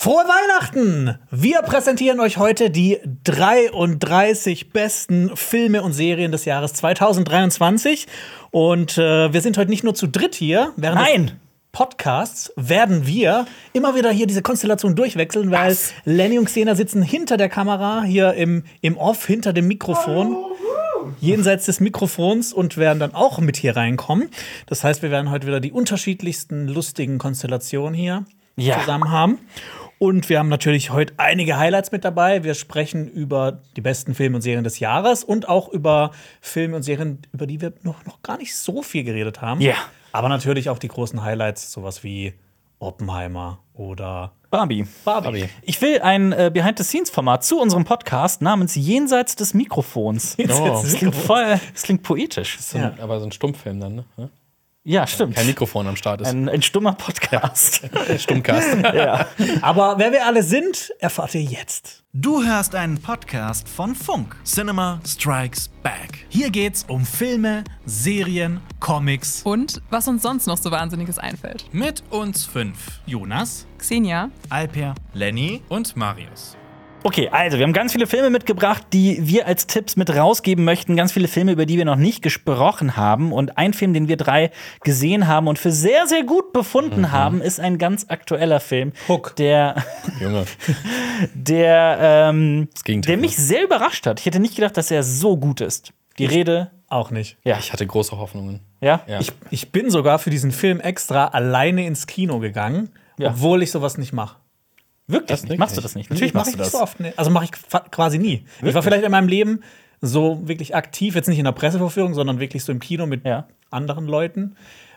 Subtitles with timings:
[0.00, 1.18] Frohe Weihnachten!
[1.32, 8.06] Wir präsentieren euch heute die 33 besten Filme und Serien des Jahres 2023.
[8.52, 10.72] Und äh, wir sind heute nicht nur zu dritt hier.
[10.76, 11.32] Während Nein!
[11.72, 15.92] Podcasts werden wir immer wieder hier diese Konstellation durchwechseln, weil Was?
[16.04, 20.36] Lenny und Xena sitzen hinter der Kamera, hier im, im Off, hinter dem Mikrofon.
[21.20, 24.28] Jenseits des Mikrofons und werden dann auch mit hier reinkommen.
[24.66, 28.24] Das heißt, wir werden heute wieder die unterschiedlichsten lustigen Konstellationen hier
[28.56, 28.78] Ja.
[28.80, 29.38] zusammen haben.
[29.98, 32.44] Und wir haben natürlich heute einige Highlights mit dabei.
[32.44, 36.82] Wir sprechen über die besten Filme und Serien des Jahres und auch über Filme und
[36.82, 39.60] Serien, über die wir noch, noch gar nicht so viel geredet haben.
[39.60, 39.74] Ja.
[40.12, 42.34] Aber natürlich auch die großen Highlights, sowas wie
[42.78, 44.86] Oppenheimer oder Barbie.
[45.04, 45.48] Barbie.
[45.62, 50.36] Ich will ein äh, Behind-the-Scenes-Format zu unserem Podcast namens Jenseits des Mikrofons.
[50.36, 52.56] Jenseits des das, klingt voll, das klingt poetisch.
[52.60, 54.30] So ein, Aber so ein Stummfilm dann, ne?
[54.88, 55.36] Ja, stimmt.
[55.36, 56.28] Kein Mikrofon am Start ist.
[56.28, 57.82] Ein, ein stummer Podcast.
[58.16, 58.68] Stummcast.
[58.94, 59.26] ja.
[59.60, 62.04] Aber wer wir alle sind, erfahrt ihr jetzt.
[62.14, 64.34] Du hörst einen Podcast von Funk.
[64.44, 66.26] Cinema Strikes Back.
[66.30, 69.42] Hier geht's um Filme, Serien, Comics.
[69.42, 71.66] Und was uns sonst noch so Wahnsinniges einfällt.
[71.70, 73.02] Mit uns fünf.
[73.04, 75.60] Jonas, Xenia, Alper, Lenny.
[75.68, 76.57] Und Marius.
[77.04, 80.96] Okay, also wir haben ganz viele Filme mitgebracht, die wir als Tipps mit rausgeben möchten.
[80.96, 83.32] Ganz viele Filme, über die wir noch nicht gesprochen haben.
[83.32, 84.50] Und ein Film, den wir drei
[84.82, 88.92] gesehen haben und für sehr, sehr gut befunden haben, ist ein ganz aktueller Film.
[89.08, 89.34] Hook.
[89.36, 89.76] Der,
[90.20, 90.44] Junge.
[91.34, 91.98] der,
[92.30, 93.14] ähm, Gegenteil.
[93.14, 94.20] der mich sehr überrascht hat.
[94.20, 95.92] Ich hätte nicht gedacht, dass er so gut ist.
[96.18, 97.38] Die Rede, Auch nicht.
[97.44, 97.58] ja.
[97.58, 98.60] Ich hatte große Hoffnungen.
[98.80, 99.00] ja?
[99.06, 99.20] Ja.
[99.20, 103.30] Ich, ich bin sogar für diesen Film extra alleine ins Kino gegangen, Ja.
[103.30, 104.36] obwohl ich sowas nicht mache.
[105.08, 105.28] Wirklich?
[105.40, 105.58] Das nicht?
[105.58, 106.10] Machst du das nicht?
[106.10, 106.72] Natürlich Mach machst ich du das.
[106.72, 107.00] so oft.
[107.00, 107.12] Ne?
[107.16, 107.50] Also mache ich
[107.90, 108.44] quasi nie.
[108.62, 109.60] Ich war vielleicht in meinem Leben
[110.00, 113.48] so wirklich aktiv, jetzt nicht in der Pressevorführung, sondern wirklich so im Kino mit Ja.
[113.70, 114.54] anderen Leuten.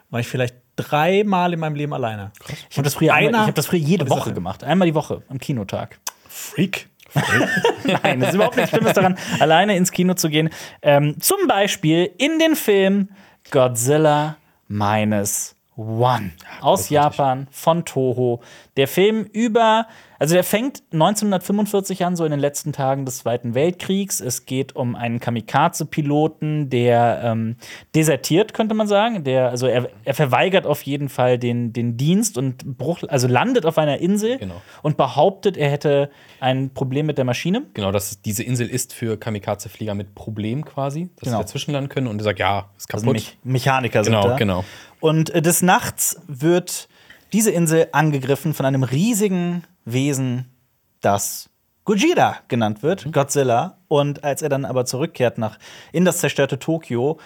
[0.10, 2.32] War ich vielleicht dreimal in meinem Leben alleine.
[2.70, 4.64] Ich habe das, früher Einer- ich hab das früher jede Woche das gemacht.
[4.64, 6.00] Einmal die Woche am Kinotag.
[6.28, 6.90] Freak.
[8.04, 10.50] Nein, es ist überhaupt nichts Schlimmes daran, alleine ins Kino zu gehen.
[10.82, 13.10] Ähm, zum Beispiel in den Film
[13.52, 14.38] Godzilla
[14.68, 18.42] Minus One aus Japan von Toho.
[18.78, 19.88] Der Film über,
[20.20, 24.20] also der fängt 1945 an, so in den letzten Tagen des Zweiten Weltkriegs.
[24.20, 27.56] Es geht um einen Kamikaze-Piloten, der ähm,
[27.96, 29.24] desertiert, könnte man sagen.
[29.24, 33.66] Der, also er, er verweigert auf jeden Fall den, den Dienst und Bruch, also landet
[33.66, 34.62] auf einer Insel Genau.
[34.84, 36.10] und behauptet, er hätte
[36.42, 37.64] ein Problem mit der Maschine.
[37.74, 41.38] Genau, dass diese Insel ist für Kamikaze-Flieger mit Problem quasi, dass Genau.
[41.38, 43.38] sie dazwischen landen können und er sagt, ja, ist Also kaputt.
[43.44, 44.36] Me Mechaniker sind Genau, da.
[44.36, 44.66] genau.
[45.02, 46.88] Und äh, des Nachts wird
[47.34, 50.46] diese Insel angegriffen von einem riesigen Wesen,
[51.02, 51.50] das
[51.84, 53.12] Gojira genannt wird, Mhm.
[53.12, 53.78] Godzilla.
[53.88, 55.58] Und als er dann aber zurückkehrt nach
[55.92, 57.20] in das zerstörte Tokio,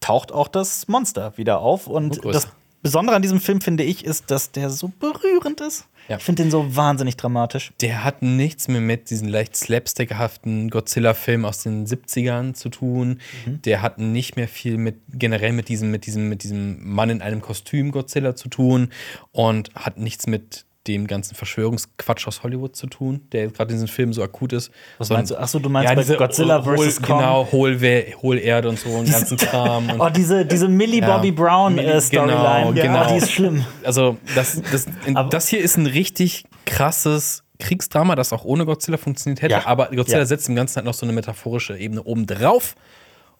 [0.00, 1.86] taucht auch das Monster wieder auf.
[1.86, 2.32] Und größer.
[2.32, 2.48] das
[2.82, 5.86] Besondere an diesem Film, finde ich, ist, dass der so berührend ist.
[6.08, 6.16] Ja.
[6.16, 7.72] Ich finde den so wahnsinnig dramatisch.
[7.80, 13.20] Der hat nichts mehr mit diesen leicht slapstickhaften Godzilla-Filmen aus den 70ern zu tun.
[13.46, 13.62] Mhm.
[13.62, 17.22] Der hat nicht mehr viel mit generell mit diesem, mit diesem, mit diesem Mann in
[17.22, 18.90] einem Kostüm Godzilla zu tun
[19.30, 23.88] und hat nichts mit dem ganzen Verschwörungsquatsch aus Hollywood zu tun, der gerade in diesem
[23.88, 24.70] Film so akut ist.
[24.98, 25.36] Was meinst du?
[25.36, 27.00] Achso, du meinst ja, bei diese Godzilla Hohl- vs.
[27.02, 27.18] Kong?
[27.18, 27.78] Genau, Hohl,
[28.22, 29.88] Hohlerde und so, einen ganzen Kram.
[29.90, 31.16] Und Oh, diese, diese Millie Ja.
[31.16, 33.08] Bobby Brown Millie- äh, Storyline, genau, genau.
[33.12, 33.64] die ist schlimm.
[33.84, 34.86] Also, das, das,
[35.30, 39.52] das hier ist ein richtig krasses Kriegsdrama, das auch ohne Godzilla funktioniert hätte.
[39.54, 39.66] Ja.
[39.66, 42.74] Aber Godzilla setzt im Ganzen halt noch so eine metaphorische Ebene oben drauf.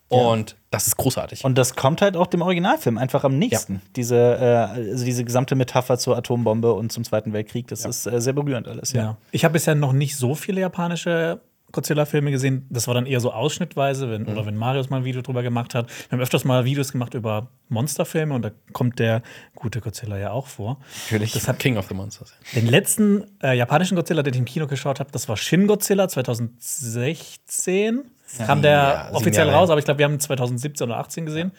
[0.09, 1.45] Und das ist großartig.
[1.45, 3.81] Und das kommt halt auch dem Originalfilm einfach am nächsten.
[3.97, 8.21] Diese, äh, also diese gesamte Metapher zur Atombombe und zum Zweiten Weltkrieg, das ist äh,
[8.21, 8.93] sehr berührend alles.
[8.93, 9.17] Ja.
[9.31, 11.41] Ich habe bisher noch nicht so viele japanische
[11.73, 12.67] Godzilla-Filme gesehen.
[12.71, 15.75] Das war dann eher so ausschnittweise, wenn, oder wenn Marius mal ein Video drüber gemacht
[15.75, 15.89] hat.
[15.89, 19.23] Wir haben öfters mal Videos gemacht über Monsterfilme und da kommt der
[19.55, 20.79] gute Godzilla ja auch vor.
[21.07, 21.33] Natürlich.
[21.33, 22.35] Das hat King of the Monsters.
[22.55, 26.09] den letzten äh, japanischen Godzilla, den ich im Kino geschaut habe, das war Shin Godzilla
[26.09, 28.03] 2016.
[28.39, 31.53] Kam der Ja, offiziell raus, aber ich glaube, wir haben ihn 2017 oder 18 gesehen.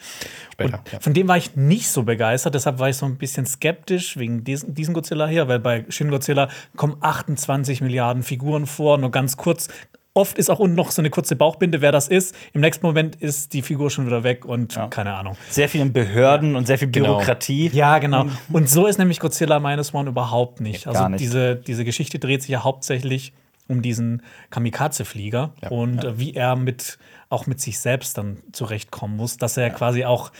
[0.52, 0.80] Später.
[0.80, 1.00] Und ja.
[1.00, 4.44] Von dem war ich nicht so begeistert, deshalb war ich so ein bisschen skeptisch wegen
[4.44, 9.38] diesen, diesen Godzilla hier, weil bei Shin Godzilla kommen 28 Milliarden Figuren vor, nur ganz
[9.38, 9.68] kurz.
[10.16, 12.36] Oft ist auch unten noch so eine kurze Bauchbinde, wer das ist.
[12.54, 15.36] Im nächsten Moment ist die Figur schon wieder weg und keine Ahnung.
[15.50, 17.16] Sehr viel in Behörden und sehr viel Genau.
[17.16, 17.72] Bürokratie.
[17.74, 18.28] Ja, genau.
[18.52, 20.86] Und so ist nämlich Godzilla Minus One überhaupt nicht.
[20.86, 21.20] Gar Also nicht.
[21.22, 23.34] Diese, diese Geschichte dreht sich ja hauptsächlich
[23.68, 26.98] um diesen Kamikaze-Flieger Ja, und äh, wie er mit
[27.30, 30.32] auch mit sich selbst dann zurechtkommen muss, dass er quasi auch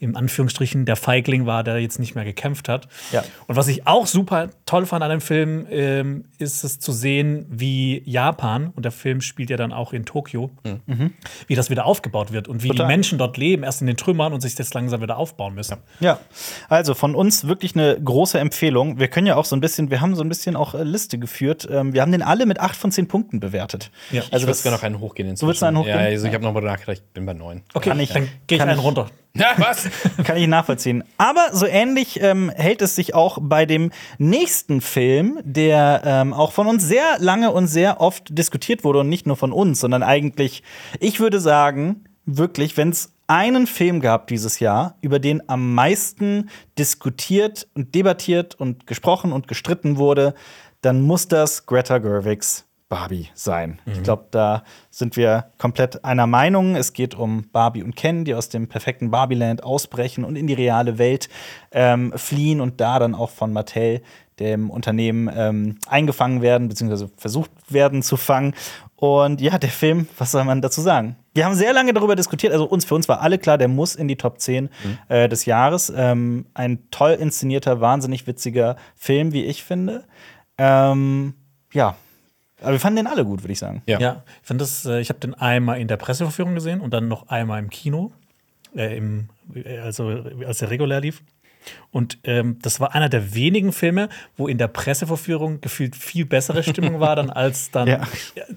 [0.00, 2.88] im Anführungsstrichen der Feigling war, der jetzt nicht mehr gekämpft hat.
[3.12, 3.22] Ja.
[3.46, 7.44] Und was ich auch super toll fand an dem Film, ähm, ist es zu sehen,
[7.50, 10.50] wie Japan, und der Film spielt ja dann auch in Tokio,
[11.48, 12.86] wie das wieder aufgebaut wird und wie Total.
[12.86, 15.78] die Menschen dort leben, erst in den Trümmern und sich das langsam wieder aufbauen müssen.
[15.98, 16.20] Ja,
[16.68, 19.00] also von uns wirklich eine große Empfehlung.
[19.00, 21.18] Wir können ja auch so ein bisschen, wir haben so ein bisschen auch äh, Liste
[21.18, 21.66] geführt.
[21.68, 23.90] Ähm, wir haben den alle mit 8 von 10 Punkten bewertet.
[24.12, 24.22] Ja.
[24.30, 25.48] also ich würde sogar noch einen hochgehen inzwischen.
[25.48, 25.98] willst noch einen hochgehen?
[25.98, 27.62] Ja, also ich habe noch mal nachgedacht, ich bin bei neun.
[27.74, 29.06] Okay, Kann ich- dann gehe ich kann einen ich- runter.
[29.32, 29.88] Ja, was?
[30.24, 31.04] Kann ich nachvollziehen.
[31.16, 36.52] Aber so ähnlich ähm, hält es sich auch bei dem nächsten Film, der ähm, auch
[36.52, 40.02] von uns sehr lange und sehr oft diskutiert wurde und nicht nur von uns, sondern
[40.02, 40.62] eigentlich,
[40.98, 46.50] ich würde sagen, wirklich, wenn es einen Film gab dieses Jahr, über den am meisten
[46.78, 50.34] diskutiert und debattiert und gesprochen und gestritten wurde,
[50.82, 53.78] dann muss das Greta Gerwigs Barbie sein.
[53.86, 56.74] Ich glaube, da sind wir komplett einer Meinung.
[56.74, 60.54] Es geht um Barbie und Ken, die aus dem perfekten Barbieland ausbrechen und in die
[60.54, 61.28] reale Welt
[61.70, 64.02] ähm, fliehen und da dann auch von Mattel,
[64.40, 68.54] dem Unternehmen, ähm, eingefangen werden, beziehungsweise versucht werden zu fangen.
[68.96, 71.16] Und ja, der Film, was soll man dazu sagen?
[71.32, 72.52] Wir haben sehr lange darüber diskutiert.
[72.52, 74.68] Also uns, für uns war alle klar, der muss in die Top 10
[75.08, 75.92] äh, des Jahres.
[75.94, 80.04] Ähm, ein toll inszenierter, wahnsinnig witziger Film, wie ich finde.
[80.58, 81.34] Ähm,
[81.72, 81.96] ja,
[82.60, 83.82] aber wir fanden den alle gut, würde ich sagen.
[83.86, 83.98] Ja.
[83.98, 87.08] Ja, ich finde das, äh, ich habe den einmal in der Presseverführung gesehen und dann
[87.08, 88.12] noch einmal im Kino,
[88.76, 90.08] äh, im, äh, also
[90.46, 91.22] als er regulär lief.
[91.90, 96.62] Und ähm, das war einer der wenigen Filme, wo in der Presseverführung gefühlt viel bessere
[96.62, 98.00] Stimmung war dann als dann Ja.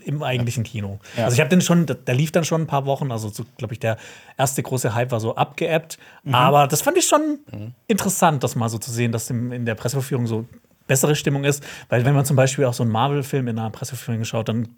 [0.05, 0.99] im eigentlichen Kino.
[1.17, 1.25] Ja.
[1.25, 3.73] Also ich habe den schon, der, lief dann schon ein paar Wochen, also so, glaube
[3.73, 3.97] ich, der
[4.37, 5.97] erste große Hype war so abgeebbt.
[6.23, 6.35] Mhm.
[6.35, 7.39] Aber das fand ich schon
[7.87, 10.45] interessant, das mal so zu sehen, dass in der Presseverführung so
[10.87, 11.63] bessere Stimmung ist.
[11.89, 14.69] Weil wenn man zum Beispiel auch so einen Marvel-Film in einer Presseverführung schaut, dann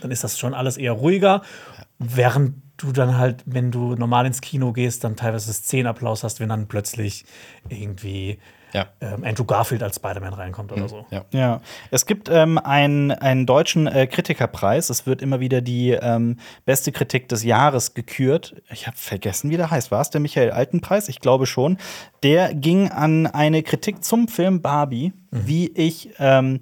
[0.00, 1.42] dann ist das schon alles eher ruhiger.
[2.06, 6.48] Während du dann halt, wenn du normal ins Kino gehst, dann teilweise Szenenapplaus hast, wenn
[6.48, 7.24] dann plötzlich
[7.68, 8.38] irgendwie
[8.72, 8.86] Ja.
[9.00, 11.06] ähm, Andrew Garfield als Spider-Man reinkommt oder so.
[11.12, 11.24] Ja.
[11.30, 11.60] Ja,
[11.92, 14.90] es gibt ähm, einen, einen deutschen äh, Kritikerpreis.
[14.90, 18.56] Es wird immer wieder die ähm, beste Kritik des Jahres gekürt.
[18.72, 19.92] Ich habe vergessen, wie der heißt.
[19.92, 21.08] War es der Michael Altenpreis?
[21.08, 21.78] Ich glaube schon.
[22.24, 26.60] Der ging an eine Kritik zum Film Barbie, wie ich, ähm,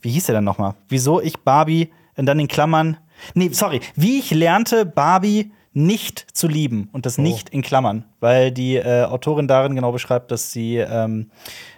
[0.00, 0.74] wie hieß der denn nochmal?
[0.88, 2.96] Wieso ich Barbie und dann in Klammern,
[3.34, 8.50] nee, sorry, wie ich lernte, Barbie nicht zu lieben und das nicht in Klammern, weil
[8.50, 11.30] die äh, Autorin darin genau beschreibt, dass sie ähm,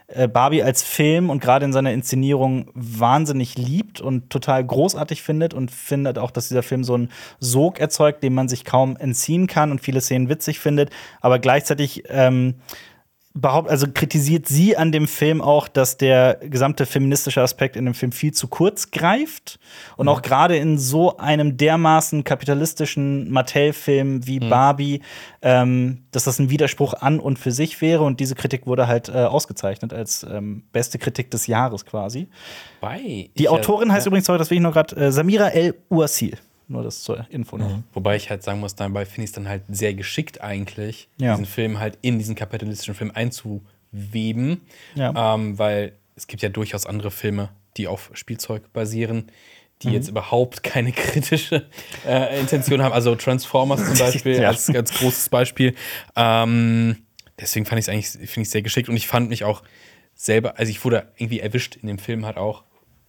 [0.07, 5.53] äh, Barbie als Film und gerade in seiner Inszenierung wahnsinnig liebt und total großartig findet
[5.53, 9.47] und findet auch, dass dieser Film so einen Sog erzeugt, dem man sich kaum entziehen
[9.47, 10.89] kann und viele Szenen witzig findet,
[11.21, 12.55] aber gleichzeitig ähm,
[13.35, 17.95] behaupt, also kritisiert sie an dem Film auch, dass der gesamte feministische Aspekt in dem
[17.95, 19.59] Film viel zu kurz greift
[19.97, 25.01] und auch gerade in so einem dermaßen kapitalistischen Mattel-Film wie Barbie,
[25.41, 29.09] ähm, dass das ein Widerspruch an und für sich wäre und diese Kritik wurde halt
[29.09, 32.29] äh, ausgezeichnet als ähm, beste Kritik des Jahres quasi.
[32.81, 36.37] Bei Die Autorin heißt übrigens, sorry, das will ich nur gerade, äh, Samira El Ouassil.
[36.69, 37.81] Nur das zur Info noch.
[37.93, 41.33] Wobei ich halt sagen muss, dabei finde ich es dann halt sehr geschickt eigentlich, Ja.
[41.33, 43.11] diesen Film halt in diesen kapitalistischen Film
[43.93, 44.61] einzuweben.
[44.95, 45.35] Ja.
[45.35, 49.27] Ähm, weil es gibt ja durchaus andere Filme, die auf Spielzeug basieren,
[49.83, 49.95] die Mhm.
[49.95, 51.67] jetzt überhaupt keine kritische
[52.07, 52.93] äh, Intention haben.
[52.93, 54.49] Also Transformers zum Beispiel Ja.
[54.49, 55.75] als ganz großes Beispiel.
[56.17, 56.99] Ähm,
[57.39, 59.63] deswegen fand ich es eigentlich finde ich sehr geschickt und ich fand mich auch
[60.15, 62.63] selber, also ich wurde irgendwie erwischt in dem Film halt auch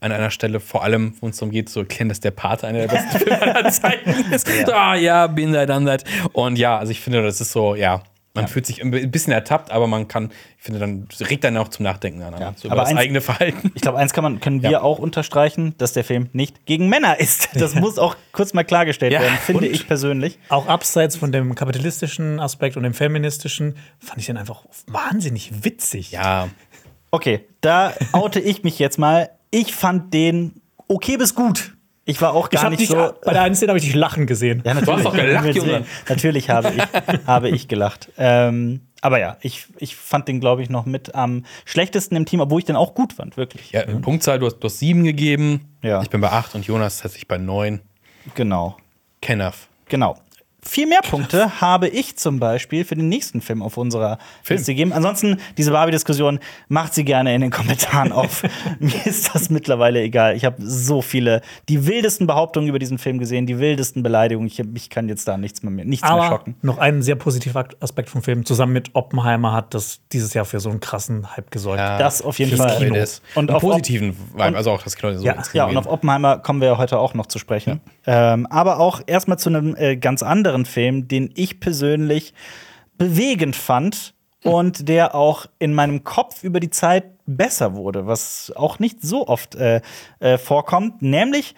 [0.04, 2.80] an einer Stelle, vor allem, wo es darum geht, zu erklären, dass der Pate einer
[2.80, 4.48] der besten Filme aller Zeiten ist.
[4.66, 6.04] So, Ah ja, bin that, done that.
[6.34, 8.02] Und ja, also ich finde, das ist so, ja,
[8.36, 11.68] man fühlt sich ein bisschen ertappt, aber man kann, ich finde, dann regt dann auch
[11.68, 12.54] zum Nachdenken an, Ja.
[12.56, 13.72] so über Aber das eins- eigene Verhalten.
[13.76, 14.82] Ich glaube, eins kann man, können wir Ja.
[14.82, 17.50] auch unterstreichen, dass der Film nicht gegen Männer ist.
[17.54, 20.40] Das muss auch kurz mal klargestellt Ja, werden, finde und- ich persönlich.
[20.50, 26.12] Auch abseits von dem kapitalistischen Aspekt und dem feministischen fand ich den einfach wahnsinnig witzig.
[26.12, 26.50] Ja,
[27.12, 29.30] Okay, da oute ich mich jetzt mal.
[29.54, 31.76] Ich fand den okay bis gut.
[32.06, 33.14] Ich war auch gar nicht dich, so.
[33.24, 34.64] bei der einen Szene habe ich dich lachen gesehen.
[34.66, 34.98] Ja, natürlich.
[34.98, 35.86] hast doch gelacht, Junge.
[36.10, 36.84] Natürlich habe ich,
[37.28, 38.10] habe ich gelacht.
[38.18, 42.40] Ähm, aber ja, ich, ich fand den, glaube ich, noch mit am schlechtesten im Team,
[42.40, 43.72] obwohl ich den auch gut fand, wirklich.
[43.72, 45.78] ja Punktzahl, du hast, du hast sieben gegeben.
[45.84, 46.02] Ja.
[46.02, 47.82] Ich bin bei acht und Jonas hat sich bei neun.
[48.34, 48.76] Genau.
[49.22, 49.70] Kenneth.
[49.88, 50.18] Genau.
[50.66, 54.58] Viel mehr Punkte habe ich zum Beispiel für den nächsten Film auf unserer Film.
[54.58, 54.94] Liste gegeben.
[54.94, 56.40] Ansonsten, diese Barbie-Diskussion
[56.70, 58.44] macht sie gerne in den Kommentaren auf.
[58.80, 60.36] Mir ist das mittlerweile egal.
[60.36, 64.48] Ich habe so viele, die wildesten Behauptungen über diesen Film gesehen, die wildesten Beleidigungen.
[64.48, 66.56] Ich, ich kann jetzt da nichts mehr, nichts mehr Aber schocken.
[66.62, 68.46] noch ein sehr positiver Aspekt vom Film.
[68.46, 71.80] Zusammen mit Oppenheimer hat das dieses Jahr für so einen krassen Hype gesorgt.
[71.80, 71.98] Ja.
[71.98, 72.78] Das auf jeden Fall.
[72.78, 72.96] Kino.
[73.36, 75.78] Und Und auf- positiven Vibe, also auch das Kino so Ja, ins Kino Ja, und
[75.78, 77.82] auf Oppenheimer kommen wir ja heute auch noch zu sprechen.
[78.06, 82.34] Ähm, aber auch erstmal zu einem äh, ganz anderen Film, den ich persönlich
[82.98, 88.80] bewegend fand und der auch in meinem Kopf über die Zeit besser wurde, was auch
[88.80, 89.82] nicht so oft äh,
[90.20, 91.56] äh, vorkommt, nämlich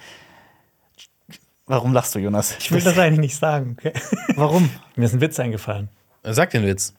[1.68, 2.56] Warum lachst du, Jonas?
[2.60, 3.76] Ich will das eigentlich nicht sagen.
[3.80, 3.92] Okay?
[4.36, 4.70] Warum?
[4.96, 5.90] Mir ist ein Witz eingefallen.
[6.24, 6.94] Sag den Witz.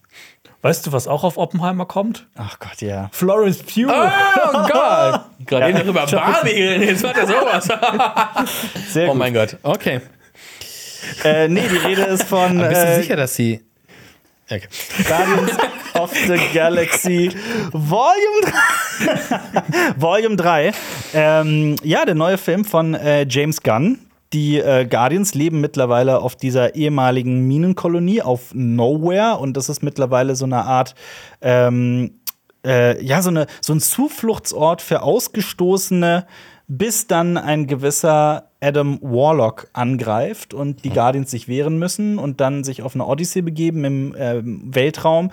[0.63, 2.27] Weißt du, was auch auf Oppenheimer kommt?
[2.35, 3.09] Ach Gott, ja.
[3.13, 3.87] Florence Pugh.
[3.89, 5.21] Oh Gott!
[5.47, 5.69] Gerade Ja.
[5.69, 7.69] eben darüber Barbie geredet, jetzt macht er sowas.
[8.93, 9.19] Sehr oh gut.
[9.19, 9.57] mein Gott.
[9.63, 10.01] Okay.
[11.25, 13.61] Äh, nee, die Rede ist von Aber bist du äh, sicher, dass sie.
[14.49, 14.69] Okay.
[15.09, 15.53] Guardians
[15.95, 17.31] of the Galaxy
[17.73, 18.53] Volume
[19.01, 19.95] 3.
[19.97, 20.73] Volume 3.
[21.15, 23.99] Ähm, ja, der neue Film von äh, James Gunn.
[24.33, 30.35] Die äh, Guardians leben mittlerweile auf dieser ehemaligen Minenkolonie auf Nowhere und das ist mittlerweile
[30.37, 30.95] so eine Art
[31.41, 32.13] ähm,
[32.67, 36.27] äh, ja, so, eine, so ein Zufluchtsort für Ausgestoßene,
[36.69, 42.65] bis dann ein gewisser Adam Warlock angreift und die Guardians sich wehren müssen und dann
[42.65, 45.31] sich auf eine Odyssee begeben im ähm, Weltraum,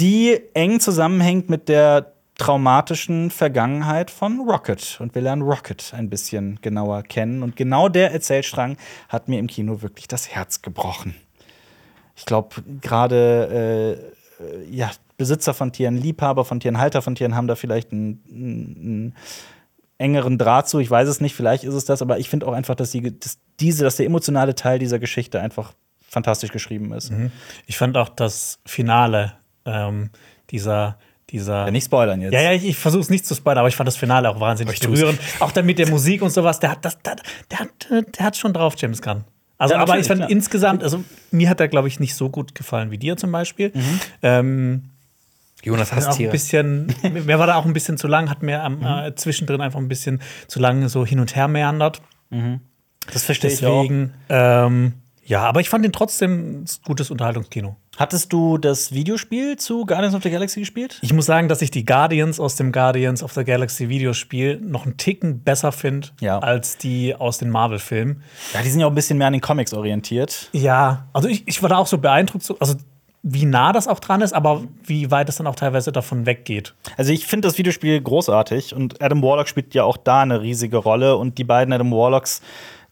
[0.00, 4.98] die eng zusammenhängt mit der traumatischen Vergangenheit von Rocket.
[5.00, 7.42] Und wir lernen Rocket ein bisschen genauer kennen.
[7.42, 8.76] Und genau der Erzählstrang
[9.08, 11.14] hat mir im Kino wirklich das Herz gebrochen.
[12.14, 13.98] Ich glaube, gerade
[14.40, 17.92] äh, äh, ja, Besitzer von Tieren, Liebhaber von Tieren, Halter von Tieren haben da vielleicht
[17.92, 19.14] einen, einen
[19.98, 20.78] engeren Draht zu.
[20.78, 23.18] Ich weiß es nicht, vielleicht ist es das, aber ich finde auch einfach, dass, die,
[23.18, 25.72] dass diese, dass der emotionale Teil dieser Geschichte einfach
[26.08, 27.12] fantastisch geschrieben ist.
[27.66, 29.32] Ich fand auch das Finale
[29.64, 30.10] ähm,
[30.50, 30.98] dieser,
[31.30, 31.64] dieser.
[31.66, 32.32] Ja, nicht spoilern jetzt.
[32.32, 34.38] Ja, ja, ich, ich versuche es nicht zu spoilern, aber ich fand das Finale auch
[34.40, 35.18] wahnsinnig berührend.
[35.40, 37.16] Auch dann mit der Musik und sowas, der hat das, der,
[37.50, 39.24] der hat, der hat schon drauf, James Gunn.
[39.58, 40.30] Also, Ja, aber ich fand klar.
[40.30, 43.72] insgesamt, also mir hat er, glaube ich, nicht so gut gefallen wie dir zum Beispiel.
[44.22, 44.90] Ähm,
[45.66, 46.94] Jonas auch hasst ein bisschen,
[47.26, 49.88] mir war da auch ein bisschen zu lang, hat mir am, äh, zwischendrin einfach ein
[49.88, 52.00] bisschen zu lang so hin und her meandert.
[53.12, 53.82] das verstehe ich auch.
[53.82, 54.94] Deswegen, ähm,
[55.24, 57.74] ja, aber ich fand ihn trotzdem ein gutes Unterhaltungskino.
[57.96, 60.98] Hattest du das Videospiel zu Guardians of the Galaxy gespielt?
[61.02, 64.84] Ich muss sagen, dass ich die Guardians aus dem Guardians of the Galaxy Videospiel noch
[64.84, 66.38] einen Ticken besser finde Ja.
[66.38, 68.22] als die aus den Marvel-Filmen.
[68.54, 70.48] Ja, die sind ja auch ein bisschen mehr an den Comics orientiert.
[70.52, 72.76] Ja, also ich, ich war da auch so beeindruckt, so, also
[73.28, 76.74] wie nah das auch dran ist, aber wie weit es dann auch teilweise davon weggeht.
[76.96, 80.76] Also ich finde das Videospiel großartig und Adam Warlock spielt ja auch da eine riesige
[80.76, 82.40] Rolle und die beiden Adam Warlocks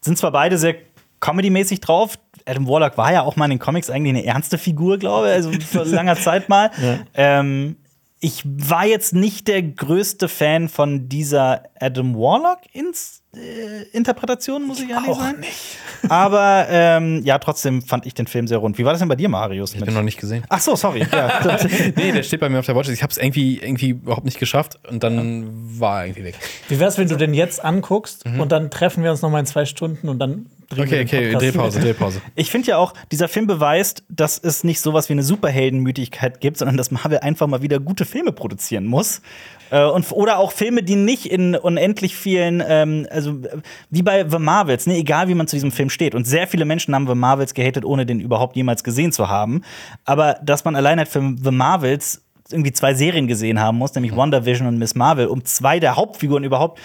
[0.01, 0.75] sind zwar beide sehr
[1.21, 2.19] comedymäßig drauf.
[2.45, 5.33] Adam Warlock war ja auch mal in den Comics eigentlich eine ernste Figur, glaube ich,
[5.35, 6.69] also vor langer Zeit mal.
[7.13, 7.77] Ähm,
[8.25, 14.79] ich war jetzt nicht der größte Fan von dieser Adam Warlock ins, äh, Interpretation, muss
[14.79, 15.43] ich ehrlich auch sagen.
[16.09, 18.79] Aber ähm, ja, trotzdem fand ich den Film sehr rund.
[18.79, 19.75] Wie war das denn bei dir, Marius?
[19.75, 20.43] Ich bin noch nicht gesehen.
[20.49, 21.05] Ach so, sorry.
[21.11, 21.39] Ja,
[21.95, 22.97] nee, der steht bei mir auf der Watchlist.
[22.97, 26.35] Ich habe es irgendwie, irgendwie überhaupt nicht geschafft und dann war er irgendwie weg.
[26.67, 29.45] Wie wär's, wenn du den jetzt anguckst und dann treffen wir uns noch mal in
[29.45, 31.33] zwei Stunden und dann Okay, okay.
[31.33, 32.21] Drehpause, Drehpause.
[32.35, 36.57] Ich finde ja auch, dieser Film beweist, dass es nicht sowas wie eine Superheldenmüdigkeit gibt,
[36.57, 39.21] sondern dass Marvel einfach mal wieder gute Filme produzieren muss.
[39.69, 43.41] Äh, und, oder auch Filme, die nicht in unendlich vielen, ähm, also
[43.89, 46.15] wie bei The Marvels, ne, egal wie man zu diesem Film steht.
[46.15, 49.61] Und sehr viele Menschen haben The Marvels gehatet, ohne den überhaupt jemals gesehen zu haben.
[50.03, 54.15] Aber dass man allein halt für The Marvels irgendwie zwei Serien gesehen haben muss, nämlich
[54.15, 56.79] WandaVision und Miss Marvel, um zwei der Hauptfiguren überhaupt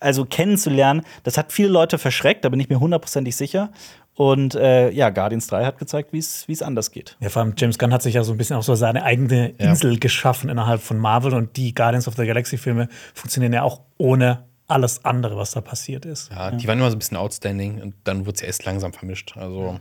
[0.00, 3.70] also kennenzulernen, das hat viele Leute verschreckt, da bin ich mir hundertprozentig sicher.
[4.14, 7.16] Und äh, ja, Guardians 3 hat gezeigt, wie es wie es anders geht.
[7.20, 9.54] Ja, vor allem James Gunn hat sich ja so ein bisschen auch so seine eigene
[9.58, 9.70] Ja.
[9.70, 13.80] Insel geschaffen innerhalb von Marvel und die Guardians of the Galaxy Filme funktionieren ja auch
[13.96, 16.30] ohne alles andere, was da passiert ist.
[16.30, 19.36] Ja, die waren immer so ein bisschen outstanding und dann wurde es erst langsam vermischt.
[19.36, 19.80] Also,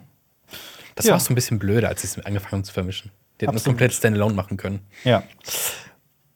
[0.95, 1.11] das Ja.
[1.11, 3.11] war auch so ein bisschen blöder, als sie es angefangen haben zu vermischen.
[3.39, 3.75] Die hätten das Absolut.
[3.77, 4.79] komplett standalone machen können.
[5.03, 5.23] Ja.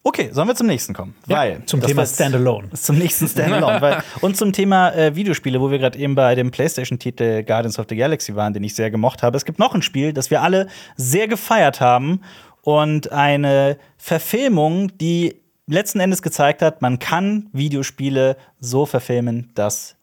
[0.06, 1.16] Okay, sollen wir zum nächsten kommen?
[1.28, 2.70] weil zum Thema Standalone.
[2.74, 3.82] Zum nächsten Standalone.
[3.82, 7.86] weil, und zum Thema äh, Videospiele, wo wir gerade eben bei dem PlayStation-Titel Guardians of
[7.90, 9.38] the Galaxy waren, den ich sehr gemocht habe.
[9.38, 10.68] Es gibt noch ein Spiel, das wir alle
[10.98, 12.20] sehr gefeiert haben
[12.64, 19.96] und eine Verfilmung, die letzten Endes gezeigt hat, man kann Videospiele so verfilmen, dass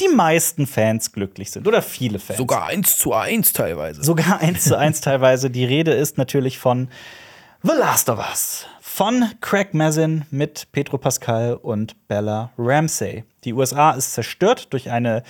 [0.00, 2.38] die meisten Fans glücklich sind oder viele Fans.
[2.38, 4.02] Sogar eins zu eins teilweise.
[4.02, 5.50] Sogar eins zu eins teilweise.
[5.50, 6.88] Die Rede ist natürlich von
[7.62, 8.66] The Last of Us.
[9.00, 13.24] Von Craig Mazin mit Pedro Pascal und Bella Ramsey.
[13.44, 15.22] Die USA ist zerstört durch eine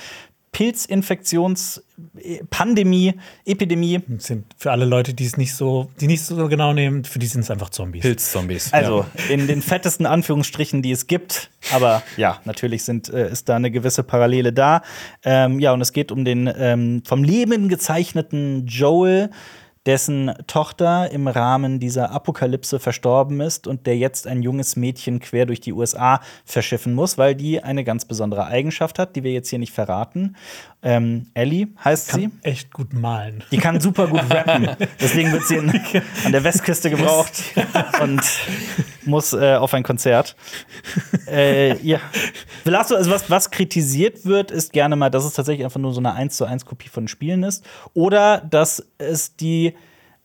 [0.50, 4.00] Pilzinfektionspandemie, Epidemie.
[4.08, 7.20] Das sind für alle Leute, die es nicht so, die nicht so genau nehmen, für
[7.20, 8.02] die sind es einfach Zombies.
[8.02, 8.72] Pilzzombies.
[8.72, 11.52] Also in den fettesten Anführungsstrichen, die es gibt.
[11.72, 14.82] Aber ja, natürlich sind, äh, ist da eine gewisse Parallele da.
[15.22, 19.30] Ähm, ja, und es geht um den ähm, vom Leben gezeichneten Joel,
[19.86, 25.46] dessen Tochter im Rahmen dieser Apokalypse verstorben ist und der jetzt ein junges Mädchen quer
[25.46, 29.48] durch die USA verschiffen muss, weil die eine ganz besondere Eigenschaft hat, die wir jetzt
[29.48, 30.36] hier nicht verraten.
[30.82, 32.28] Ähm, Ellie heißt sie.
[32.28, 33.44] Kann echt gut malen.
[33.50, 34.68] Die kann super gut rappen.
[35.00, 35.70] Deswegen wird sie in,
[36.24, 37.42] an der Westküste gebraucht
[38.02, 38.20] und
[39.04, 40.36] muss äh, auf ein Konzert.
[41.26, 42.00] Äh, ja.
[42.64, 46.00] Velasco, also was, was kritisiert wird, ist gerne mal, dass es tatsächlich einfach nur so
[46.00, 47.64] eine 1 zu 1 Kopie von Spielen ist.
[47.92, 49.74] Oder dass es die,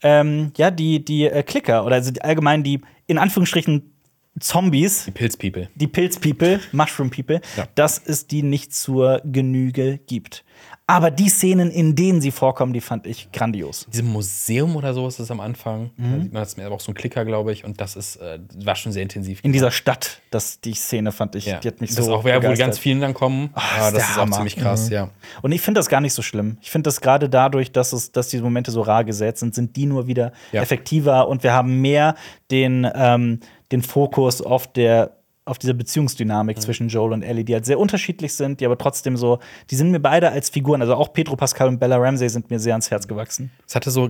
[0.03, 3.91] ähm, ja, die, die äh, Klicker oder also die, allgemein die in Anführungsstrichen
[4.39, 5.69] Zombies, Die Pilzpeople.
[5.75, 7.67] die Pilz-People, Mushroom-People, Ja.
[7.75, 10.43] dass es die nicht zur Genüge gibt.
[10.87, 13.87] Aber die Szenen, in denen sie vorkommen, die fand ich grandios.
[13.91, 15.89] Diesem Museum oder sowas ist am Anfang.
[15.97, 16.11] Mhm.
[16.11, 17.65] Da sieht man das aber auch so ein Klicker, glaube ich.
[17.65, 19.39] Und das ist, äh, war schon sehr intensiv.
[19.41, 21.59] In dieser Stadt, das, die Szene fand ich, ja.
[21.59, 23.49] die hat mich das so ist auch, ja, wo ganz vielen dann kommen.
[23.53, 24.25] Ach, ja, ist das der ist auch.
[24.27, 24.33] Mhm.
[24.33, 25.09] ziemlich krass, ja.
[25.41, 26.57] Und ich finde das gar nicht so schlimm.
[26.61, 29.75] Ich finde das gerade dadurch, dass, es, dass diese Momente so rar gesetzt sind, sind
[29.75, 30.61] die nur wieder Ja.
[30.61, 32.13] effektiver und wir haben mehr
[32.51, 33.39] den, ähm,
[33.71, 35.77] den Fokus auf der auf dieser Mhm.
[35.79, 39.75] Beziehungsdynamik zwischen Joel und Ellie, die halt sehr unterschiedlich sind, die aber trotzdem so, die
[39.75, 42.73] sind mir beide als Figuren, also auch Pedro Pascal und Bella Ramsey sind mir sehr
[42.73, 43.51] ans Herz gewachsen.
[43.67, 44.09] Es hatte so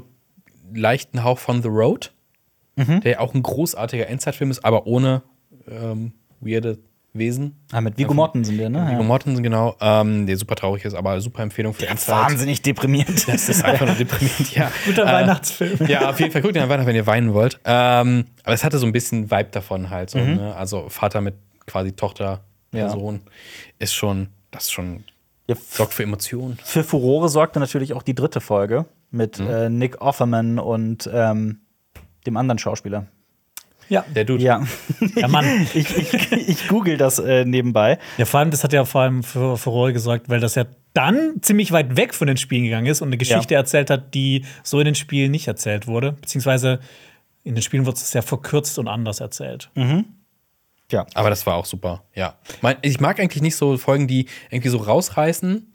[0.74, 2.13] leichten Hauch von The Road,
[2.77, 3.01] Mhm.
[3.01, 5.24] der ja auch ein großartiger Endzeitfilm ist, aber ohne
[5.68, 6.77] ähm, weirde
[7.18, 7.56] Wesen.
[7.72, 8.86] Ah, mit Viggo Mortensen, der, ne?
[8.88, 9.08] Viggo Ja.
[9.08, 12.16] Mortensen, genau, ähm, der super traurig ist, aber super Empfehlung für Endzeit.
[12.32, 13.28] Wahnsinnig deprimierend.
[13.28, 14.72] Das ist einfach nur deprimierend, ja.
[14.86, 15.88] Guter Äh, Weihnachtsfilm.
[15.88, 17.60] Ja, auf jeden Fall guckt ihn weiter, wenn ihr weinen wollt.
[17.66, 20.10] Ähm, aber es hatte so ein bisschen Vibe davon halt.
[20.10, 20.36] So, Mhm.
[20.36, 20.56] ne?
[20.56, 22.42] Also Vater mit quasi Tochter,
[22.72, 22.90] Ja.
[22.90, 23.22] Sohn.
[23.80, 25.04] Ist schon, das ist schon,
[25.48, 26.58] Ja, sorgt für Emotionen.
[26.64, 29.48] Für Furore sorgte natürlich auch die dritte Folge mit Mhm.
[29.48, 31.60] äh, Nick Offerman und ähm,
[32.28, 33.06] dem anderen Schauspieler.
[33.89, 34.06] Ja.
[34.13, 34.44] Der Dude.
[34.44, 34.65] Ja,
[35.15, 35.68] ja, Mann.
[35.74, 38.00] ich, ich, ich google das äh, nebenbei.
[38.18, 41.36] Ja, vor allem, das hat ja vor allem für Furore gesorgt, weil das ja dann
[41.42, 44.80] ziemlich weit weg von den Spielen gegangen ist und eine Geschichte erzählt hat, die so
[44.80, 46.13] in den Spielen nicht erzählt wurde.
[46.13, 46.80] Beziehungsweise
[47.44, 49.70] in den Spielen wird es ja verkürzt und anders erzählt.
[50.92, 51.06] Ja.
[51.13, 52.36] Aber das war auch super, ja.
[52.82, 55.75] Ich mag eigentlich nicht so Folgen, die irgendwie so rausreißen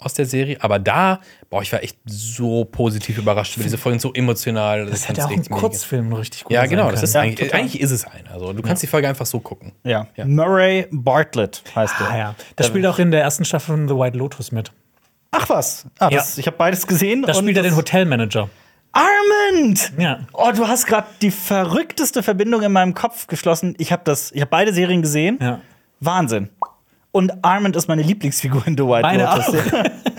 [0.00, 3.98] aus der Serie, aber da, boah, ich war echt so positiv überrascht über diese Folgen,
[3.98, 4.86] so emotional.
[4.86, 5.60] Das hätte fand's auch ein.
[5.60, 7.60] Kurzfilm richtig gut Ja, genau, das ist Ja, eigentlich, total.
[7.60, 8.26] eigentlich ist es ein.
[8.32, 9.72] Also du kannst die Folge einfach so gucken.
[9.84, 10.06] Ja.
[10.16, 10.24] Ja.
[10.24, 12.10] Murray Bartlett heißt er.
[12.10, 12.34] Ah, ja.
[12.56, 14.72] Das spielt auch in der ersten Staffel von The White Lotus mit.
[15.32, 15.86] Ach was.
[15.98, 16.40] Ah, das, Ja.
[16.40, 17.22] Ich habe beides gesehen.
[17.22, 18.48] Da und spielt er den das- Hotelmanager.
[18.92, 19.92] Armand!
[19.98, 20.20] Ja.
[20.32, 23.74] Oh, du hast gerade die verrückteste Verbindung in meinem Kopf geschlossen.
[23.78, 25.38] Ich habe das, ich habe beide Serien gesehen.
[25.40, 25.60] Ja.
[26.00, 26.48] Wahnsinn.
[27.12, 29.54] Und Armand ist meine Lieblingsfigur in The White Meine Lotus.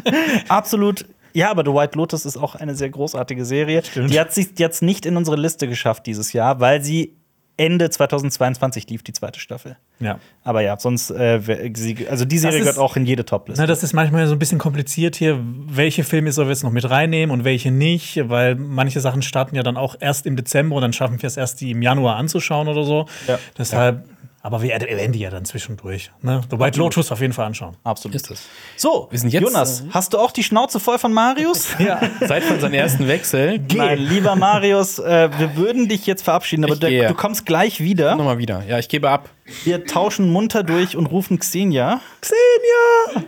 [0.50, 1.06] Absolut.
[1.34, 3.84] Ja, aber The White Lotus ist auch eine sehr großartige Serie.
[3.96, 7.16] Die hat sich jetzt nicht in unsere Liste geschafft dieses Jahr, weil sie
[7.56, 9.78] Ende 2022 lief, die zweite Staffel.
[10.00, 10.20] Ja.
[10.44, 11.40] Aber ja, sonst, äh,
[11.76, 13.62] sie, also die Serie ist- gehört auch in jede Topliste.
[13.62, 16.72] Na, das ist manchmal so ein bisschen kompliziert hier, welche Filme sollen wir jetzt noch
[16.72, 20.76] mit reinnehmen und welche nicht, weil manche Sachen starten ja dann auch erst im Dezember
[20.78, 23.06] und dann schaffen wir es erst, die im Januar anzuschauen oder so.
[23.28, 23.38] Ja.
[23.58, 24.06] Deshalb,
[24.44, 26.12] aber wir erwähnen die ja dann zwischendurch.
[26.22, 26.42] Ne?
[26.50, 27.78] The White Lotus auf jeden Fall anschauen.
[27.84, 28.16] Absolut.
[28.16, 28.44] Ist das.
[28.76, 31.70] So, Wir sind jetzt, Jonas, hast du auch die Schnauze voll von Marius?
[31.82, 32.00] Ja.
[32.20, 33.60] Seit von seinem ersten Wechsel.
[33.76, 38.16] Mein lieber Marius, äh, wir würden dich jetzt verabschieden, aber du, du kommst gleich wieder.
[38.16, 38.64] Nochmal wieder.
[38.68, 39.30] Ja, ich gebe ab.
[39.64, 42.02] Wir tauschen munter durch und rufen Xenia.
[42.22, 43.26] Xenia!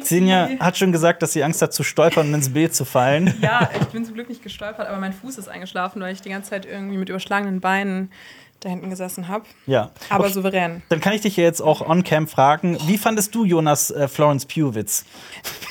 [0.00, 3.34] Xenia hat schon gesagt, dass sie Angst hat zu stolpern und ins Bild zu fallen.
[3.40, 6.30] Ja, ich bin zum Glück nicht gestolpert, aber mein Fuß ist eingeschlafen, weil ich die
[6.30, 8.10] ganze Zeit irgendwie mit überschlagenen Beinen
[8.64, 9.44] da hinten gesessen habe.
[9.66, 9.90] Ja.
[10.10, 10.82] Aber Okay, souverän.
[10.88, 12.78] Dann kann ich dich ja jetzt auch on-cam fragen.
[12.86, 15.04] Wie fandest du Jonas äh, Florence Pugh-Witz?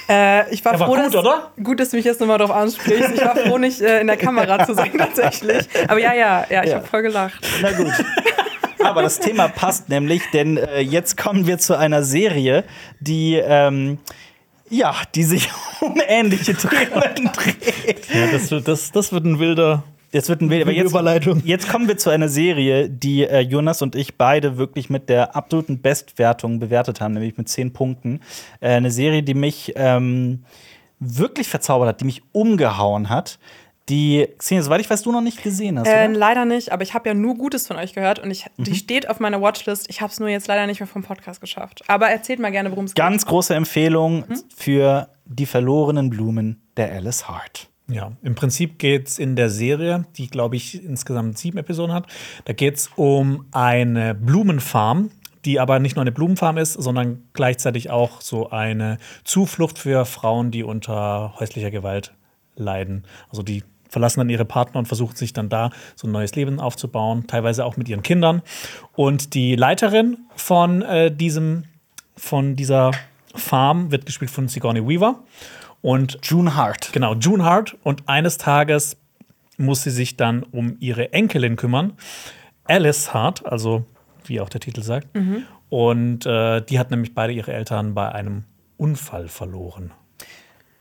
[0.10, 1.52] Äh, ich war war froh, gut, dass, oder?
[1.64, 3.12] Gut, dass du mich jetzt nochmal drauf ansprichst.
[3.16, 5.68] Ich war froh, nicht äh, in der Kamera zu sein, tatsächlich.
[5.88, 6.76] Aber ja, ja, ja, ich Ja.
[6.78, 7.46] habe voll gelacht.
[7.62, 7.92] Na gut.
[8.84, 12.64] Aber das Thema passt nämlich, denn äh, jetzt kommen wir zu einer Serie,
[13.00, 13.98] die ähm,
[14.70, 15.50] ja, die sich
[15.82, 18.08] um ähnliche Themen dreht.
[18.14, 19.84] Ja, das, wird- das, das wird ein wilder.
[20.14, 21.42] Jetzt wird ein Bild, aber jetzt, Überleitung.
[21.44, 25.36] jetzt kommen wir zu einer Serie, die äh, Jonas und ich beide wirklich mit der
[25.36, 28.22] absoluten Bestwertung bewertet haben, nämlich mit 10 Punkten.
[28.62, 30.44] Äh, eine Serie, die mich ähm,
[31.00, 33.40] wirklich verzaubert hat, die mich umgehauen hat.
[33.90, 35.88] Die, Xenia, soweit ich weiß, du noch nicht gesehen hast.
[35.88, 36.10] Äh, oder?
[36.10, 38.64] leider nicht, aber ich habe ja nur Gutes von euch gehört und ich, Mhm.
[38.64, 39.90] die steht auf meiner Watchlist.
[39.90, 41.84] Ich habe es nur jetzt leider nicht mehr vom Podcast geschafft.
[41.88, 43.04] Aber erzählt mal gerne, worum es geht.
[43.04, 44.24] Ganz große Empfehlung
[44.56, 47.68] für die verlorenen Blumen der Alice Hart.
[47.90, 52.08] Ja, im Prinzip geht es in der Serie, die, glaube ich, insgesamt sieben Episoden hat,
[52.46, 55.12] da geht es um eine Blumenfarm,
[55.44, 60.52] die aber nicht nur eine Blumenfarm ist, sondern gleichzeitig auch so eine Zuflucht für Frauen,
[60.52, 62.14] die unter häuslicher Gewalt
[62.56, 63.04] leiden.
[63.30, 66.60] Also die verlassen dann ihre Partner und versuchen sich dann da so ein neues Leben
[66.60, 68.42] aufzubauen, teilweise auch mit ihren Kindern.
[68.94, 71.66] Und die Leiterin von äh, diesem,
[72.16, 72.92] von dieser
[73.36, 75.20] Farm wird gespielt von Sigourney Weaver.
[75.84, 76.92] Und June Hart.
[76.94, 77.78] Genau, June Hart.
[77.84, 78.96] Und eines Tages
[79.58, 81.94] muss sie sich dann um ihre Enkelin kümmern.
[82.64, 83.86] Alice Hart, also
[84.26, 85.08] wie auch der Titel sagt.
[85.70, 88.46] Und äh, die hat nämlich beide ihre Eltern bei einem
[88.78, 89.92] Unfall verloren.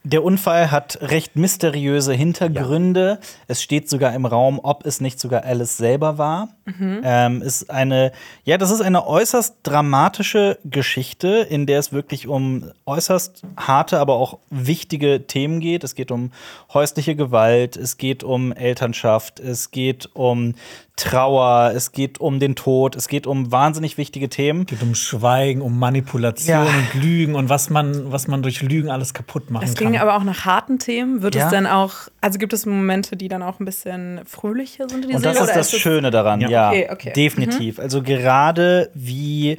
[0.05, 3.19] Der Unfall hat recht mysteriöse Hintergründe.
[3.49, 6.49] Es steht sogar im Raum, ob es nicht sogar Alice selber war.
[6.67, 8.13] Ähm, ist eine,
[8.45, 14.15] ja, das ist eine äußerst dramatische Geschichte, in der es wirklich um äußerst harte, aber
[14.15, 15.83] auch wichtige Themen geht.
[15.85, 16.31] Es geht um
[16.73, 20.55] häusliche Gewalt, es geht um Elternschaft, es geht um
[20.97, 24.61] Trauer, es geht um den Tod, es geht um wahnsinnig wichtige Themen.
[24.61, 26.63] Es geht um Schweigen, um Manipulation Ja.
[26.65, 29.93] und Lügen und was man, was man durch Lügen alles kaputt machen Es kann.
[29.93, 31.23] ging aber auch nach harten Themen.
[31.23, 31.47] Wird Ja.
[31.47, 35.09] es dann auch, also gibt es Momente, die dann auch ein bisschen fröhlicher sind in
[35.11, 35.61] die Und das Serie?
[35.61, 36.51] ist das Schöne daran, Ja.
[36.53, 36.69] Ja.
[36.69, 37.13] Okay, okay.
[37.15, 37.79] Definitiv.
[37.79, 39.59] Also gerade wie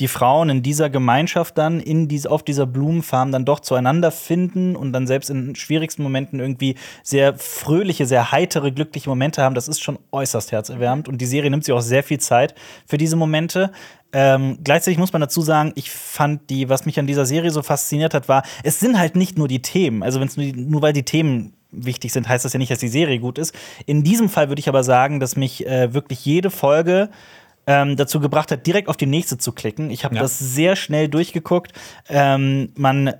[0.00, 4.74] die Frauen in dieser Gemeinschaft dann in diese, auf dieser Blumenfarm dann doch zueinander finden
[4.74, 9.68] und dann selbst in schwierigsten Momenten irgendwie sehr fröhliche, sehr heitere, glückliche Momente haben, das
[9.68, 11.08] ist schon äußerst herzerwärmend.
[11.08, 12.54] Und die Serie nimmt sich auch sehr viel Zeit
[12.86, 13.70] für diese Momente.
[14.12, 17.62] Ähm, gleichzeitig muss man dazu sagen, ich fand die, was mich an dieser Serie so
[17.62, 20.02] fasziniert hat, war, es sind halt nicht nur die Themen.
[20.02, 22.78] Also wenn es nur, nur weil die Themen wichtig sind, heißt das ja nicht, dass
[22.78, 23.54] die Serie gut ist.
[23.86, 27.10] In diesem Fall würde ich aber sagen, dass mich äh, wirklich jede Folge
[27.66, 29.90] ähm, dazu gebracht hat, direkt auf die nächste zu klicken.
[29.90, 30.22] Ich habe Ja.
[30.22, 31.72] das sehr schnell durchgeguckt.
[32.08, 33.14] Ähm, man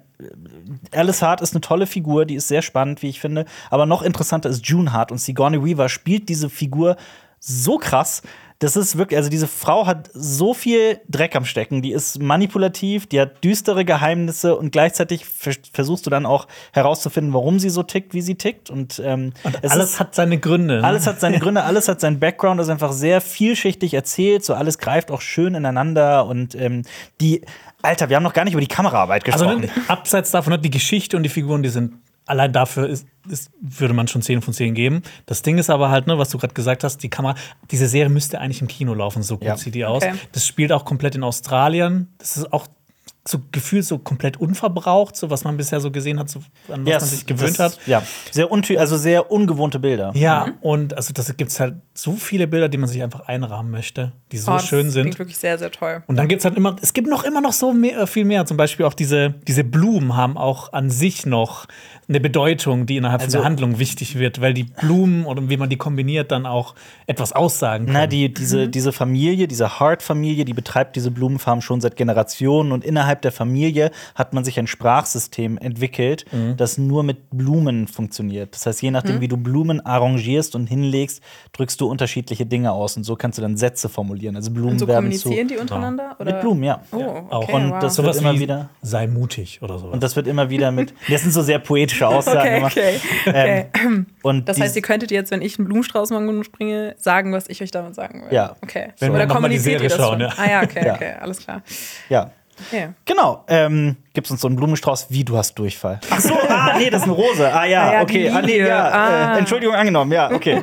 [0.93, 3.47] Alice Hart ist eine tolle Figur, die ist sehr spannend, wie ich finde.
[3.71, 6.97] Aber noch interessanter ist June Hart und Sigourney Weaver spielt diese Figur
[7.41, 8.23] so krass.
[8.61, 11.83] Das ist wirklich, also diese Frau hat so viel Dreck am Stecken.
[11.83, 17.35] Die ist manipulativ, die hat düstere Geheimnisse und gleichzeitig vers versuchst du dann auch herauszufinden,
[17.35, 18.71] warum sie so tickt, wie sie tickt.
[18.71, 20.79] Und, ähm, es alles ist- hat seine Gründe.
[20.81, 20.85] ne?
[20.85, 24.79] alles hat seine Gründe, alles hat seinen Background, ist einfach sehr vielschichtig erzählt, so alles
[24.79, 26.83] greift auch schön ineinander und ähm,
[27.21, 27.43] die,
[27.83, 29.67] Alter, wir haben noch gar nicht über die Kameraarbeit Also gesprochen.
[29.67, 31.95] ne, abseits davon, ne, die Geschichte und die Figuren, die sind
[32.27, 35.03] allein dafür ist, ist, würde man schon 10 von 10 geben.
[35.27, 37.35] Das Ding ist aber halt, ne, was du gerade gesagt hast, die Kamera,
[37.71, 39.57] diese Serie müsste eigentlich im Kino laufen, so gut Ja.
[39.57, 40.03] sieht die aus.
[40.03, 40.15] Okay.
[40.33, 42.13] Das spielt auch komplett in Australien.
[42.19, 42.67] Das ist auch
[43.27, 46.91] so gefühlt so komplett unverbraucht, so was man bisher so gesehen hat, so, an was
[46.93, 47.87] Ja, man sich gewöhnt das, hat.
[47.87, 50.13] Ja, sehr untü also sehr ungewohnte Bilder.
[50.15, 53.71] Ja, und also das gibt es halt so viele Bilder, die man sich einfach einrahmen
[53.71, 55.05] möchte, die so Oh, das schön sind.
[55.05, 56.03] Klingt wirklich sehr, sehr toll.
[56.07, 58.25] Und dann gibt es halt immer, es gibt noch immer noch so mehr, äh, viel
[58.27, 58.45] mehr.
[58.45, 61.67] Zum Beispiel auch diese, diese Blumen haben auch an sich noch
[62.09, 65.57] eine Bedeutung, die innerhalb Also- von der Handlung wichtig wird, weil die Blumen oder wie
[65.57, 66.75] man die kombiniert, dann auch
[67.07, 67.97] etwas aussagen können.
[67.97, 72.85] Na, die, diese, diese Familie, diese Hart-Familie, die betreibt diese Blumenfarm schon seit Generationen und
[72.85, 76.25] innerhalb der Familie hat man sich ein Sprachsystem entwickelt,
[76.57, 78.55] das nur mit Blumen funktioniert.
[78.55, 81.23] Das heißt, je nachdem, wie du Blumen arrangierst und hinlegst,
[81.53, 84.37] drückst du unterschiedliche Dinge aus und so kannst du dann Sätze formulieren.
[84.37, 86.17] Also Blumen Und so werden zu kommunizieren die untereinander?
[86.19, 86.33] Oder?
[86.33, 86.81] mit Blumen, ja.
[86.93, 87.43] Oh, auch.
[87.45, 87.79] okay, Und wow.
[87.81, 89.95] das- Sowas wird immer wie wieder- sei mutig oder sowas.
[89.95, 90.95] Und das wird immer wieder mit.
[91.09, 92.65] Das sind so sehr poetische Aussagen.
[92.65, 93.67] Okay, okay.
[93.75, 97.49] Ähm, und Das heißt, ihr könntet jetzt, wenn ich einen Blumenstrauß morgen springe, sagen, was
[97.49, 98.33] ich euch damit sagen will.
[98.33, 98.57] Ja.
[98.63, 98.93] Okay.
[98.99, 100.29] Wenn wir Oder mal die kommuniziert Serie ihr das schauen, schon?
[100.29, 100.35] ja.
[100.37, 100.95] Ah ja, okay, Ja.
[100.95, 101.63] okay, alles klar.
[102.09, 102.31] ja.
[102.69, 102.91] Okay.
[103.05, 103.45] Genau.
[103.49, 105.99] Ähm, Gibt es uns so einen Blumenstrauß, wie du hast Durchfall.
[106.09, 107.53] Ach so, ah, nee, das ist eine Rose.
[107.53, 108.31] Ah ja, Ah ja, okay.
[108.31, 108.89] Ah, nee, ja.
[108.89, 109.35] Ah.
[109.35, 110.63] Äh, Entschuldigung, angenommen, ja, okay.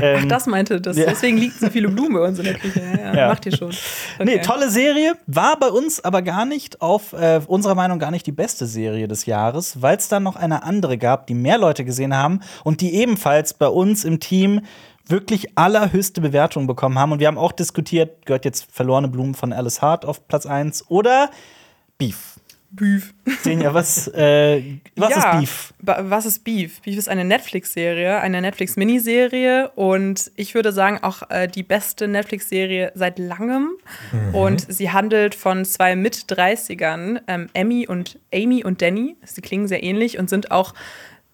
[0.00, 0.96] Ähm, Ach, das meinte das.
[0.96, 1.06] Ja.
[1.06, 2.82] Deswegen liegen so viele Blumen bei uns in der Küche.
[3.02, 3.14] Ja.
[3.14, 3.28] Ja.
[3.28, 3.68] Macht ihr schon.
[3.68, 4.24] Okay.
[4.24, 5.14] Nee, tolle Serie.
[5.26, 9.08] War bei uns aber gar nicht auf äh, unserer Meinung gar nicht die beste Serie
[9.08, 12.80] des Jahres, weil es dann noch eine andere gab, die mehr Leute gesehen haben und
[12.80, 14.62] die ebenfalls bei uns im Team
[15.06, 17.12] wirklich allerhöchste Bewertungen bekommen haben.
[17.12, 20.90] Und wir haben auch diskutiert, gehört jetzt Verlorene Blumen von Alice Hart auf Platz 1
[20.90, 21.30] oder
[21.98, 22.36] Beef.
[22.70, 23.14] Beef.
[23.42, 25.74] Senja, was, äh, was ja, ist Beef?
[25.80, 26.80] Was ist Beef?
[26.82, 32.92] Beef ist eine Netflix-Serie, eine Netflix-Miniserie und ich würde sagen auch äh, die beste Netflix-Serie
[32.94, 33.70] seit langem.
[34.32, 39.16] Und sie handelt von zwei Mit-30ern, ähm, Emmy und Amy und Danny.
[39.24, 40.74] Sie klingen sehr ähnlich und sind auch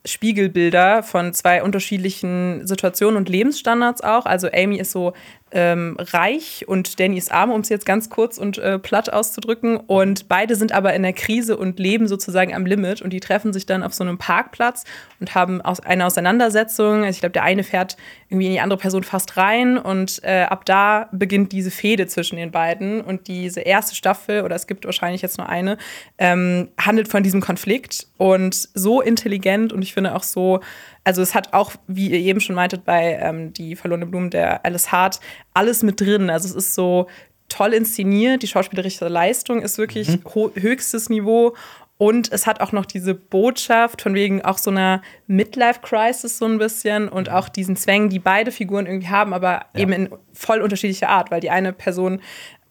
[0.04, 4.26] Spiegelbilder von zwei unterschiedlichen Situationen und Lebensstandards auch.
[4.26, 5.12] Also Amy ist so
[5.52, 9.76] ähm, reich und Danny ist arm, um es jetzt ganz kurz und äh, platt auszudrücken.
[9.76, 13.02] Und beide sind aber in der Krise und leben sozusagen am Limit.
[13.02, 14.84] Und die treffen sich dann auf so einem Parkplatz
[15.20, 17.04] und haben aus eine Auseinandersetzung.
[17.04, 17.96] Also ich glaube, der eine fährt
[18.28, 22.36] irgendwie in die andere Person fast rein und äh, ab da beginnt diese Fehde zwischen
[22.36, 23.00] den beiden.
[23.02, 25.76] Und diese erste Staffel, oder es gibt wahrscheinlich jetzt nur eine,
[26.18, 30.60] ähm, handelt von diesem Konflikt und so intelligent und ich finde auch so,
[31.04, 34.64] also es hat auch, wie ihr eben schon meintet, bei ähm, die verlorene Blumen der
[34.64, 35.20] Alice Hart,
[35.54, 36.30] alles mit drin.
[36.30, 37.08] Also es ist so
[37.48, 41.54] toll inszeniert, die schauspielerische Leistung ist wirklich ho- höchstes Niveau.
[41.98, 46.58] Und es hat auch noch diese Botschaft von wegen auch so einer Midlife-Crisis so ein
[46.58, 51.10] bisschen und auch diesen Zwängen, die beide Figuren irgendwie haben, aber eben in voll unterschiedlicher
[51.10, 52.20] Art, weil die eine Person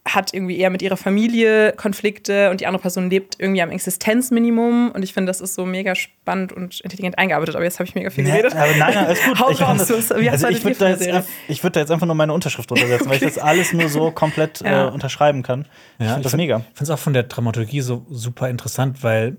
[0.04, 4.92] hat irgendwie eher mit ihrer Familie Konflikte und die andere Person lebt irgendwie am Existenzminimum.
[4.92, 7.56] Und ich finde, das ist so mega spannend und intelligent eingearbeitet.
[7.56, 8.56] Aber jetzt habe ich mega viel geredet.
[8.56, 9.40] aber nein, nein, alles gut.
[9.40, 11.92] Hau Ich raus, das- also hast du ich würde da, jetzt ich würd da jetzt
[11.92, 14.88] einfach nur meine Unterschrift runtersetzen, weil ich das alles nur so komplett Ja.
[14.88, 15.68] äh, unterschreiben kann.
[16.00, 16.58] Ich finde das mega.
[16.58, 19.38] Ich finde es auch von der Dramaturgie so super interessant, weil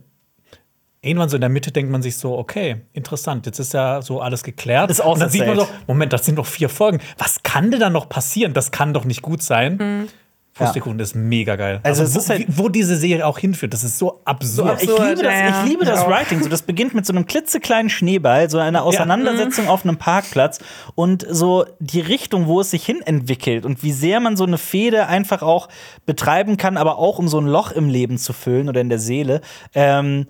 [1.00, 4.20] irgendwann so in der Mitte denkt man sich so, okay, interessant, jetzt ist ja so
[4.20, 4.90] alles geklärt.
[4.92, 5.68] Ist Und dann sieht man so.
[5.88, 7.00] Moment, das sind noch vier Folgen.
[7.18, 8.54] Was kann denn da noch passieren?
[8.54, 10.08] Das kann doch nicht gut sein.
[10.54, 11.80] Pustekuchen ist mega geil.
[11.82, 14.82] Also es wo, ist halt- wie- wo diese Serie auch hinführt, das ist so absurd.
[14.82, 15.62] Ich absurd, liebe, das, ja, ja.
[15.64, 16.10] ich liebe das Ja.
[16.10, 16.42] Writing.
[16.42, 20.58] So, das beginnt mit so einem klitzekleinen Schneeball, so einer Auseinandersetzung auf einem Parkplatz
[20.94, 24.58] und so die Richtung, wo es sich hin entwickelt und wie sehr man so eine
[24.58, 25.68] Fehde einfach auch
[26.04, 28.98] betreiben kann, aber auch um so ein Loch im Leben zu füllen oder in der
[28.98, 29.40] Seele.
[29.74, 30.26] Ähm,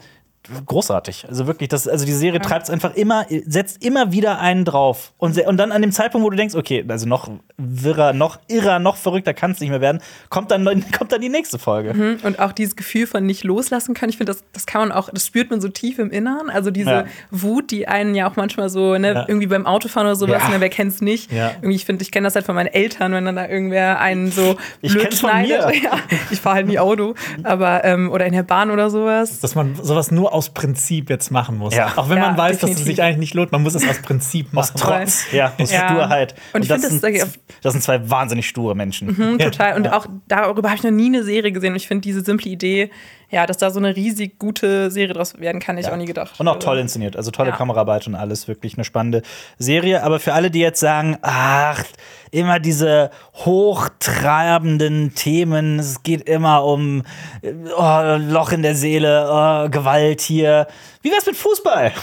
[0.67, 1.27] großartig.
[1.29, 5.13] Also wirklich, das, also die Serie treibt es einfach immer, setzt immer wieder einen drauf.
[5.19, 8.79] Und, und dann an dem Zeitpunkt, wo du denkst, okay, also noch wirrer, noch irrer,
[8.79, 10.01] noch verrückter kann es nicht mehr werden,
[10.31, 10.65] kommt dann,
[10.99, 12.19] kommt dann die nächste Folge.
[12.23, 15.09] Und auch dieses Gefühl von nicht loslassen können, ich finde, das, das kann man auch,
[15.11, 16.51] das spürt man so tief im Inneren.
[16.51, 17.05] Also diese Ja.
[17.31, 19.25] Wut, die einen ja auch manchmal so, ne, Ja.
[19.29, 20.49] irgendwie beim Autofahren oder sowas, Ja.
[20.51, 21.31] ne, wer kennt's nicht?
[21.33, 24.31] Irgendwie, ich finde, ich kenne das halt von meinen Eltern, wenn dann da irgendwer einen
[24.33, 25.65] so Ich blöd schneidet.
[26.31, 29.39] ich fahre halt nie Auto, aber ähm, oder in der Bahn oder sowas.
[29.41, 31.75] dass man sowas nur aus Prinzip jetzt machen muss.
[31.75, 31.93] Ja.
[31.97, 32.87] Auch wenn Ja, man weiß, dass es definitiv.
[32.97, 34.77] sich eigentlich nicht lohnt, man muss es aus Prinzip Aus machen.
[34.77, 35.89] Trotz, ja, aus Ja.
[35.89, 36.35] Sturheit.
[36.53, 39.09] Und ich das, find, das sind, das sind zwei wahnsinnig sture Menschen.
[39.09, 39.77] Mhm, total.
[39.77, 41.71] Und auch darüber habe ich noch nie eine Serie gesehen.
[41.73, 42.91] Und ich finde diese simple Idee,
[43.33, 46.05] ja, dass da so eine riesig gute Serie draus werden kann, hätte ich auch nie
[46.05, 46.39] gedacht.
[46.39, 47.57] Und auch toll inszeniert, also tolle Ja.
[47.57, 49.23] Kameraarbeit und alles, wirklich eine spannende
[49.59, 50.03] Serie.
[50.03, 51.83] Aber für alle, die jetzt sagen, ach,
[52.31, 57.05] immer diese hochtrabenden Themen, es geht immer um
[57.43, 60.67] oh, Loch in der Seele, oh, Gewalt hier.
[61.01, 61.93] Wie wär's mit Fußball?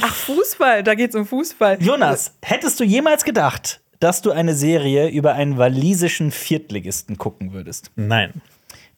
[0.00, 1.82] Ach, Fußball, da geht es um Fußball.
[1.82, 7.90] Jonas, hättest du jemals gedacht, dass du eine Serie über einen walisischen Viertligisten gucken würdest?
[7.96, 8.40] Nein.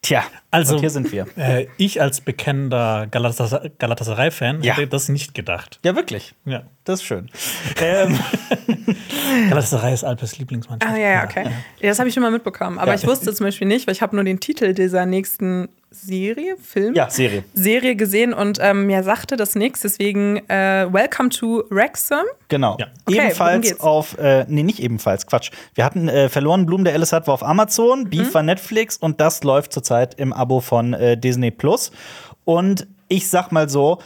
[0.02, 1.26] Tja, Also- und hier sind wir.
[1.36, 4.74] Äh, ich als bekennender Galatasaray- Galatasaray-Fan Ja.
[4.76, 5.80] hätte das nicht gedacht.
[5.84, 6.34] Ja, wirklich.
[6.44, 6.64] Ja.
[6.84, 7.30] Das ist schön.
[7.80, 8.16] ähm,
[9.48, 10.92] Galatasaray ist Alpes Lieblingsmannschaft.
[10.92, 11.44] Ah, ja, ja, okay.
[11.80, 12.78] Ja, das habe ich schon mal mitbekommen.
[12.78, 12.98] Aber Ja.
[12.98, 16.94] ich wusste zum Beispiel nicht, weil ich habe nur den Titel dieser nächsten Serie, Film,
[16.94, 17.44] ja, Serie.
[17.54, 19.80] Serie gesehen und ähm, mir sagte das nichts.
[19.80, 22.24] Deswegen äh, Welcome to Wrexham.
[22.48, 22.76] Genau.
[22.78, 22.86] Ja.
[23.06, 23.80] Okay, worum ebenfalls geht's?
[23.80, 25.50] auf, äh, nee, nicht ebenfalls, Quatsch.
[25.74, 28.10] Wir hatten äh, Verloren Blumen, der Alice hat, war auf Amazon, Mhm.
[28.10, 31.92] Beef war Netflix und das läuft zurzeit im Abo von äh, Disney Plus.
[32.44, 33.98] Und ich sag mal so,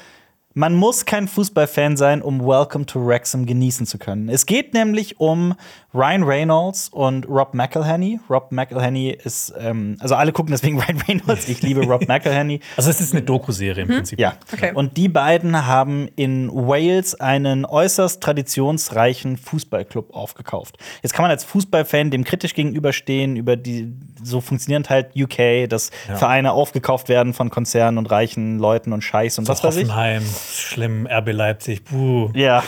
[0.55, 4.29] man muss kein Fußballfan sein, um Welcome to Wrexham genießen zu können.
[4.29, 5.55] Es geht nämlich um
[5.95, 8.19] Ryan Reynolds und Rob McElhenney.
[8.29, 11.49] Rob McElhenney ist, ähm, also alle gucken deswegen Ryan Reynolds.
[11.49, 12.61] Ich liebe Rob McElhenney.
[12.77, 14.19] Also es ist eine Doku-Serie im Prinzip.
[14.19, 14.35] Ja.
[14.53, 14.73] Okay.
[14.75, 20.79] Und die beiden haben in Wales einen äußerst traditionsreichen Fußballclub aufgekauft.
[21.03, 25.91] Jetzt kann man als Fußballfan dem kritisch gegenüberstehen, über die so funktioniert halt UK, dass
[26.15, 29.85] Vereine aufgekauft werden von Konzernen und reichen Leuten und Scheiß und was weiß ich.
[29.85, 30.23] Hoffenheim,
[30.57, 32.31] schlimm, RB Leipzig, buh.
[32.35, 32.63] Ja,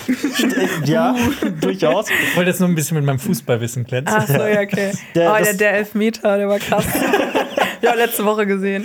[0.85, 1.15] ja,
[1.61, 2.07] durchaus.
[2.11, 4.17] Ich wollte jetzt nur ein bisschen mit meinem Fußballwissen glänzen.
[4.19, 4.93] Ach so, ja, okay.
[5.15, 6.85] Der- oh, der, der Elfmeter, der war krass.
[7.93, 8.85] ja, letzte Woche gesehen.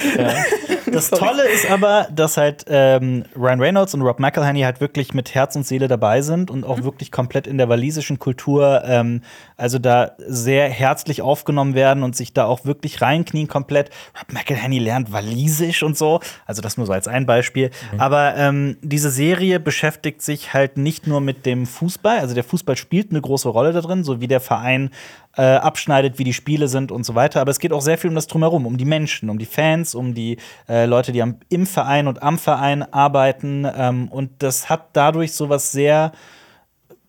[0.92, 5.36] Das Tolle ist aber, dass halt ähm, Ryan Reynolds und Rob McElhenney halt wirklich mit
[5.36, 9.22] Herz und Seele dabei sind und auch wirklich komplett in der walisischen Kultur, ähm,
[9.56, 13.90] also da sehr herzlich aufgenommen werden und sich da auch wirklich reinknien komplett.
[14.20, 17.70] Rob McElhenney lernt walisisch und so, also das nur so als ein Beispiel.
[17.98, 22.76] Aber ähm, diese Serie beschäftigt sich halt nicht nur mit dem Fußball, also der Fußball
[22.76, 24.90] spielt eine große Rolle da drin, so wie der Verein
[25.38, 27.42] äh, abschneidet, wie die Spiele sind und so weiter.
[27.42, 29.96] Aber es geht auch sehr viel um das Drumherum, um die Menschen, um die Fans,
[29.96, 33.68] um die äh, Leute, die am, im Verein und am Verein arbeiten.
[33.76, 36.12] Ähm, und das hat dadurch so was sehr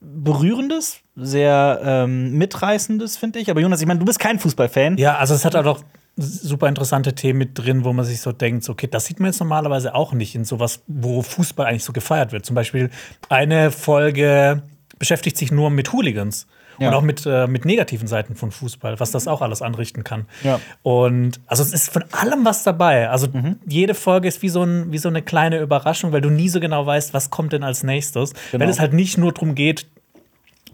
[0.00, 3.50] Berührendes, sehr ähm, Mitreißendes, finde ich.
[3.50, 4.96] Aber Jonas, ich meine, du bist kein Fußballfan.
[4.96, 5.82] Ja, also es hat auch noch
[6.16, 9.40] super interessante Themen mit drin, wo man sich so denkt, okay, das sieht man jetzt
[9.40, 12.44] normalerweise auch nicht in sowas, wo Fußball eigentlich so gefeiert wird.
[12.44, 12.90] Zum Beispiel
[13.28, 14.62] eine Folge
[14.98, 16.46] beschäftigt sich nur mit Hooligans.
[16.78, 16.88] Ja.
[16.88, 20.26] Und auch mit, äh, mit negativen Seiten von Fußball, was das auch alles anrichten kann.
[20.42, 20.60] Ja.
[20.82, 23.08] Und also es ist von allem was dabei.
[23.08, 23.28] Also
[23.66, 26.60] jede Folge ist wie so, ein, wie so eine kleine Überraschung, weil du nie so
[26.60, 28.32] genau weißt, was kommt denn als nächstes.
[28.52, 28.64] Genau.
[28.64, 29.86] Weil es halt nicht nur darum geht,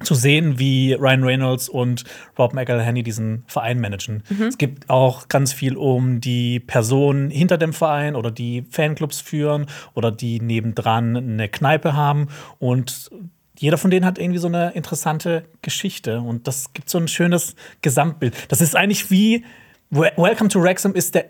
[0.03, 2.05] zu sehen, wie Ryan Reynolds und
[2.39, 4.23] Rob McElhenney diesen Verein managen.
[4.49, 9.67] Es gibt auch ganz viel um die Personen hinter dem Verein oder die Fanclubs führen
[9.95, 13.11] oder die nebendran eine Kneipe haben und
[13.59, 17.55] jeder von denen hat irgendwie so eine interessante Geschichte und das gibt so ein schönes
[17.83, 18.35] Gesamtbild.
[18.49, 19.45] Das ist eigentlich wie
[19.91, 21.27] Wel- Welcome to Wrexham ist der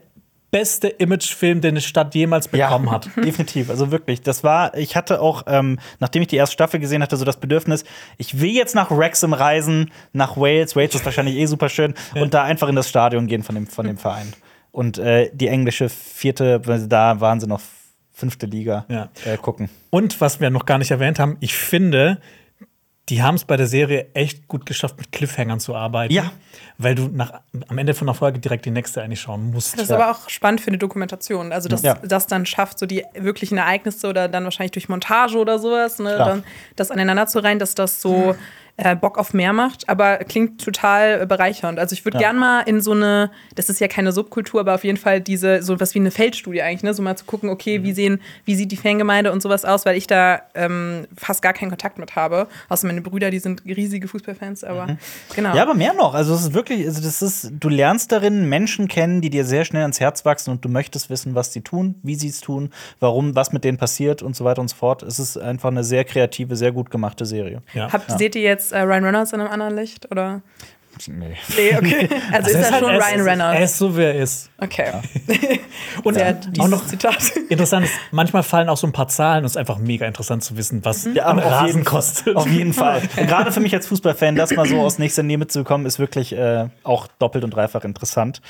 [0.50, 3.10] beste Imagefilm, den eine Stadt jemals bekommen hat.
[3.16, 3.70] definitiv.
[3.70, 7.16] Also wirklich, das war, ich hatte auch, ähm, nachdem ich die erste Staffel gesehen hatte,
[7.16, 7.82] so das Bedürfnis,
[8.18, 10.76] ich will jetzt nach Wrexham reisen, nach Wales.
[10.76, 13.66] Wales ist wahrscheinlich eh super schön und da einfach in das Stadion gehen von dem,
[13.66, 14.32] von dem Verein.
[14.70, 17.60] Und äh, die englische vierte, da waren sie noch
[18.14, 19.10] fünfte Liga, Ja.
[19.26, 19.68] äh, gucken.
[19.90, 22.20] Und was wir noch gar nicht erwähnt haben, ich finde,
[23.10, 26.14] die haben es bei der Serie echt gut geschafft, mit Cliffhangern zu arbeiten.
[26.14, 26.32] Ja.
[26.78, 29.74] Weil du nach, am Ende von der Folge direkt die nächste eigentlich schauen musst.
[29.74, 31.52] Das ist aber auch spannend für eine Dokumentation.
[31.52, 31.94] Also, dass Ja.
[32.02, 36.16] das dann schafft, so die wirklichen Ereignisse oder dann wahrscheinlich durch Montage oder sowas, ne,
[36.16, 36.44] dann
[36.76, 38.34] das aneinander zu rein, dass das so
[38.76, 39.88] äh, Bock auf mehr macht.
[39.88, 41.78] Aber klingt total äh, bereichernd.
[41.78, 42.22] Also, ich würde Ja.
[42.30, 45.62] gern mal in so eine, das ist ja keine Subkultur, aber auf jeden Fall diese,
[45.62, 48.54] so was wie eine Feldstudie eigentlich, ne, so mal zu gucken, okay, wie sehen, wie
[48.56, 52.16] sieht die Fangemeinde und sowas aus, weil ich da ähm, fast gar keinen Kontakt mit
[52.16, 52.48] habe.
[52.68, 54.96] Außer meine Brüder, die sind riesige Fußballfans, aber
[55.34, 55.54] genau.
[55.54, 56.14] Ja, aber mehr noch.
[56.14, 59.64] Also es ist wirklich, also das ist, du lernst darin Menschen kennen, die dir sehr
[59.64, 62.70] schnell ans Herz wachsen und du möchtest wissen, was sie tun, wie sie es tun,
[63.00, 65.02] warum, was mit denen passiert und so weiter und so fort.
[65.02, 67.62] Es ist einfach eine sehr kreative, sehr gut gemachte Serie.
[67.72, 67.92] Ja.
[67.92, 70.10] Habt, Seht ihr jetzt äh, Ryan Reynolds in einem anderen Licht?
[70.10, 70.42] Oder?
[71.08, 71.34] Nee.
[71.56, 72.08] Nee, okay.
[72.32, 73.60] Also ist Er halt- schon er ist- Ryan Er Reynolds.
[73.72, 74.48] ist so, wie er ist.
[74.58, 74.92] Okay.
[76.04, 77.16] Und Sehr äh, dieses auch noch Zitat.
[77.48, 80.44] interessant ist, manchmal fallen auch so ein paar Zahlen und es ist einfach mega interessant
[80.44, 82.36] zu wissen, was Ja, ein aber auf Rasen jeden, kostet.
[82.36, 83.02] auf jeden Fall.
[83.16, 86.32] Und Gerade für mich als Fußballfan, das mal so aus nächster Nähe mitzubekommen, ist wirklich
[86.32, 88.40] äh, auch doppelt und dreifach interessant.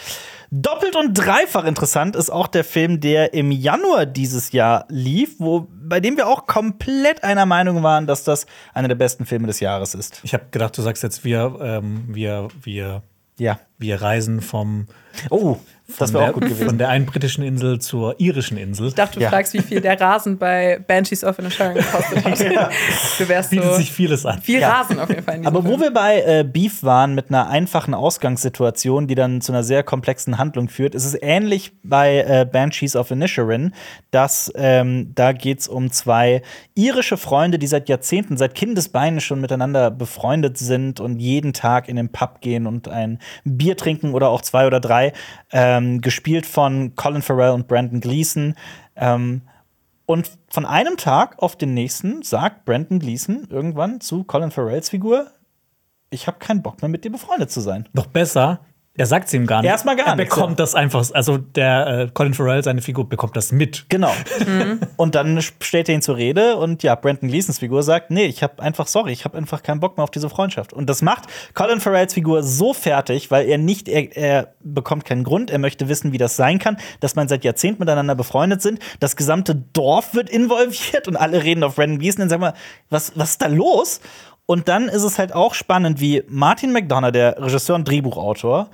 [0.50, 5.66] Doppelt und dreifach interessant ist auch der Film, der im Januar dieses Jahr lief, wo,
[5.84, 9.60] bei dem wir auch komplett einer Meinung waren, dass das einer der besten Filme des
[9.60, 10.20] Jahres ist.
[10.22, 13.02] Ich habe gedacht, du sagst jetzt, wir, ähm, wir, wir,
[13.38, 13.58] Ja.
[13.78, 14.86] wir reisen vom
[15.30, 16.66] Oh, das von wäre der, auch gut gewesen.
[16.68, 18.88] von der einen britischen Insel zur irischen Insel.
[18.88, 19.30] Ich dachte, du Ja.
[19.30, 22.72] fragst, wie viel der Rasen bei Banshees of Inisherin gekostet hat.
[23.18, 24.40] Du wärst Bietet so sich vieles an.
[24.40, 24.70] viel Ja.
[24.80, 25.40] Rasen auf jeden Fall.
[25.44, 25.80] Aber wo Film.
[25.82, 30.38] wir bei äh, Beef waren mit einer einfachen Ausgangssituation, die dann zu einer sehr komplexen
[30.38, 33.72] Handlung führt, ist es ähnlich bei äh, Banshees of Inisherin,
[34.10, 36.42] dass ähm, da geht es um zwei
[36.74, 41.96] irische Freunde, die seit Jahrzehnten, seit Kindesbeinen schon miteinander befreundet sind und jeden Tag in
[41.96, 45.12] den Pub gehen und ein Bier trinken oder auch zwei oder drei,
[45.76, 48.54] ähm, gespielt von Colin Farrell und Brandon Gleeson.
[48.96, 49.42] Ähm,
[50.06, 55.30] und von einem Tag auf den nächsten sagt Brandon Gleeson irgendwann zu Colin Farrells Figur:
[56.10, 57.88] Ich habe keinen Bock mehr mit dir befreundet zu sein.
[57.92, 58.60] Noch besser,
[58.96, 59.70] er sagt es ihm gar nicht.
[59.70, 63.36] Erstmal gar er nicht, bekommt das einfach, also der äh, Colin Farrell, seine Figur, bekommt
[63.36, 63.86] das mit.
[63.88, 64.12] Genau.
[64.96, 68.44] Und dann stellt er ihn zur Rede und ja, Brandon Gleesons Figur sagt: Nee, ich
[68.44, 70.72] habe einfach, sorry, ich habe einfach keinen Bock mehr auf diese Freundschaft.
[70.72, 75.24] Und das macht Colin Farrells Figur so fertig, weil er nicht, er, er bekommt keinen
[75.24, 78.78] Grund, er möchte wissen, wie das sein kann, dass man seit Jahrzehnten miteinander befreundet sind.
[79.00, 82.54] Das gesamte Dorf wird involviert und alle reden auf Brandon Gleeson und sagen mal,
[82.90, 84.00] was, was ist da los?
[84.46, 88.68] Und dann ist es halt auch spannend, wie Martin McDonough, der Regisseur und Drehbuchautor,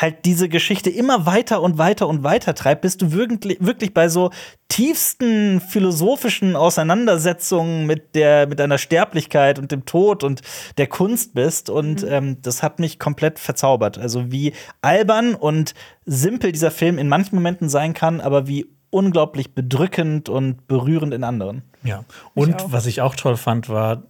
[0.00, 4.08] halt diese Geschichte immer weiter und weiter und weiter treibt, bis du wirklich, wirklich bei
[4.08, 4.30] so
[4.68, 10.42] tiefsten philosophischen Auseinandersetzungen mit der mit deiner Sterblichkeit und dem Tod und
[10.76, 13.98] der Kunst bist und ähm, das hat mich komplett verzaubert.
[13.98, 19.54] Also wie albern und simpel dieser Film in manchen Momenten sein kann, aber wie unglaublich
[19.54, 21.62] bedrückend und berührend in anderen.
[21.82, 22.04] Ja.
[22.34, 22.72] Und auch.
[22.72, 24.02] was ich auch toll fand, war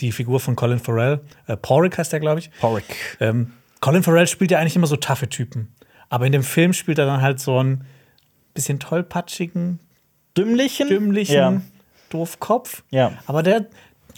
[0.00, 1.20] die Figur von Colin Farrell.
[1.46, 2.50] Äh, Porrick heißt der, glaube ich.
[2.60, 2.84] Porrick.
[3.20, 5.72] Ähm, Colin Farrell spielt ja eigentlich immer so taffe Typen.
[6.08, 7.84] Aber in dem Film spielt er dann halt so einen
[8.54, 9.80] bisschen tollpatschigen,
[10.36, 10.88] Dümmlichen?
[10.88, 11.60] dümmlichen Ja.
[12.10, 12.84] Doofkopf.
[12.90, 13.12] Ja.
[13.26, 13.66] Aber der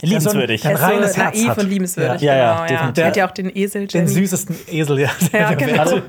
[0.02, 0.62] Liebenswürdig.
[0.62, 1.58] Der so ein, der ein ist reines so Herz naiv hat.
[1.58, 2.22] und liebenswürdig.
[2.22, 3.02] Ja, ja, genau, definitiv.
[3.02, 4.08] Er hat ja auch den Esel, Den Jenny.
[4.08, 5.10] süßesten Esel, ja.
[5.32, 5.82] Ja, der genau.
[5.82, 6.00] Also,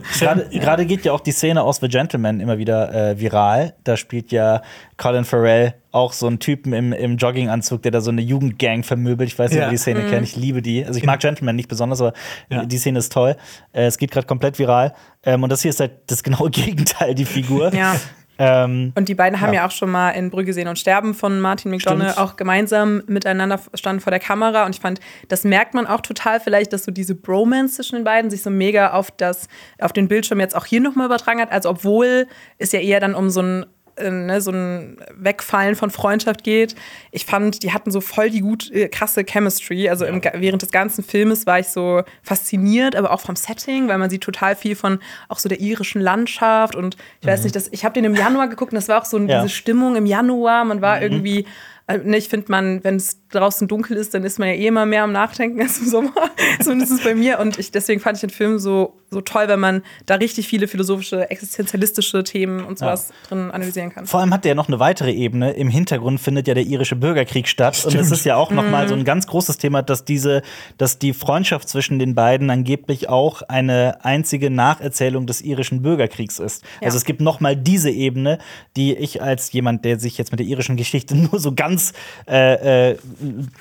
[0.52, 3.74] gerade geht ja auch die Szene aus The Gentleman immer wieder äh, viral.
[3.84, 4.62] Da spielt ja
[4.98, 9.28] Colin Farrell auch so einen Typen im, im Jogginganzug, der da so eine Jugendgang vermöbelt.
[9.30, 9.66] Ich weiß nicht, Ja.
[9.66, 10.24] ob ihr die Szene kennt.
[10.28, 10.86] Ich liebe die.
[10.86, 12.14] Also ich mag Gentleman nicht besonders, aber
[12.50, 12.64] Ja.
[12.66, 13.36] die Szene ist toll.
[13.74, 14.94] Äh, es geht gerade komplett viral.
[15.24, 17.74] Ähm, und das hier ist halt das genaue Gegenteil, die Figur.
[17.74, 17.96] Ja.
[18.40, 19.62] Ähm, Und die beiden haben Ja.
[19.62, 23.60] ja auch schon mal in Brügge sehen und sterben von Martin McDonough auch gemeinsam miteinander
[23.74, 24.66] standen vor der Kamera.
[24.66, 28.04] Und ich fand, das merkt man auch total vielleicht, dass so diese Bromance zwischen den
[28.06, 29.48] beiden sich so mega auf, das,
[29.80, 31.52] auf den Bildschirm jetzt auch hier nochmal übertragen hat.
[31.52, 33.66] Also obwohl es ja eher dann um so ein
[34.00, 36.76] äh, ne, so ein Wegfallen von Freundschaft geht.
[37.12, 39.90] Ich fand, die hatten so voll die gut äh, krasse Chemistry.
[39.90, 43.98] Also im, während des ganzen Filmes war ich so fasziniert, aber auch vom Setting, weil
[43.98, 47.68] man sieht total viel von auch so der irischen Landschaft und ich weiß nicht, das,
[47.72, 49.42] ich habe den im Januar geguckt und das war auch so Ja.
[49.42, 50.64] diese Stimmung im Januar.
[50.66, 54.40] Man war irgendwie Also, ne, ich finde, man, wenn es draußen dunkel ist, dann ist
[54.40, 56.14] man ja eh immer mehr am Nachdenken als im Sommer.
[56.62, 57.40] Zumindest ist es bei mir.
[57.40, 60.68] Und ich, deswegen fand ich den Film so, so toll, wenn man da richtig viele
[60.68, 64.06] philosophische, existenzialistische Themen und sowas drin analysieren kann.
[64.06, 65.52] Vor allem hat der noch eine weitere Ebene.
[65.52, 67.84] Im Hintergrund findet ja der irische Bürgerkrieg statt.
[67.86, 70.42] Und es ist ja auch noch mal so ein ganz großes Thema, dass diese,
[70.78, 76.64] dass die Freundschaft zwischen den beiden angeblich auch eine einzige Nacherzählung des irischen Bürgerkriegs ist.
[76.82, 76.88] Ja.
[76.88, 78.40] Also es gibt noch mal diese Ebene,
[78.76, 81.79] die ich als jemand, der sich jetzt mit der irischen Geschichte nur so ganz,
[82.28, 82.98] äh, äh,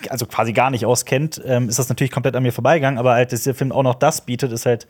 [0.09, 2.99] also quasi gar nicht auskennt, ähm, ist das natürlich komplett an mir vorbeigegangen.
[2.99, 4.87] Aber halt, dass der Film auch noch das bietet, ist halt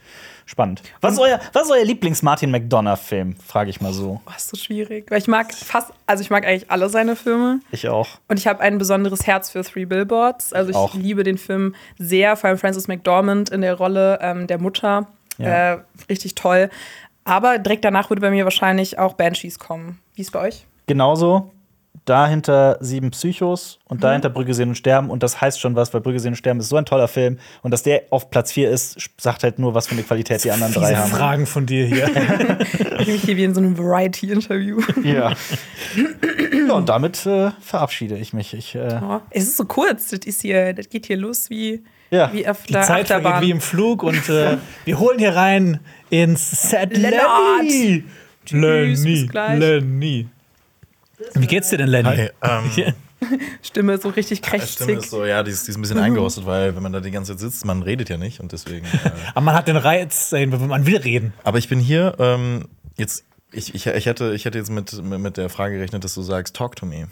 [0.46, 0.82] spannend.
[1.00, 3.36] Was ist euer, was ist euer Lieblings-Martin McDonough-Film?
[3.46, 4.20] Frage ich mal so.
[4.26, 5.10] Oh, ist so schwierig.
[5.10, 7.60] Weil ich mag fast, also ich mag eigentlich alle seine Filme.
[7.70, 8.08] Ich auch.
[8.28, 10.52] Und ich habe ein besonderes Herz für Three Billboards.
[10.52, 10.94] Also ich Auch.
[10.94, 15.06] liebe den Film sehr, vor allem Frances McDormand in der Rolle ähm, der Mutter.
[15.36, 15.74] Ja.
[15.74, 16.70] Äh, richtig toll.
[17.24, 19.98] Aber direkt danach würde bei mir wahrscheinlich auch Banshees kommen.
[20.14, 20.66] Wie ist bei euch?
[20.86, 21.50] Genauso.
[22.08, 25.10] Dahinter sieben Psychos und dahinter Brügge sehen und sterben.
[25.10, 27.38] Und das heißt schon was, weil Brügge sehen und sterben ist so ein toller Film.
[27.62, 30.50] Und dass der auf Platz 4 ist, sagt halt nur, was für eine Qualität die
[30.50, 31.10] anderen drei haben.
[31.10, 32.08] Fragen von dir hier.
[33.00, 34.80] Ich mich hier wie in so einem Variety-Interview.
[35.04, 35.32] Ja.
[36.68, 38.54] ja, und damit äh, verabschiede ich mich.
[38.54, 40.08] Ich, äh, Oh, es ist so kurz.
[40.08, 42.30] Das, ist hier, das geht hier los wie, Ja.
[42.32, 43.42] wie auf Die der Zeit vergeht Achterbahn.
[43.42, 45.78] wie im Flug und äh, wir holen hier rein
[46.10, 46.96] ins Set.
[46.96, 48.04] Lenny.
[48.50, 48.94] Lenny.
[49.04, 49.58] bis gleich.
[49.58, 50.26] Lenny.
[51.34, 52.08] Wie geht's dir denn, Lenny?
[52.08, 52.94] Hi, ähm,
[53.62, 54.88] Stimme ist so richtig Stimme krächzig.
[54.98, 57.10] ist so, ja, die ist, die ist ein bisschen eingerostet, weil wenn man da die
[57.10, 58.86] ganze Zeit sitzt, man redet ja nicht und deswegen.
[58.86, 61.32] Äh, Aber man hat den Reiz, äh, man will reden.
[61.44, 62.66] aber ich bin hier, ähm,
[62.96, 66.22] jetzt, ich, ich, ich, hätte, ich hätte jetzt mit, mit der Frage gerechnet, dass du
[66.22, 67.08] sagst, talk to me.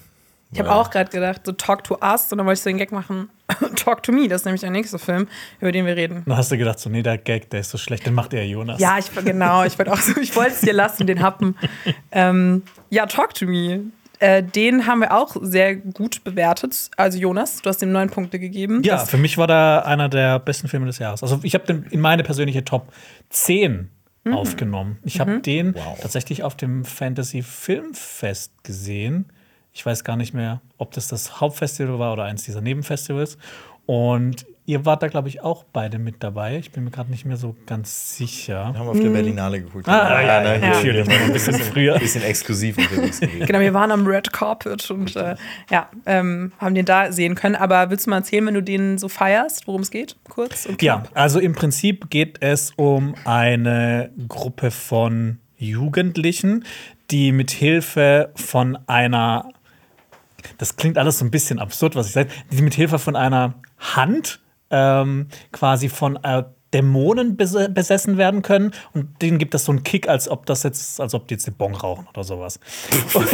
[0.52, 2.70] Ich habe Weil- auch gerade gedacht, so Talk to Us, und dann wollte ich so
[2.70, 3.28] den Gag machen.
[3.76, 5.26] Talk to Me, das ist nämlich der nächste Film,
[5.60, 6.22] über den wir reden.
[6.26, 8.46] Dann hast du gedacht, so, nee, der Gag, der ist so schlecht, den macht er
[8.46, 8.80] Jonas.
[8.80, 11.56] Ja, ich genau, ich wollte auch so, ich wollte es dir lassen, den Happen.
[12.12, 13.80] Ähm, ja, Talk to Me.
[14.18, 16.90] Äh, den haben wir auch sehr gut bewertet.
[16.96, 18.82] Also Jonas, du hast ihm neun Punkte gegeben.
[18.82, 21.22] Ja, für mich war da einer der besten Filme des Jahres.
[21.22, 22.90] Also ich habe den in meine persönliche Top
[23.30, 23.90] 10
[24.24, 24.32] Mhm.
[24.34, 24.98] aufgenommen.
[25.04, 29.26] Ich habe den tatsächlich auf dem Fantasy Filmfest gesehen.
[29.76, 33.36] Ich weiß gar nicht mehr, ob das das Hauptfestival war oder eins dieser Nebenfestivals.
[33.84, 36.56] Und ihr wart da, glaube ich, auch beide mit dabei.
[36.56, 38.68] Ich bin mir gerade nicht mehr so ganz sicher.
[38.68, 39.86] Haben wir auf der Berlinale geguckt.
[39.86, 41.06] Ah, ja, ja, hier- natürlich.
[41.06, 41.94] hier- Ein bisschen früher.
[41.94, 43.46] Ein bisschen exklusiv unterwegs gewesen.
[43.46, 45.36] Genau, wir waren am Red Carpet und äh,
[45.70, 47.54] ja, ähm, haben den da sehen können.
[47.54, 50.16] Aber willst du mal erzählen, wenn du den so feierst, worum es geht?
[50.30, 51.10] Kurz und Ja, knapp.
[51.12, 56.64] also im Prinzip geht es um eine Gruppe von Jugendlichen,
[57.12, 59.48] die mit Hilfe von einer
[60.58, 63.54] das klingt alles so ein bisschen absurd, was ich sage, die mit Hilfe von einer
[63.78, 64.40] Hand
[64.70, 66.44] ähm, quasi von äh,
[66.74, 70.62] Dämonen bes besessen werden können und denen gibt das so einen Kick, als ob das
[70.64, 72.58] jetzt, als ob die jetzt den Bon rauchen oder sowas.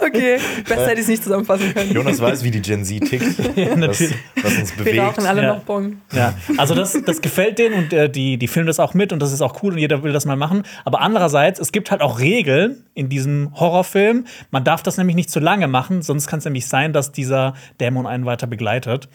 [0.00, 1.92] Okay, besser hätte ich es nicht zusammenfassen können.
[1.92, 4.14] Jonas weiß, wie die Gen Z tickt, was, natürlich.
[4.42, 5.00] was uns wir bewegt.
[5.02, 5.54] rauchen alle Ja.
[5.54, 6.00] noch Bon.
[6.12, 9.20] Ja, also das, das gefällt denen und äh, die, die filmen das auch mit und
[9.20, 10.62] das ist auch cool und jeder will das mal machen.
[10.84, 14.26] Aber andererseits, es gibt halt auch Regeln in diesem Horrorfilm.
[14.50, 17.54] Man darf das nämlich nicht zu lange machen, sonst kann es nämlich sein, dass dieser
[17.80, 19.08] Dämon einen weiter begleitet.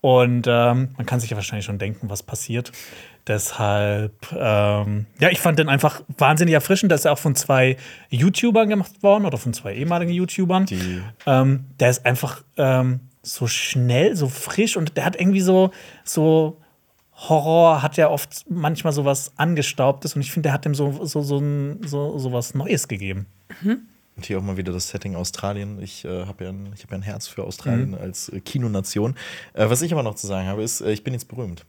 [0.00, 2.70] Und ähm, man kann sich ja wahrscheinlich schon denken, was passiert.
[3.26, 6.90] Deshalb, ähm, ja, ich fand den einfach wahnsinnig erfrischend.
[6.90, 7.76] Der ist ja auch von zwei
[8.10, 10.66] YouTubern gemacht worden oder von zwei ehemaligen YouTubern.
[10.66, 15.72] Die- Ähm, der ist einfach ähm, so schnell, so frisch und der hat irgendwie so,
[16.04, 16.56] so
[17.28, 21.04] Horror hat ja oft manchmal so was Angestaubtes und ich finde, der hat dem so,
[21.04, 21.42] so, so,
[21.84, 23.26] so, so was Neues gegeben.
[24.18, 25.80] Und hier auch mal wieder das Setting Australien.
[25.80, 29.14] Ich äh, habe ja, ein- ich hab ja ein Herz für Australien als äh, Kinonation.
[29.54, 31.64] Äh, was ich aber noch zu sagen habe, ist, äh, ich bin jetzt berühmt.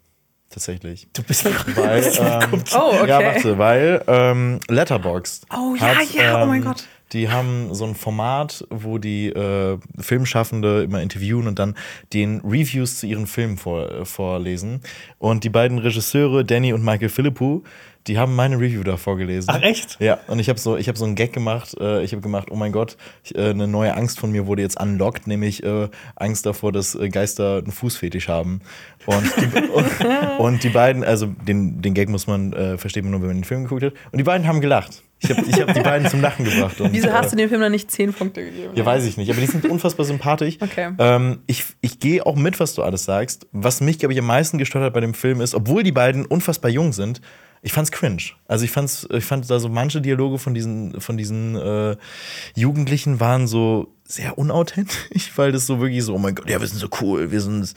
[0.49, 1.07] Tatsächlich.
[1.13, 2.03] Du bist Weil,
[2.51, 3.07] ähm, Oh, okay.
[3.07, 5.45] Ja, warte, weil ähm, Letterboxd.
[5.55, 6.85] Oh, ja, ja, oh mein Gott.
[7.11, 11.75] Die haben so ein Format, wo die äh, Filmschaffende immer interviewen und dann
[12.13, 14.81] den Reviews zu ihren Filmen vor, äh, vorlesen.
[15.17, 17.63] Und die beiden Regisseure, Danny und Michael Philippou,
[18.07, 19.49] die haben meine Review da vorgelesen.
[19.53, 19.97] Ach, echt?
[19.99, 21.75] Ja, und ich habe so, ich hab so einen Gag gemacht.
[21.79, 24.61] Äh, ich habe gemacht, oh mein Gott, ich, äh, eine neue Angst von mir wurde
[24.61, 28.61] jetzt unlocked, nämlich äh, Angst davor, dass äh, Geister einen Fußfetisch haben.
[29.05, 33.21] Und die, und die beiden, also den, den Gag muss man, äh, versteht man nur,
[33.21, 33.93] wenn man den Film geguckt hat.
[34.11, 35.03] Und die beiden haben gelacht.
[35.21, 36.79] Ich habe ich hab die beiden zum Lachen gebracht.
[36.79, 38.73] Und, Wieso hast äh, du dem Film dann nicht zehn Punkte gegeben?
[38.73, 40.57] ja, weiß ich nicht, aber die sind unfassbar sympathisch.
[40.61, 40.91] Okay.
[40.97, 43.47] Ähm, ich ich gehe auch mit, was du alles sagst.
[43.51, 46.25] Was mich, glaube ich, am meisten gestört hat bei dem Film ist, obwohl die beiden
[46.25, 47.21] unfassbar jung sind,
[47.61, 48.23] ich fand's cringe.
[48.47, 51.97] Also ich fand's, ich fand da so manche Dialoge von diesen, von diesen äh,
[52.55, 56.65] Jugendlichen waren so sehr unauthentisch, weil das so wirklich so, oh mein Gott, ja, wir
[56.67, 57.73] sind so cool, wir sind,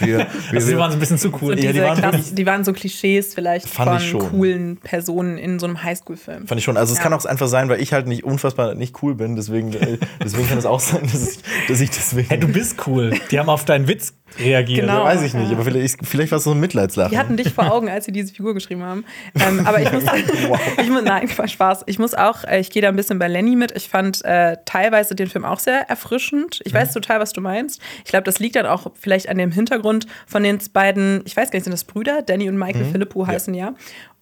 [0.00, 1.56] wir, wir, Also, die waren so ein bisschen zu So cool.
[1.56, 4.20] diese die waren Klass- die waren so Klischees vielleicht Fand von ich schon.
[4.30, 6.46] coolen Personen in so einem Highschool-Film.
[6.46, 6.78] Fand ich schon.
[6.78, 7.02] Also es Ja.
[7.04, 9.36] kann auch einfach sein, weil ich halt nicht unfassbar nicht cool bin.
[9.36, 12.28] Deswegen, äh, deswegen kann es auch sein, dass ich, dass ich deswegen.
[12.28, 13.12] Hey, du bist cool.
[13.30, 14.86] Die haben auf deinen Witz reagiert.
[14.86, 15.04] Genau.
[15.04, 17.10] weiß ich nicht, aber vielleicht, vielleicht war es so ein Mitleidslachen.
[17.10, 19.04] Die hatten dich vor Augen, als sie diese Figur geschrieben haben.
[19.40, 20.04] Ähm, aber ich muss,
[20.82, 21.84] ich muss, nein, Spaß.
[21.86, 23.72] Ich muss auch, äh, ich gehe da ein bisschen bei Lenny mit.
[23.76, 26.60] Ich fand äh, teilweise den Film auch sehr erfrischend.
[26.64, 27.80] Ich weiß total, was du meinst.
[28.04, 31.50] Ich glaube, das liegt dann auch vielleicht an dem Hintergrund von den beiden, ich weiß
[31.50, 32.22] gar nicht, sind das Brüder?
[32.22, 33.74] Danny und Michael Philippou heißen ja.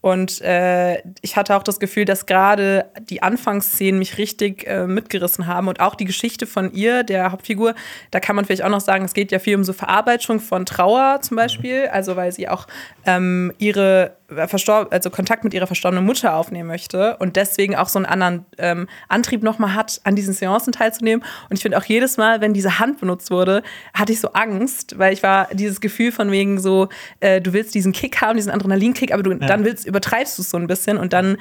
[0.02, 5.46] Und äh, ich hatte auch das Gefühl, dass gerade die Anfangsszenen mich richtig äh, mitgerissen
[5.46, 5.68] haben.
[5.68, 7.76] Und auch die Geschichte von ihr, der Hauptfigur,
[8.10, 10.66] da kann man vielleicht auch noch sagen, es geht ja viel um so Verarbeitung von
[10.66, 12.66] Trauer zum Beispiel, also weil sie auch
[13.06, 18.06] ähm, ihre also Kontakt mit ihrer verstorbenen Mutter aufnehmen möchte und deswegen auch so einen
[18.06, 21.24] anderen ähm, Antrieb nochmal hat, an diesen Seancen teilzunehmen.
[21.48, 23.62] Und ich finde auch jedes Mal, wenn diese Hand benutzt wurde,
[23.94, 26.88] hatte ich so Angst, weil ich war dieses Gefühl von wegen so,
[27.20, 30.50] äh, du willst diesen Kick haben, diesen Adrenalinkick, aber du dann willst, übertreibst du es
[30.50, 31.36] so ein bisschen und dann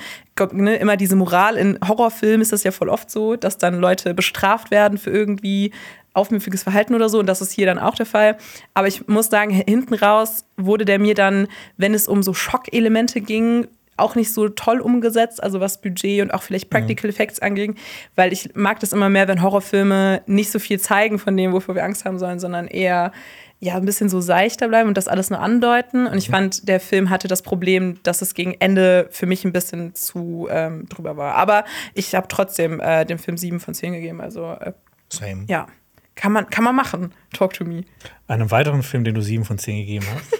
[0.52, 1.58] ne, immer diese Moral.
[1.58, 5.72] In Horrorfilmen ist das ja voll oft so, dass dann Leute bestraft werden für irgendwie
[6.14, 7.20] aufmüpfiges Verhalten oder so.
[7.20, 8.38] Und das ist hier dann auch der Fall.
[8.74, 11.48] Aber ich muss sagen, hinten raus wurde der mir dann,
[11.78, 16.34] wenn es um so Schockelemente ging, auch nicht so toll umgesetzt, also was Budget und
[16.34, 17.76] auch vielleicht Practical Effects anging,
[18.16, 21.76] weil ich mag das immer mehr, wenn Horrorfilme nicht so viel zeigen von dem, wovor
[21.76, 23.12] wir Angst haben sollen, sondern eher
[23.60, 26.08] ja ein bisschen so seichter bleiben und das alles nur andeuten.
[26.08, 29.52] Und ich fand, der Film hatte das Problem, dass es gegen Ende für mich ein
[29.52, 31.36] bisschen zu ähm, drüber war.
[31.36, 34.20] Aber ich habe trotzdem äh, dem Film 7 von 10 gegeben.
[34.20, 34.74] Also äh,
[35.10, 35.46] Same.
[35.48, 35.68] ja,
[36.16, 37.14] kann man, kann man machen.
[37.34, 37.84] Talk to me.
[38.28, 40.40] Einem weiteren Film, den du 7 von 10 gegeben hast,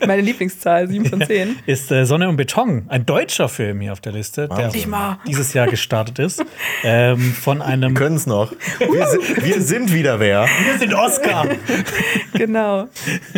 [0.06, 1.56] Meine Lieblingszahl, 7 von 10.
[1.66, 2.84] ist äh, Sonne und Beton.
[2.88, 5.18] Ein deutscher Film hier auf der Liste, der Endlich mal.
[5.26, 6.44] dieses Jahr gestartet ist.
[6.84, 7.94] ähm, von einem.
[7.94, 8.52] Können es noch.
[8.78, 10.46] Wir, sind- wir sind wieder wer.
[10.66, 11.46] Wir sind Oscar.
[12.34, 12.88] Genau.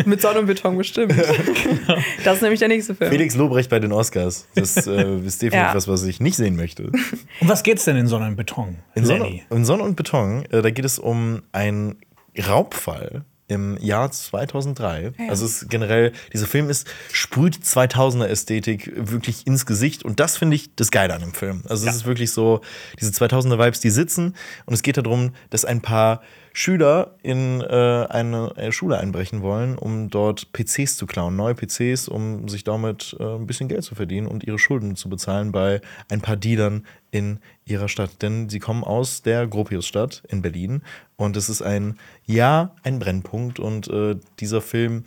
[0.05, 1.13] Mit Sonne und Beton bestimmt.
[2.23, 3.11] Das ist nämlich der nächste Film.
[3.11, 4.47] Felix Lobrecht bei den Oscars.
[4.55, 5.75] Das äh, ist definitiv Ja.
[5.75, 6.91] was, was ich nicht sehen möchte.
[7.39, 8.77] Um was geht's denn in Sonne und Beton?
[8.95, 11.41] In Sonne, in Sonne und Beton, äh, da geht es um
[11.75, 11.99] einen
[12.47, 15.13] Raubfall im Jahr 2003.
[15.29, 20.37] Also es ist generell, dieser Film ist, sprüht 2000er Ästhetik wirklich ins Gesicht und das
[20.37, 21.63] finde ich das Geile an dem Film.
[21.67, 22.61] Also es ist wirklich so,
[22.99, 26.21] diese 2000er Vibes, die sitzen und es geht darum, dass ein paar
[26.53, 32.07] Schüler in äh, eine äh, Schule einbrechen wollen, um dort PCs zu klauen, neue PCs,
[32.07, 35.81] um sich damit äh, ein bisschen Geld zu verdienen und ihre Schulden zu bezahlen bei
[36.09, 36.85] ein paar Dealern
[37.15, 38.21] in ihrer Stadt.
[38.21, 40.81] Denn sie kommen aus der Gropiusstadt in Berlin.
[41.15, 43.57] Und es ist ein, ja, ein Brennpunkt.
[43.57, 45.05] Und äh, dieser Film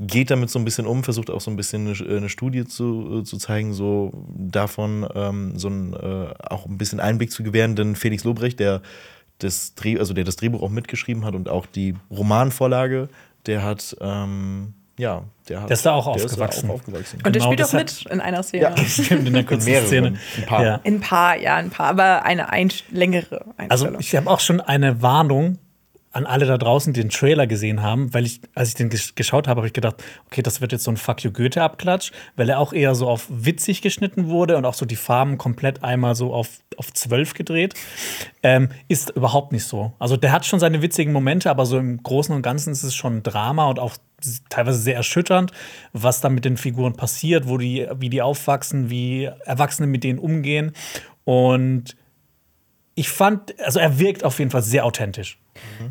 [0.00, 3.20] geht damit so ein bisschen um, versucht auch so ein bisschen eine, eine Studie zu,
[3.20, 7.76] äh, zu zeigen, so davon ähm, so ein, äh, auch ein bisschen Einblick zu gewähren,
[7.76, 8.82] denn Felix Lobrecht, der
[9.38, 13.08] das Dreh, also der das Drehbuch auch mitgeschrieben hat und auch die Romanvorlage,
[13.46, 15.68] der hat, ähm, ja, der hat.
[15.70, 16.70] Der ist da auch aufgewachsen.
[16.70, 17.16] auch aufgewachsen.
[17.18, 18.62] Und der Genau, spielt auch mit in einer Szene.
[18.62, 18.76] Ja.
[18.86, 20.18] Stimmt, in der kurzen mehreren, Szene.
[20.38, 20.64] ein paar.
[20.64, 20.74] Ja.
[20.84, 24.00] In ein paar, ja, ein paar, aber eine ein längere Also Einstellung.
[24.00, 25.58] ich habe auch schon eine Warnung
[26.14, 29.14] an alle da draußen, die den Trailer gesehen haben, weil ich, als ich den gesch-
[29.16, 29.96] geschaut habe, habe ich gedacht,
[30.26, 33.26] okay, das wird jetzt so ein Fuck you Goethe-Abklatsch, weil er auch eher so auf
[33.28, 37.74] witzig geschnitten wurde und auch so die Farben komplett einmal so auf, auf 12 gedreht.
[38.44, 39.92] Ähm, ist überhaupt nicht so.
[39.98, 42.94] Also der hat schon seine witzigen Momente, aber so im Großen und Ganzen ist es
[42.94, 43.96] schon Drama und auch
[44.48, 45.50] teilweise sehr erschütternd,
[45.92, 50.20] was da mit den Figuren passiert, wo die, wie die aufwachsen, wie Erwachsene mit denen
[50.20, 50.72] umgehen.
[51.24, 51.96] Und
[52.94, 55.38] ich fand, also er wirkt auf jeden Fall sehr authentisch.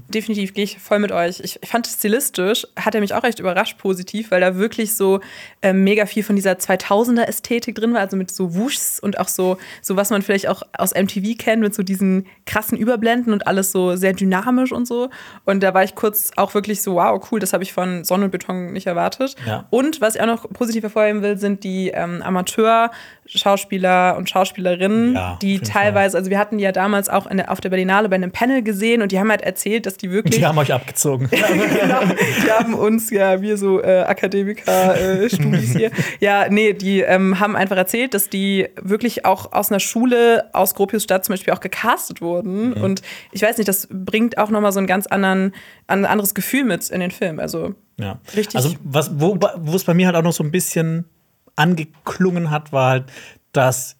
[0.09, 1.39] Definitiv gehe ich voll mit euch.
[1.39, 5.20] Ich fand stilistisch, hat er mich auch recht überrascht positiv, weil da wirklich so
[5.61, 9.28] ähm, mega viel von dieser 2000er Ästhetik drin war, also mit so Wuschs und auch
[9.28, 13.47] so, so was man vielleicht auch aus MTV kennt, mit so diesen krassen Überblenden und
[13.47, 15.09] alles so sehr dynamisch und so.
[15.45, 18.26] Und da war ich kurz auch wirklich so, wow, cool, das habe ich von Sonne
[18.26, 19.36] und Beton nicht erwartet.
[19.45, 19.66] Ja.
[19.70, 25.38] Und was ich auch noch positiv hervorheben will, sind die ähm, Amateur-Schauspieler und Schauspielerinnen, Ja,
[25.41, 28.32] die teilweise, also wir hatten die ja damals auch der, auf der Berlinale bei einem
[28.32, 30.36] Panel gesehen und die haben halt erzählt, dass die wirklich.
[30.36, 31.30] Die haben euch abgezogen.
[31.32, 35.91] genau, die haben uns, ja, wir so äh, Akademiker, äh, hier.
[36.20, 40.74] Ja, nee, die ähm, haben einfach erzählt, dass die wirklich auch aus einer Schule aus
[40.74, 42.74] Gropiusstadt zum Beispiel auch gecastet wurden.
[42.74, 43.01] Und
[43.32, 45.54] ich weiß nicht, das bringt auch nochmal so ein ganz anderen,
[45.88, 47.39] ein anderes Gefühl mit in den Film.
[47.39, 48.20] Also Ja.
[48.36, 48.56] Richtig.
[48.56, 49.38] Also, was, wo
[49.76, 51.06] es bei mir halt auch noch so ein bisschen
[51.56, 53.06] angeklungen hat, war halt,
[53.51, 53.97] dass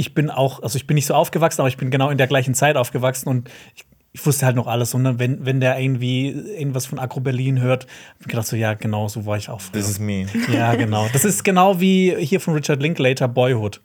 [0.00, 2.26] ich bin auch, also ich bin nicht so aufgewachsen, aber ich bin genau in der
[2.26, 4.92] gleichen Zeit aufgewachsen und ich, ich wusste halt noch alles.
[4.94, 7.84] Und dann, wenn, wenn der irgendwie irgendwas von Agro Berlin hört,
[8.14, 9.80] hab ich gedacht so, ja, genau, so war ich auch früher.
[9.80, 10.26] This is me.
[10.52, 11.08] Ja, genau.
[11.12, 13.80] Das ist genau wie hier von Richard Linklater, Boyhood.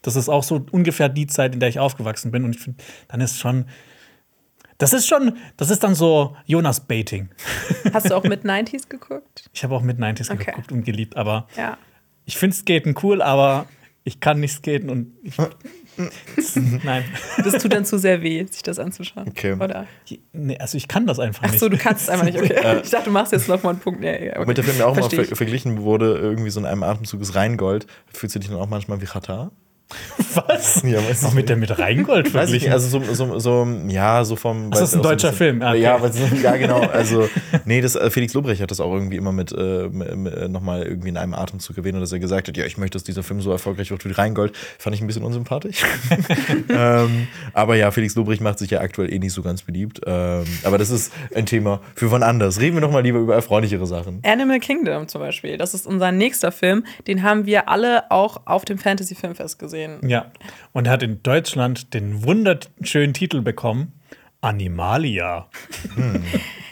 [0.00, 2.44] Das ist auch so ungefähr die Zeit, in der ich aufgewachsen bin.
[2.44, 3.66] Und ich finde, dann ist schon.
[4.78, 7.28] Das ist schon, das ist dann so Jonas Baiting.
[7.92, 9.48] Hast du auch mit 90s geguckt?
[9.52, 10.46] Ich habe auch mit 90s Okay.
[10.46, 11.78] geguckt und geliebt, aber Ja.
[12.24, 13.66] ich finde Skaten cool, aber
[14.02, 15.36] ich kann nicht skaten und ich.
[16.84, 17.04] Nein.
[17.44, 19.28] Das tut dann zu sehr weh, sich das anzuschauen.
[19.28, 19.54] Okay.
[19.54, 19.86] Oder?
[20.32, 21.60] Nee, also ich kann das einfach Ach nicht.
[21.60, 22.38] so, du kannst es einfach nicht.
[22.38, 22.80] Okay.
[22.82, 24.00] Ich dachte, du machst jetzt noch mal einen Punkt.
[24.00, 24.46] Nee, okay.
[24.46, 27.20] Mit der Film, der auch Versteh mal ver verglichen wurde, irgendwie so in einem Atemzug
[27.20, 27.86] ist Rheingold.
[28.12, 29.52] Fühlst du dich dann auch manchmal wie Katar?
[30.34, 30.82] Was?
[30.82, 32.66] Ja, weiß Auch ich mit der mit Rheingold verglichen.
[32.68, 34.70] nicht, also so, so, so ja, so vom.
[34.72, 35.80] Ach, das ist ein weil so deutscher bisschen- Film, ah, okay.
[35.82, 36.80] Ja, weil's- ja, genau.
[36.92, 37.28] Also,
[37.64, 40.82] nee, das, äh, Felix Lobrecht hat das auch irgendwie immer mit, äh, mit- äh, nochmal
[40.84, 43.40] irgendwie in einem Atemzug erwähnt, dass er gesagt hat, ja, ich möchte, dass dieser Film
[43.40, 44.56] so erfolgreich wird wie Rheingold.
[44.78, 45.82] Fand ich ein bisschen unsympathisch.
[46.68, 50.00] ähm, aber ja, Felix Lobrecht macht sich ja aktuell eh nicht so ganz beliebt.
[50.06, 52.60] Ähm, aber das ist ein Thema für wann anders.
[52.60, 54.20] Reden wir doch mal lieber über erfreulichere Sachen.
[54.24, 55.56] Animal Kingdom zum Beispiel.
[55.58, 56.84] Das ist unser nächster Film.
[57.06, 59.81] Den haben wir alle auch auf dem Fantasy Filmfest gesehen.
[60.02, 60.32] Ja.
[60.72, 63.92] Und hat in Deutschland den wunderschönen Titel bekommen:
[64.42, 65.48] Animalia.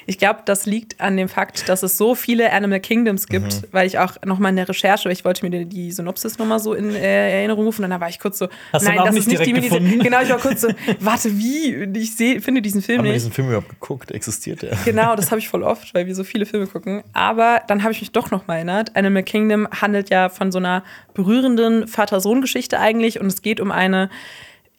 [0.07, 3.87] Ich glaube, das liegt an dem Fakt, dass es so viele Animal Kingdoms gibt, weil
[3.87, 6.59] ich auch noch mal in der Recherche, ich wollte mir die, die Synopsis noch mal
[6.59, 9.29] so in äh, Erinnerung rufen und dann war ich kurz so, Hast nein, das ist
[9.29, 9.99] nicht die Miniserie.
[9.99, 10.69] Genau, ich war kurz so,
[10.99, 11.75] warte, wie?
[11.97, 13.21] Ich seh, finde diesen Film Haben wir nicht.
[13.23, 14.11] diesen Film überhaupt geguckt?
[14.11, 14.77] Existiert der?
[14.85, 17.05] Genau, das habe ich voll oft, weil wir so viele Filme gucken.
[17.13, 18.97] Aber dann habe ich mich doch noch mal erinnert.
[18.97, 20.83] Animal Kingdom handelt ja von so einer
[21.15, 23.21] berührenden Vater-Sohn-Geschichte eigentlich.
[23.21, 24.11] Und es geht um eine,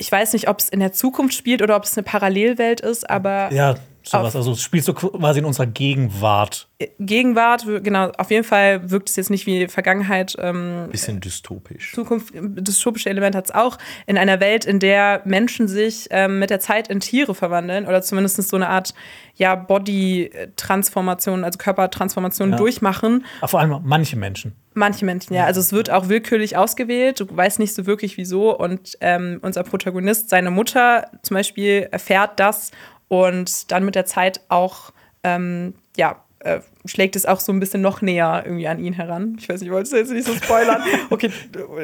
[0.02, 3.08] ich weiß nicht, ob es in der Zukunft spielt oder ob es eine Parallelwelt ist,
[3.10, 4.36] aber Ja, sowas.
[4.36, 6.68] Also es spielt so quasi in unserer Gegenwart.
[7.00, 10.36] Gegenwart, genau, auf jeden Fall wirkt es jetzt nicht wie Vergangenheit.
[10.40, 11.94] Ähm, Bisschen dystopisch.
[11.94, 13.78] Zukunft, dystopische Element hat es auch,
[14.08, 18.02] in einer Welt, in der Menschen sich ähm, mit der Zeit in Tiere verwandeln oder
[18.02, 18.94] zumindest so eine Art
[19.36, 22.58] ja, Body-Transformation, also Körpertransformation Ja.
[22.58, 23.26] durchmachen.
[23.40, 24.56] Aber vor allem manche Menschen.
[24.74, 25.46] Manche Menschen, ja.
[25.46, 27.20] Also es wird auch willkürlich ausgewählt.
[27.20, 28.58] Du weißt nicht so wirklich wieso.
[28.58, 32.72] Und ähm, unser Protagonist, seine Mutter zum Beispiel, erfährt das
[33.12, 34.94] und dann mit der Zeit auch,
[35.26, 39.36] ähm, ja, äh, schlägt es auch so ein bisschen noch näher irgendwie an ihn heran.
[39.40, 40.82] Ich weiß nicht, ich wollte es jetzt nicht so spoilern.
[41.10, 41.30] Okay.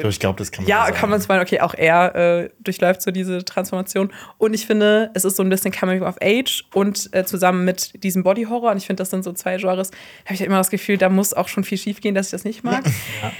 [0.08, 1.44] Ich glaube, das kann man Ja, so kann man spoilern.
[1.44, 4.10] Okay, auch er äh, durchläuft so diese Transformation.
[4.38, 8.02] Und ich finde, es ist so ein bisschen Coming of Age und äh, zusammen mit
[8.02, 8.70] diesem Body Horror.
[8.70, 9.90] Und ich finde, das sind so zwei Genres.
[10.24, 12.30] habe ich ja immer das Gefühl, da muss auch schon viel schief gehen, dass ich
[12.32, 12.84] das nicht mag.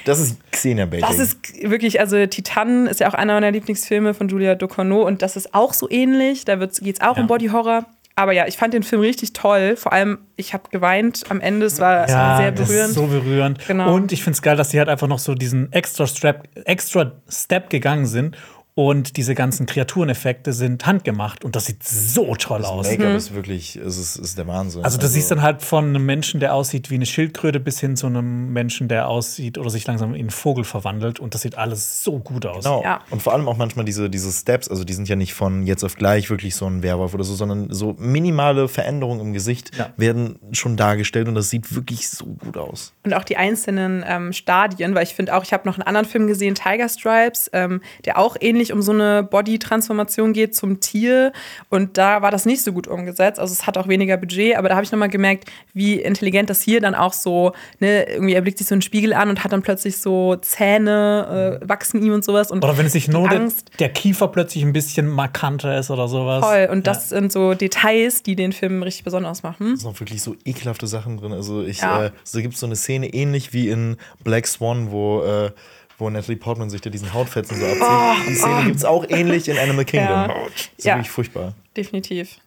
[0.04, 1.06] Das ist Xenia-Baiting.
[1.08, 5.22] Das ist wirklich, also Titan ist ja auch einer meiner Lieblingsfilme von Julia Ducournau und
[5.22, 6.44] das ist auch so ähnlich.
[6.44, 7.22] Da geht es auch Ja.
[7.22, 7.86] um Body Horror.
[8.18, 9.76] Aber ja, ich fand den Film richtig toll.
[9.76, 11.66] Vor allem, ich habe geweint am Ende.
[11.66, 12.88] Es war, es war sehr das berührend.
[12.88, 13.64] ist so berührend.
[13.68, 13.94] Genau.
[13.94, 17.12] Und ich finde es geil, dass die halt einfach noch so diesen extra, Strap, extra
[17.28, 18.36] Step gegangen sind.
[18.78, 21.44] Und diese ganzen Kreatureneffekte sind handgemacht.
[21.44, 22.88] Und das sieht so toll aus.
[22.88, 24.84] Make-up ist wirklich, es ist, ist der Wahnsinn.
[24.84, 27.96] Also, du siehst dann halt von einem Menschen, der aussieht wie eine Schildkröte, bis hin
[27.96, 31.18] zu einem Menschen, der aussieht oder sich langsam in einen Vogel verwandelt.
[31.18, 32.62] Und das sieht alles so gut aus.
[32.62, 32.84] Genau.
[32.84, 33.00] Ja.
[33.10, 35.82] Und vor allem auch manchmal diese, diese Steps, also die sind ja nicht von jetzt
[35.82, 39.92] auf gleich wirklich so ein Werwolf oder so, sondern so minimale Veränderungen im Gesicht Ja.
[39.96, 42.92] werden schon dargestellt und das sieht wirklich so gut aus.
[43.04, 46.06] und auch die einzelnen ähm, Stadien, weil ich finde auch, ich habe noch einen anderen
[46.06, 51.32] Film gesehen, Tiger Stripes, ähm, der auch ähnlich um so eine Body-Transformation geht zum Tier.
[51.68, 53.38] Und da war das nicht so gut umgesetzt.
[53.40, 55.44] Also es hat auch weniger Budget, aber da habe ich nochmal gemerkt,
[55.74, 59.12] wie intelligent das hier dann auch so, ne, irgendwie er blickt sich so einen Spiegel
[59.12, 62.50] an und hat dann plötzlich so Zähne, äh, wachsen ihm und sowas.
[62.50, 63.70] Und Oder wenn es sich nur der, Angst.
[63.78, 66.44] der Kiefer plötzlich ein bisschen markanter ist oder sowas.
[66.44, 66.68] Toll.
[66.70, 69.72] Und das sind so Details, die den Film richtig besonders machen.
[69.74, 71.32] Es sind auch wirklich so ekelhafte Sachen drin.
[71.32, 72.06] Also ich, Ja.
[72.06, 75.50] äh, so gibt es so eine Szene ähnlich wie in Black Swan, wo, äh,
[75.98, 78.28] wo Natalie Portman sich da diesen Hautfetzen so abzieht.
[78.28, 80.08] Die Szene gibt es auch ähnlich in Animal Kingdom.
[80.30, 80.34] Ja.
[80.76, 80.94] Ist Ja.
[80.94, 81.54] wirklich furchtbar.
[81.76, 82.38] Definitiv.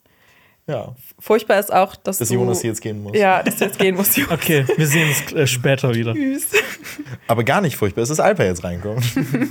[0.67, 3.15] Ja, Furchtbar ist auch, dass, dass du, Jonas hier jetzt gehen muss.
[3.15, 4.17] Ja, dass du jetzt gehen musst.
[4.17, 4.33] Jonas.
[4.33, 6.13] Okay, wir sehen uns äh, später wieder.
[6.15, 6.47] Tschüss.
[7.27, 9.03] Aber gar nicht furchtbar, es ist Alper jetzt reinkommt.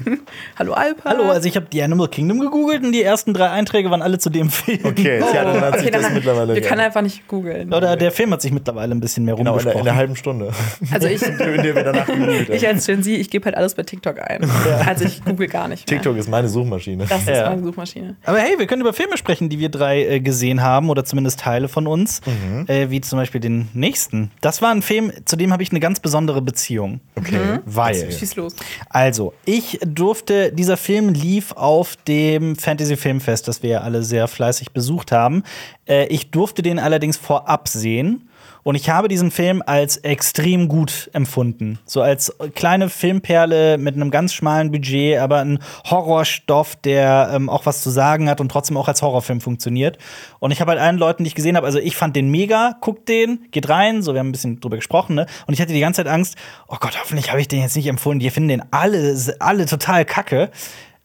[0.58, 1.08] Hallo Alpa.
[1.10, 4.18] Hallo, also ich habe die Animal Kingdom gegoogelt und die ersten drei Einträge waren alle
[4.18, 4.80] zu dem Film.
[4.82, 7.72] Okay, ja, dann hat sich Okay, das dann- mittlerweile Wir können einfach nicht googeln.
[7.72, 9.84] Oder der Film hat sich mittlerweile ein bisschen mehr Genau, in der, in rumgesprochen.
[9.84, 10.52] der halben Stunde.
[10.90, 11.22] Also ich,
[12.50, 14.48] ich als Gen Z, ich gebe halt alles bei TikTok ein.
[14.86, 15.98] Also ich google gar nicht mehr.
[15.98, 17.06] TikTok ist meine Suchmaschine.
[17.06, 17.50] Das ist Ja.
[17.50, 18.16] meine Suchmaschine.
[18.24, 21.46] Aber hey, wir können über Filme sprechen, die wir drei äh, gesehen haben oder zumindest
[21.60, 22.64] Teile von uns, Mhm.
[22.68, 24.30] äh, wie zum Beispiel den nächsten.
[24.40, 27.00] Das war ein Film, zu dem habe ich eine ganz besondere Beziehung.
[27.16, 27.58] Okay.
[27.66, 28.56] Weil, Schieß los.
[28.88, 34.26] also, ich durfte, dieser Film lief auf dem Fantasy Filmfest, das wir ja alle sehr
[34.28, 35.42] fleißig besucht haben.
[35.86, 38.28] Äh, ich durfte den allerdings vorab sehen.
[38.62, 41.78] Und ich habe diesen Film als extrem gut empfunden.
[41.84, 45.58] So als kleine Filmperle mit einem ganz schmalen Budget, aber ein
[45.88, 49.98] Horrorstoff, der ähm, auch was zu sagen hat und trotzdem auch als Horrorfilm funktioniert.
[50.38, 52.76] Und ich habe halt allen Leuten, die ich gesehen habe, also ich fand den mega,
[52.80, 55.26] guckt den, geht rein, so wir haben ein bisschen drüber gesprochen, ne?
[55.46, 56.36] Und ich hatte die ganze Zeit Angst,
[56.68, 58.18] oh Gott, hoffentlich habe ich den jetzt nicht empfohlen.
[58.18, 60.50] Die finden den alle, alle total kacke.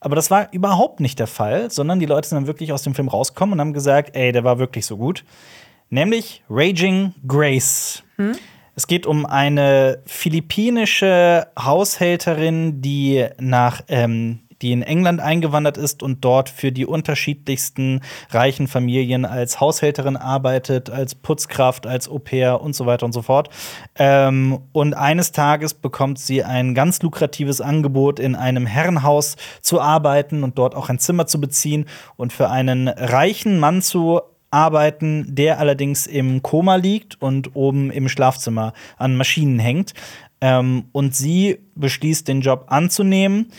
[0.05, 2.93] Aber das war überhaupt nicht der Fall, sondern die Leute sind dann wirklich aus dem
[2.93, 5.23] Film rausgekommen und haben gesagt, ey, der war wirklich so gut.
[5.89, 8.03] Nämlich Raging Grace.
[8.75, 16.23] Es geht um eine philippinische Haushälterin, die nach ähm, die in England eingewandert ist und
[16.23, 22.73] dort für die unterschiedlichsten reichen Familien als Haushälterin arbeitet, als Putzkraft, als Au pair und
[22.73, 23.49] so weiter und so fort.
[23.95, 30.43] Ähm, und eines Tages bekommt sie ein ganz lukratives Angebot, in einem Herrenhaus zu arbeiten
[30.43, 34.21] und dort auch ein Zimmer zu beziehen und für einen reichen Mann zu
[34.55, 39.93] arbeiten, der allerdings im Koma liegt und oben im Schlafzimmer an Maschinen hängt.
[40.39, 43.51] Ähm, und sie beschließt, den Job anzunehmen.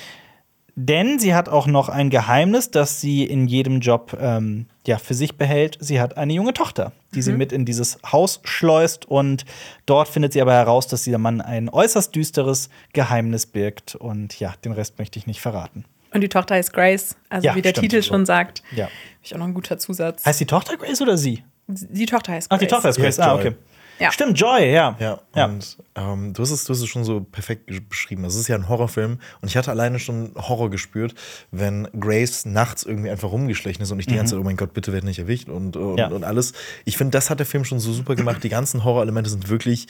[0.74, 5.14] Denn sie hat auch noch ein Geheimnis, das sie in jedem Job ähm, ja, für
[5.14, 5.78] sich behält.
[5.80, 9.06] Sie hat eine junge Tochter, die sie mit in dieses Haus schleust.
[9.06, 9.46] Und
[9.86, 13.94] dort findet sie aber heraus, dass dieser Mann ein äußerst düsteres Geheimnis birgt.
[13.94, 15.84] Und ja, den Rest möchte ich nicht verraten.
[16.16, 17.90] Und die Tochter heißt Grace, also Ja, wie der stimmt.
[17.90, 18.62] Titel schon sagt.
[18.74, 18.88] Ja.
[19.22, 20.24] Ich auch noch ein guter Zusatz.
[20.24, 21.44] Heißt die Tochter Grace oder sie?
[21.68, 22.68] die Tochter heißt Ach, Grace.
[22.68, 23.16] die Tochter ist Grace.
[23.18, 23.54] Ja, Ah, okay.
[23.98, 24.12] Ja.
[24.12, 24.94] Stimmt, Joy, ja.
[24.98, 25.44] Ja, Ja.
[25.46, 28.22] und ähm, du, hast es, du hast es schon so perfekt beschrieben.
[28.22, 31.14] Das ist ja ein Horrorfilm und ich hatte alleine schon Horror gespürt,
[31.50, 34.72] wenn Grace nachts irgendwie einfach rumgeschlichen ist und ich die ganze Zeit, oh mein Gott,
[34.74, 35.98] bitte werd nicht erwischt und, und, Mhm.
[35.98, 36.08] Ja.
[36.08, 36.52] und alles.
[36.86, 38.42] Ich finde, das hat der Film schon so super gemacht.
[38.44, 39.86] Die ganzen Horrorelemente sind wirklich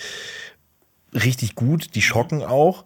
[1.12, 2.84] richtig gut, die schocken auch.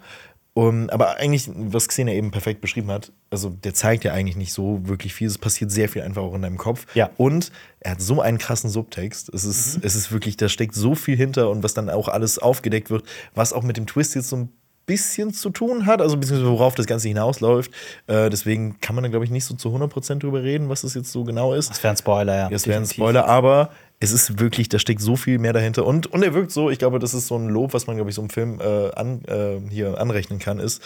[0.53, 4.53] Um, aber eigentlich, was Xenia eben perfekt beschrieben hat, also der zeigt ja eigentlich nicht
[4.53, 5.29] so wirklich viel.
[5.29, 6.87] Es passiert sehr viel einfach auch in deinem Kopf.
[6.95, 7.11] Ja.
[7.17, 9.33] Und er hat so einen krassen Subtext.
[9.33, 12.41] Es ist, es ist wirklich, da steckt so viel hinter und was dann auch alles
[12.41, 14.49] aufgedeckt wird, was auch mit dem Twist jetzt so ein
[14.87, 17.71] bisschen zu tun hat, also beziehungsweise worauf das Ganze hinausläuft.
[18.09, 20.95] Äh, deswegen kann man da, glaube ich, nicht so zu 100% drüber reden, was das
[20.95, 21.71] jetzt so genau ist.
[21.71, 22.49] Das wäre ein Spoiler, ja.
[22.49, 22.87] Das wäre ein.
[22.87, 23.71] Spoiler, aber
[24.03, 25.85] es ist wirklich, da steckt so viel mehr dahinter.
[25.85, 28.11] Und, und er wirkt so, ich glaube, das ist so ein Lob, was man, glaube
[28.11, 30.83] ich, so im Film äh, an, äh, hier anrechnen kann, ist,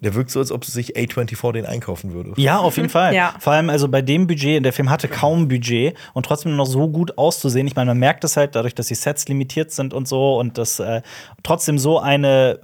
[0.00, 2.32] der wirkt so, als ob sich A24 den einkaufen würde.
[2.36, 3.14] Ja, auf jeden Fall.
[3.18, 3.34] Ja.
[3.38, 6.88] Vor allem also bei dem Budget, der Film hatte kaum Budget und trotzdem noch so
[6.88, 7.66] gut auszusehen.
[7.66, 10.58] Ich meine, man merkt es halt dadurch, dass die Sets limitiert sind und so und
[10.58, 11.02] dass äh,
[11.42, 12.60] trotzdem so eine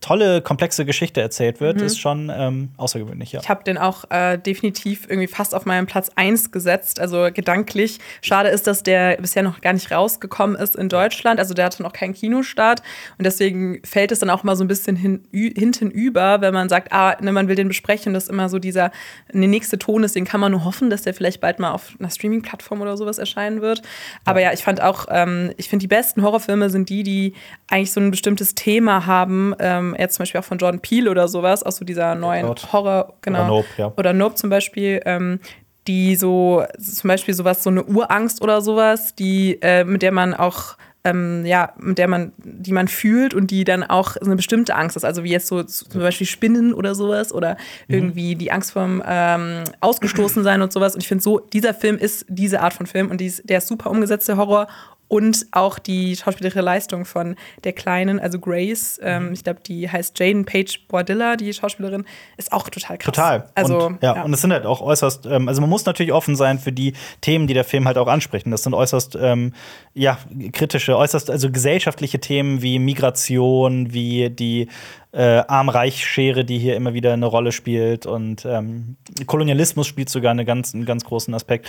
[0.00, 3.40] tolle, komplexe Geschichte erzählt wird, ist schon ähm, außergewöhnlich, ja.
[3.40, 7.98] Ich habe den auch äh, definitiv irgendwie fast auf meinen Platz 1 gesetzt, also gedanklich.
[8.20, 11.38] Schade ist, dass der bisher noch gar nicht rausgekommen ist in Deutschland.
[11.38, 12.82] Also der hatte noch keinen Kinostart.
[13.18, 16.68] Und deswegen fällt es dann auch mal so ein bisschen hin, hinten über, wenn man
[16.68, 18.14] sagt, ah, ne, man will den besprechen.
[18.14, 18.90] Das ist immer so dieser
[19.32, 21.94] eine nächste Ton ist, den kann man nur hoffen, dass der vielleicht bald mal auf
[21.98, 23.82] einer Streaming-Plattform oder sowas erscheinen wird.
[24.24, 27.34] Aber ja, ich fand auch, ähm, ich finde, die besten Horrorfilme sind die, die
[27.68, 29.54] eigentlich so ein bestimmtes Thema haben.
[29.68, 32.72] Ähm, jetzt zum Beispiel auch von Jordan Peele oder sowas, aus so dieser neuen Out.
[32.72, 33.40] Horror, genau.
[33.40, 33.92] Oder Nope, ja.
[33.96, 35.40] Oder Nope zum Beispiel, ähm,
[35.86, 40.34] die so, zum Beispiel sowas, so eine Urangst oder sowas, die, äh, mit der man
[40.34, 44.36] auch, ähm, ja, mit der man, die man fühlt und die dann auch so eine
[44.36, 45.04] bestimmte Angst ist.
[45.04, 47.56] Also wie jetzt so zum Beispiel Spinnen oder sowas oder
[47.86, 47.94] Mhm.
[47.94, 50.94] irgendwie die Angst vom ähm, Ausgestoßen sein und sowas.
[50.94, 53.58] Und ich finde so, dieser Film ist diese Art von Film und die ist, der
[53.58, 54.66] ist super umgesetzte Horror.
[55.08, 57.34] Und auch die schauspielerische Leistung von
[57.64, 59.06] der Kleinen, also Grace, Mhm.
[59.08, 62.04] ähm, ich glaube, die heißt Jaden Page Bordilla, die Schauspielerin,
[62.36, 63.06] ist auch total krass.
[63.14, 63.48] Total.
[63.54, 66.36] Also, und, ja, und es sind halt auch äußerst, ähm, also man muss natürlich offen
[66.36, 66.92] sein für die
[67.22, 68.44] Themen, die der Film halt auch anspricht.
[68.46, 69.54] Und Das sind äußerst, ähm,
[69.94, 70.18] ja,
[70.52, 74.68] kritische, äußerst, also gesellschaftliche Themen wie Migration, wie die
[75.12, 78.06] äh, Arm-Reich-Schere, die hier immer wieder eine Rolle spielt.
[78.06, 78.96] Und ähm,
[79.26, 81.68] Kolonialismus spielt sogar eine ganz, einen ganz großen Aspekt.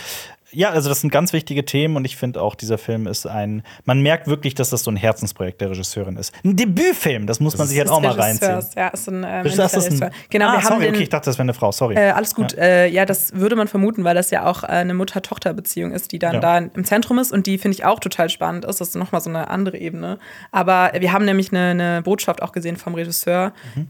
[0.52, 3.62] Ja, also das sind ganz wichtige Themen und ich finde auch, dieser Film ist ein,
[3.84, 6.34] man merkt wirklich, dass das so ein Herzensprojekt der Regisseurin ist.
[6.44, 8.58] Ein Debütfilm, das muss man sich halt auch mal reinziehen.
[8.76, 10.10] Ja, ist ein, ähm, Ist das das ein.
[10.28, 11.94] Genau, ah, wir haben sorry, den, okay, ich dachte, das wäre eine Frau, sorry.
[11.94, 12.54] Äh, alles gut.
[12.54, 12.62] Ja.
[12.64, 16.18] Äh, ja, das würde man vermuten, weil das ja auch äh, eine Mutter-Tochter-Beziehung ist, die
[16.18, 16.40] dann Ja.
[16.40, 18.80] da im Zentrum ist und die finde ich auch total spannend ist.
[18.80, 20.18] Das ist nochmal so eine andere Ebene.
[20.50, 23.29] Aber wir haben nämlich eine, eine Botschaft auch gesehen vom Regisseur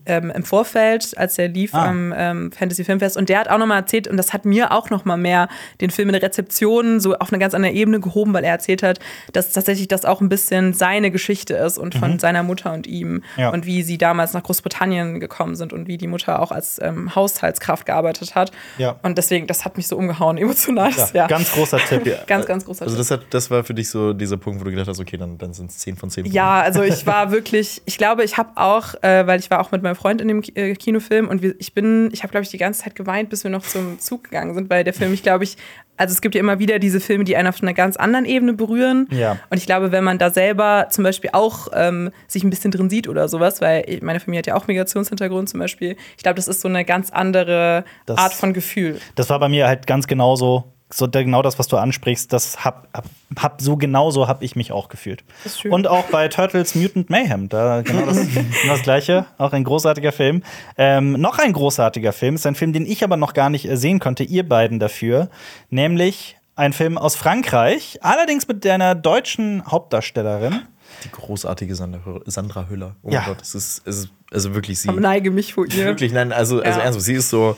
[0.07, 1.79] ähm, im Vorfeld, als er lief Mhm.
[1.79, 1.89] Ah.
[1.89, 3.17] am ähm, Fantasy Filmfest.
[3.17, 5.49] Und der hat auch nochmal erzählt, und das hat mir auch nochmal mehr
[5.81, 8.83] den Film in der Rezeption so auf eine ganz andere Ebene gehoben, weil er erzählt
[8.83, 8.99] hat,
[9.33, 13.11] dass tatsächlich das auch ein bisschen seine Geschichte ist und von seiner Mutter und ihm
[13.11, 13.23] Mhm.
[13.37, 13.51] Ja.
[13.51, 17.15] und wie sie damals nach Großbritannien gekommen sind und wie die Mutter auch als ähm,
[17.15, 18.51] Haushaltskraft gearbeitet hat.
[18.79, 18.97] Ja.
[19.03, 20.91] Und deswegen, das hat mich so umgehauen, emotional.
[20.93, 21.27] Ja, ja.
[21.27, 22.05] Ganz großer Tipp.
[22.27, 22.99] ganz, ganz großer Also Tipp.
[23.01, 25.39] das, hat, das war für dich so dieser Punkt, wo du gedacht hast, okay, dann,
[25.39, 26.27] dann sind es 10 von 10.
[26.27, 29.71] Ja, also ich war wirklich, ich glaube, ich habe auch, äh, weil ich war auch
[29.71, 32.51] mit meinem Freund in dem äh, Kinofilm und wir, ich bin, ich habe, glaube ich,
[32.51, 35.23] die ganze Zeit geweint, bis wir noch zum Zug gegangen sind, weil der Film, ich
[35.23, 35.57] glaube, ich,
[35.97, 38.55] also es gibt ja immer wieder diese Filme, die einen auf einer ganz anderen Ebene
[38.55, 39.07] berühren.
[39.13, 39.39] Ja.
[39.51, 42.91] Und ich glaube, wenn man da selber zum Beispiel auch ähm, sich ein bisschen drin
[42.91, 46.49] sieht oder sowas, weil meine Familie hat ja auch Migrationshintergrund zum Beispiel, ich glaube, das
[46.49, 48.99] ist so eine ganz andere Das- Art von Gefühl.
[49.15, 50.73] Das war bei mir halt ganz genauso.
[50.93, 53.05] So genau das, was du ansprichst, das hab, hab,
[53.37, 55.23] hab so genauso habe ich mich auch gefühlt.
[55.45, 55.73] Das ist schön.
[55.73, 58.19] Und auch bei Turtles Mutant Mayhem, da genau das,
[58.63, 60.43] genau das gleiche, auch ein großartiger Film.
[60.77, 63.77] Ähm, noch ein großartiger Film ist ein Film, den ich aber noch gar nicht äh,
[63.77, 65.29] sehen konnte, ihr beiden dafür,
[65.71, 70.63] nämlich ein Film aus Frankreich, allerdings mit einer deutschen Hauptdarstellerin.
[71.05, 72.97] Die großartige Sandra, Sandra Hüller.
[73.03, 73.21] Oh Ja.
[73.21, 74.91] mein Gott, es ist, es ist also wirklich sie.
[74.91, 75.87] Ich neige mich vor ihr.
[75.87, 76.85] Wirklich, nein, also, also Ja.
[76.85, 77.57] ernsthaft, sie ist so,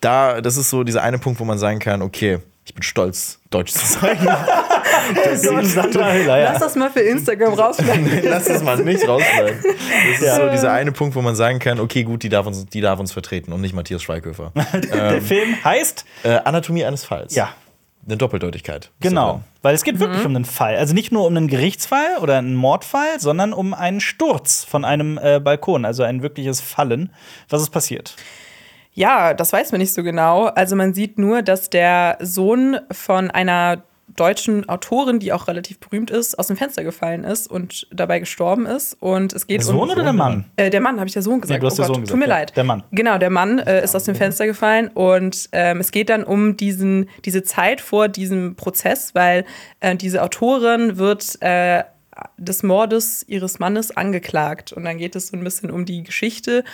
[0.00, 3.38] da, das ist so dieser eine Punkt, wo man sagen kann, okay, ich bin stolz,
[3.50, 4.18] Deutsch zu sein.
[5.64, 8.20] Sandra Hüller, Lass das mal für Instagram rausschneiden.
[8.24, 9.62] Lass es mal nicht rausschneiden.
[9.62, 12.66] Das ist so dieser eine Punkt, wo man sagen kann, okay, gut, die darf uns,
[12.66, 14.52] die darf uns vertreten und nicht Matthias Schweighöfer.
[14.92, 17.34] Der Film heißt, äh, Anatomie eines Falls.
[17.34, 17.50] ja,
[18.06, 18.90] Eine Doppeldeutigkeit.
[19.00, 20.26] Genau, weil es geht wirklich Mhm.
[20.26, 20.76] um einen Fall.
[20.76, 25.18] Also nicht nur um einen Gerichtsfall oder einen Mordfall, sondern um einen Sturz von einem
[25.22, 27.12] äh, Balkon, also ein wirkliches Fallen.
[27.48, 28.14] Was ist passiert?
[28.96, 30.46] Ja, das weiß man nicht so genau.
[30.46, 33.82] Also man sieht nur, dass der Sohn von einer
[34.16, 38.64] deutschen Autorin, die auch relativ berühmt ist, aus dem Fenster gefallen ist und dabei gestorben
[38.64, 38.94] ist.
[38.94, 40.46] Und es geht Der Sohn um oder der Mann?
[40.56, 41.62] Äh, der Mann, habe ich der Sohn gesagt.
[41.62, 42.38] du hast oh der Gott, Sohn gesagt, Tut mir ja.
[42.38, 42.56] leid.
[42.56, 42.84] Der Mann.
[42.90, 46.56] Genau, der Mann äh, ist aus dem Fenster gefallen und ähm, es geht dann um
[46.56, 49.44] diesen, diese Zeit vor diesem Prozess, weil
[49.80, 51.84] äh, diese Autorin wird äh,
[52.38, 54.72] des Mordes ihres Mannes angeklagt.
[54.72, 56.64] Und dann geht es so ein bisschen um die Geschichte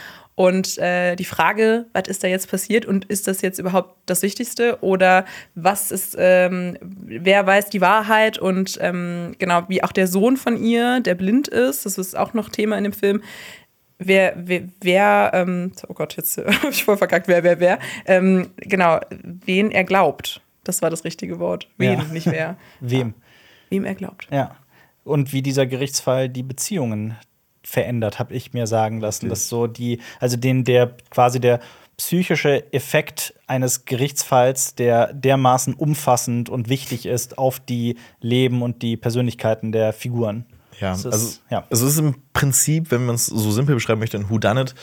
[0.43, 4.23] und äh, die Frage, was ist da jetzt passiert und ist das jetzt überhaupt das
[4.23, 5.25] Wichtigste oder
[5.55, 10.57] was ist, ähm, wer weiß die Wahrheit und ähm, genau, wie auch der Sohn von
[10.57, 13.23] ihr, der blind ist, das ist auch noch Thema in dem Film,
[14.01, 18.51] wer, wer, wer ähm, oh Gott, jetzt habe ich voll verkackt, wer, wer, wer, ähm,
[18.57, 20.41] genau, wen er glaubt.
[20.65, 21.69] Das war das richtige Wort.
[21.79, 22.05] Wen, Ja.
[22.05, 22.57] nicht wer.
[22.81, 23.15] Wem?
[23.71, 24.27] Wem er glaubt.
[24.33, 24.57] Ja.
[25.05, 27.17] Und wie dieser Gerichtsfall die Beziehungen
[27.65, 31.61] verändert, habe ich mir sagen lassen, dass so die, also den der quasi der
[31.97, 38.97] psychische Effekt eines Gerichtsfalls, der dermaßen umfassend und wichtig ist auf die Leben und die
[38.97, 40.47] Persönlichkeiten der Figuren.
[40.81, 41.65] Ja, Es ist- also, ja.
[41.71, 44.75] also es ist im Prinzip, wenn man es so simpel beschreiben möchte, ein Whodunit,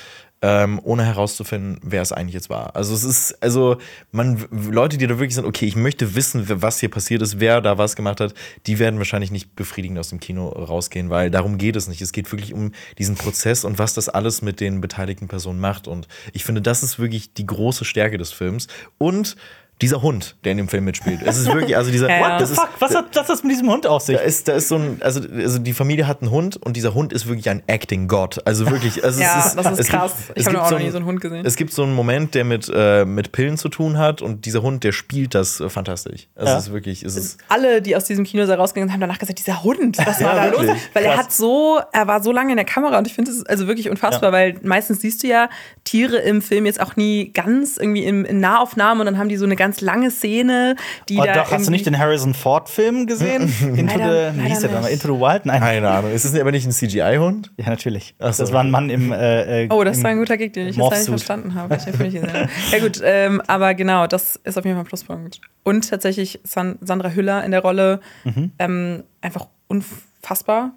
[0.42, 2.76] ähm, ohne herauszufinden, wer es eigentlich jetzt war.
[2.76, 3.78] Also es ist, also
[4.12, 7.60] man, Leute, die da wirklich sind, okay, ich möchte wissen, was hier passiert ist, wer
[7.60, 8.34] da was gemacht hat,
[8.66, 12.02] die werden wahrscheinlich nicht befriedigend aus dem Kino rausgehen, weil darum geht es nicht.
[12.02, 15.88] Es geht wirklich um diesen Prozess und was das alles mit den beteiligten Personen macht.
[15.88, 18.68] Und ich finde, das ist wirklich die große Stärke des Films.
[18.98, 19.36] Und
[19.82, 21.22] dieser Hund, der in dem Film mitspielt.
[21.26, 23.54] Es ist wirklich, also dieser, Ja, das ist, Fuck, was hat was hat das mit
[23.54, 24.18] diesem Hund auf sich?
[24.18, 26.94] da ist, da ist so ein, also, also die Familie hat einen Hund und dieser
[26.94, 28.42] Hund ist wirklich ein Acting-Gott.
[28.46, 30.14] Also wirklich, also Ja, es ist, das ist es krass.
[30.28, 31.46] Gibt, Ich habe auch noch ein- nie so einen Hund gesehen.
[31.46, 34.62] Es gibt so einen Moment, der mit, äh, mit Pillen zu tun hat und dieser
[34.62, 36.28] Hund, der spielt das äh, fantastisch.
[36.36, 36.58] Also Ja.
[36.58, 39.40] es ist wirklich, es ist, alle, die aus diesem Kinosaal rausgegangen sind, haben danach gesagt,
[39.40, 40.62] dieser Hund, was war Ja, da los?
[40.62, 40.82] wirklich.
[40.94, 41.26] Weil er Krass.
[41.26, 43.90] hat so, er war so lange in der Kamera und ich finde es also wirklich
[43.90, 44.34] unfassbar, Ja.
[44.34, 45.50] weil meistens siehst du ja
[45.86, 49.38] Tiere im Film jetzt auch nie ganz irgendwie im, in Nahaufnahmen und dann haben die
[49.38, 50.76] so eine ganz lange Szene,
[51.08, 53.44] die Oh, da doch, hast du nicht den Harrison Ford-Film gesehen?
[53.76, 54.92] Into Leider- the, wie hieß leider der nicht.
[54.92, 55.46] Into the Wild?
[55.46, 55.60] Nein.
[55.60, 56.12] keine Ahnung.
[56.12, 57.52] Ist es aber nicht ein CGI-Hund?
[57.58, 58.16] Ja, natürlich.
[58.20, 59.12] Ach so, das war ein Mann im.
[59.12, 61.76] Äh, äh, Oh, das war ein guter Gig, den ich jetzt leider nicht verstanden habe.
[61.76, 62.50] Ich nicht gesehen.
[62.72, 65.42] Ja gut, ähm, aber genau, das ist auf jeden Fall ein Pluspunkt.
[65.64, 68.52] Und tatsächlich San Sandra Hüller in der Rolle Mhm.
[68.60, 70.09] ähm, einfach unfassbar,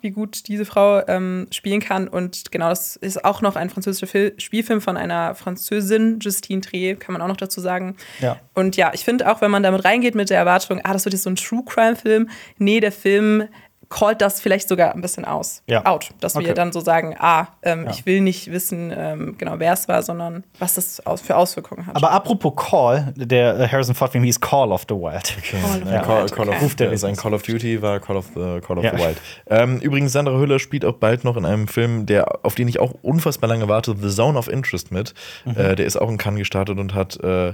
[0.00, 2.08] wie gut diese Frau ähm, spielen kann.
[2.08, 6.96] Und genau, das ist auch noch ein französischer Fil Spielfilm von einer Französin, Justine Trier,
[6.96, 7.96] kann man auch noch dazu sagen.
[8.20, 8.38] Ja.
[8.54, 11.14] Und ja, ich finde auch, wenn man damit reingeht mit der Erwartung, ah, das wird
[11.14, 13.48] jetzt so ein True Crime-Film, nee, der Film
[13.92, 15.62] callt das vielleicht sogar ein bisschen aus.
[15.66, 15.84] Ja.
[15.84, 16.08] Out.
[16.20, 16.46] Dass Okay.
[16.46, 17.90] wir dann so sagen, ah, ähm, Ja.
[17.90, 21.86] ich will nicht wissen, ähm, genau wer es war, sondern was das aus für Auswirkungen
[21.86, 21.96] hat.
[21.96, 25.34] Aber apropos Call, der äh, Harrison Ford-Film hieß Call of the Wild.
[25.50, 26.56] Call of the Ja, Call, Wild, Call okay.
[26.56, 28.96] of, Ruft der sein Call of Duty war Call of, the, Call of Ja.
[28.96, 29.16] the Wild.
[29.48, 32.80] Ähm, übrigens, Sandra Hüller spielt auch bald noch in einem Film, der, auf den ich
[32.80, 35.14] auch unfassbar lange warte, The Zone of Interest mit.
[35.44, 35.56] Mhm.
[35.56, 37.52] Äh, der ist auch in Cannes gestartet und hat, äh,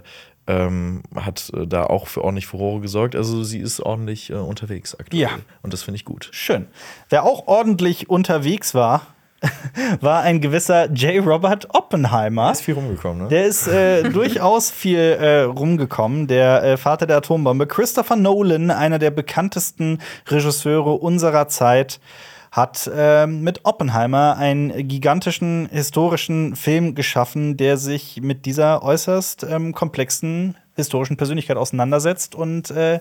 [0.48, 3.14] ähm, hat äh, da auch für ordentlich Furore gesorgt.
[3.14, 5.22] Also sie ist ordentlich äh, unterwegs aktuell.
[5.22, 5.30] Ja.
[5.62, 6.30] Und das finde ich gut.
[6.32, 6.66] Schön.
[7.10, 9.02] Wer auch ordentlich unterwegs war,
[10.00, 11.24] war ein gewisser J.
[11.24, 12.50] Robert Oppenheimer.
[12.50, 13.28] Ist viel rumgekommen, ne?
[13.28, 16.26] Der ist äh, durchaus viel äh, rumgekommen.
[16.26, 17.66] Der äh, Vater der Atombombe.
[17.66, 22.00] Christopher Nolan, einer der bekanntesten Regisseure unserer Zeit,
[22.50, 29.74] hat ähm, mit Oppenheimer einen gigantischen historischen Film geschaffen, der sich mit dieser äußerst ähm,
[29.74, 32.34] komplexen historischen Persönlichkeit auseinandersetzt.
[32.34, 33.00] Und äh,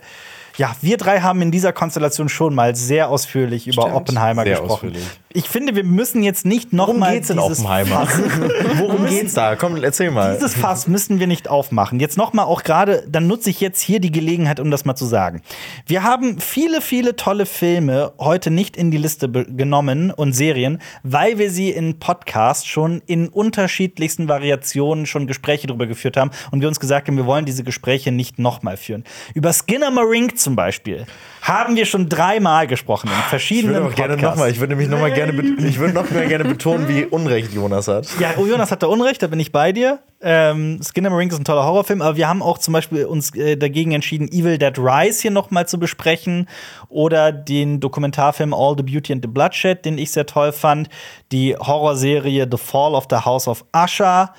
[0.58, 3.96] ja, wir drei haben in dieser Konstellation schon mal sehr ausführlich über Stimmt.
[3.96, 4.72] Oppenheimer Sehr gesprochen.
[4.72, 5.04] ausführlich.
[5.38, 8.08] Ich finde, wir müssen jetzt nicht noch Worum geht's in Oppenheimer?
[8.78, 9.56] Worum geht's da?
[9.56, 10.34] Komm, erzähl mal.
[10.34, 12.00] Dieses Fass müssen wir nicht aufmachen.
[12.00, 14.96] Jetzt noch mal auch gerade, dann nutze ich jetzt hier die Gelegenheit, um das mal
[14.96, 15.44] zu sagen.
[15.86, 21.38] Wir haben viele, viele tolle Filme heute nicht in die Liste genommen und Serien, weil
[21.38, 26.68] wir sie in Podcasts schon in unterschiedlichsten Variationen schon Gespräche darüber geführt haben und wir
[26.68, 29.04] uns gesagt haben, wir wollen diese Gespräche nicht noch mal führen.
[29.36, 31.06] Über Skinner Marink zum Beispiel
[31.44, 34.36] haben wir schon dreimal gesprochen in Ich verschiedenen würde auch gerne Podcasts.
[34.38, 37.06] noch mal, ich würde nämlich noch mal gerne, ich würde noch mal gerne betonen, wie
[37.06, 38.08] Unrecht Jonas hat.
[38.20, 40.00] Ja, oh, Jonas hat da Unrecht, da bin ich bei dir.
[40.22, 43.56] Ähm, Skinner Marink ist ein toller Horrorfilm, aber wir haben auch zum Beispiel uns äh,
[43.56, 46.48] dagegen entschieden, Evil Dead Rise hier noch mal zu besprechen
[46.90, 50.90] oder den Dokumentarfilm All the Beauty and the Bloodshed, den ich sehr toll fand,
[51.32, 54.34] die Horrorserie The Fall of the House of Usher,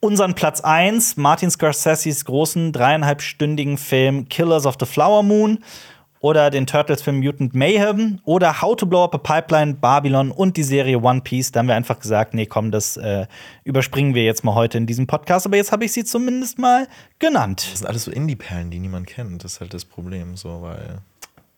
[0.00, 5.58] unseren Platz 1, Martin Scorseses großen dreieinhalbstündigen Film Killers of the Flower Moon
[6.22, 10.62] oder den Turtles-Film Mutant Mayhem oder How to Blow Up a Pipeline, Babylon und die
[10.62, 11.50] Serie One Piece.
[11.52, 13.26] Da haben wir einfach gesagt, nee, komm, das äh,
[13.64, 15.46] überspringen wir jetzt mal heute in diesem Podcast.
[15.46, 16.86] Aber jetzt habe ich sie zumindest mal
[17.18, 17.66] genannt.
[17.72, 19.42] Das sind alles so Indie-Perlen, die niemand kennt.
[19.44, 21.00] Das ist halt das Problem, so, weil.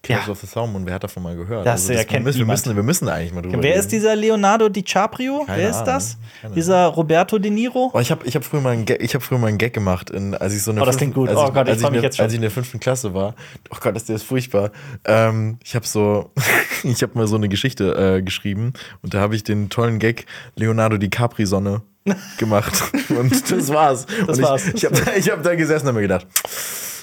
[0.05, 0.33] Killers Ja.
[0.33, 1.67] of the Flower Moon, wer hat davon mal gehört?
[1.67, 3.81] Das, äh, wir, kennt müssen, wir, müssen, wir müssen eigentlich mal drüber Wer reden.
[3.81, 5.45] ist dieser Leonardo DiCaprio?
[5.47, 5.87] Keine Wer ist Ahnung.
[5.87, 6.17] das?
[6.43, 7.91] Keine Dieser Roberto De Niro?
[7.93, 9.75] Oh, ich habe ich hab früher, mal einen Gag- ich hab früher mal einen Gag
[9.75, 11.29] gemacht, in, als ich so eine Oh, das klingt gut.
[11.29, 12.25] Als Oh ich, Gott, ich ich mich in der- jetzt schon.
[12.25, 13.35] Als ich in der fünften Klasse war.
[13.71, 14.71] Oh Gott, ist der ist furchtbar.
[15.05, 16.31] Ähm, ich habe so,
[16.85, 20.27] ich habe mal so eine Geschichte äh, geschrieben und da habe ich den tollen Gag
[20.57, 21.83] Leonardo DiCaprio Sonne
[22.39, 22.75] gemacht
[23.09, 24.07] und das war's.
[24.27, 24.67] Das und war's.
[24.69, 26.27] Ich, ich habe ich hab da gesessen und mir gedacht,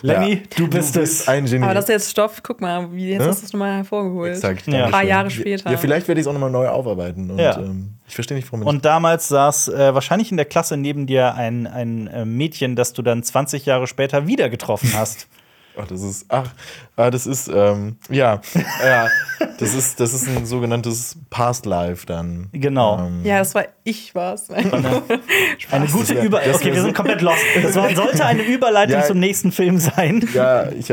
[0.02, 1.28] Lenny, ja, du bist es.
[1.28, 1.64] ein Genie.
[1.64, 3.28] Aber das ist jetzt Stoff, guck mal, wie jetzt Hä?
[3.30, 4.34] hast du es nochmal hervorgeholt.
[4.34, 4.68] Exakt.
[4.68, 4.86] Ja.
[4.86, 5.04] Ein paar.
[5.04, 5.70] Jahre später.
[5.72, 7.30] Ja, vielleicht werde ich es auch nochmal neu aufarbeiten.
[7.32, 7.58] Und, Ja.
[7.60, 11.36] ähm, ich verstehe nicht, warum Und damals saß äh, wahrscheinlich in der Klasse neben dir
[11.36, 15.28] ein, ein äh, Mädchen, das du dann 20 Jahre später wieder getroffen hast.
[15.78, 16.50] Ach, das ist, ach,
[16.98, 18.42] ah, das ist, ähm, ja,
[18.84, 19.08] ja,
[19.58, 22.50] das ist, das ist ein sogenanntes Past Life dann.
[22.52, 23.00] Genau.
[23.08, 24.50] Ähm, Ja, das war ich war's.
[25.72, 26.52] Eine gute wär- Überleitung.
[26.54, 27.42] das Okay, wir so- sind komplett lost.
[27.64, 29.06] Das war, sollte eine Überleitung Ja.
[29.06, 30.28] zum nächsten Film sein.
[30.34, 30.92] ja, ich,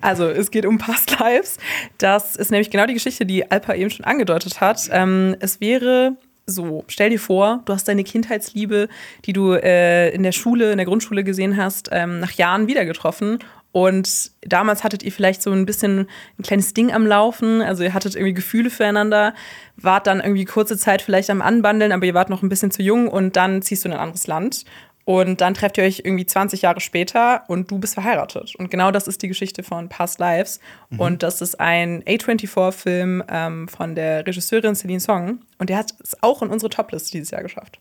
[0.00, 1.56] Also, es geht um Past Lives.
[1.98, 4.88] Das ist nämlich genau die Geschichte, die Alpa eben schon angedeutet hat.
[4.92, 6.12] Ähm, es wäre
[6.46, 8.88] so, stell dir vor, du hast deine Kindheitsliebe,
[9.24, 12.84] die du äh, in der Schule, in der Grundschule gesehen hast, ähm, nach Jahren wieder
[12.84, 13.38] getroffen.
[13.74, 16.06] Und damals hattet ihr vielleicht so ein bisschen
[16.38, 17.60] ein kleines Ding am Laufen.
[17.60, 19.34] Also ihr hattet irgendwie Gefühle füreinander,
[19.76, 22.84] wart dann irgendwie kurze Zeit vielleicht am Anbandeln, aber ihr wart noch ein bisschen zu
[22.84, 24.64] jung und dann ziehst du in ein anderes Land.
[25.04, 28.54] Und dann trefft ihr euch irgendwie 20 Jahre später und du bist verheiratet.
[28.54, 30.60] Und genau das ist die Geschichte von Past Lives.
[30.96, 35.40] Und das ist ein A24-Film ähm, von der Regisseurin Celine Song.
[35.58, 37.80] Und der hat es auch in unsere Topliste dieses Jahr geschafft.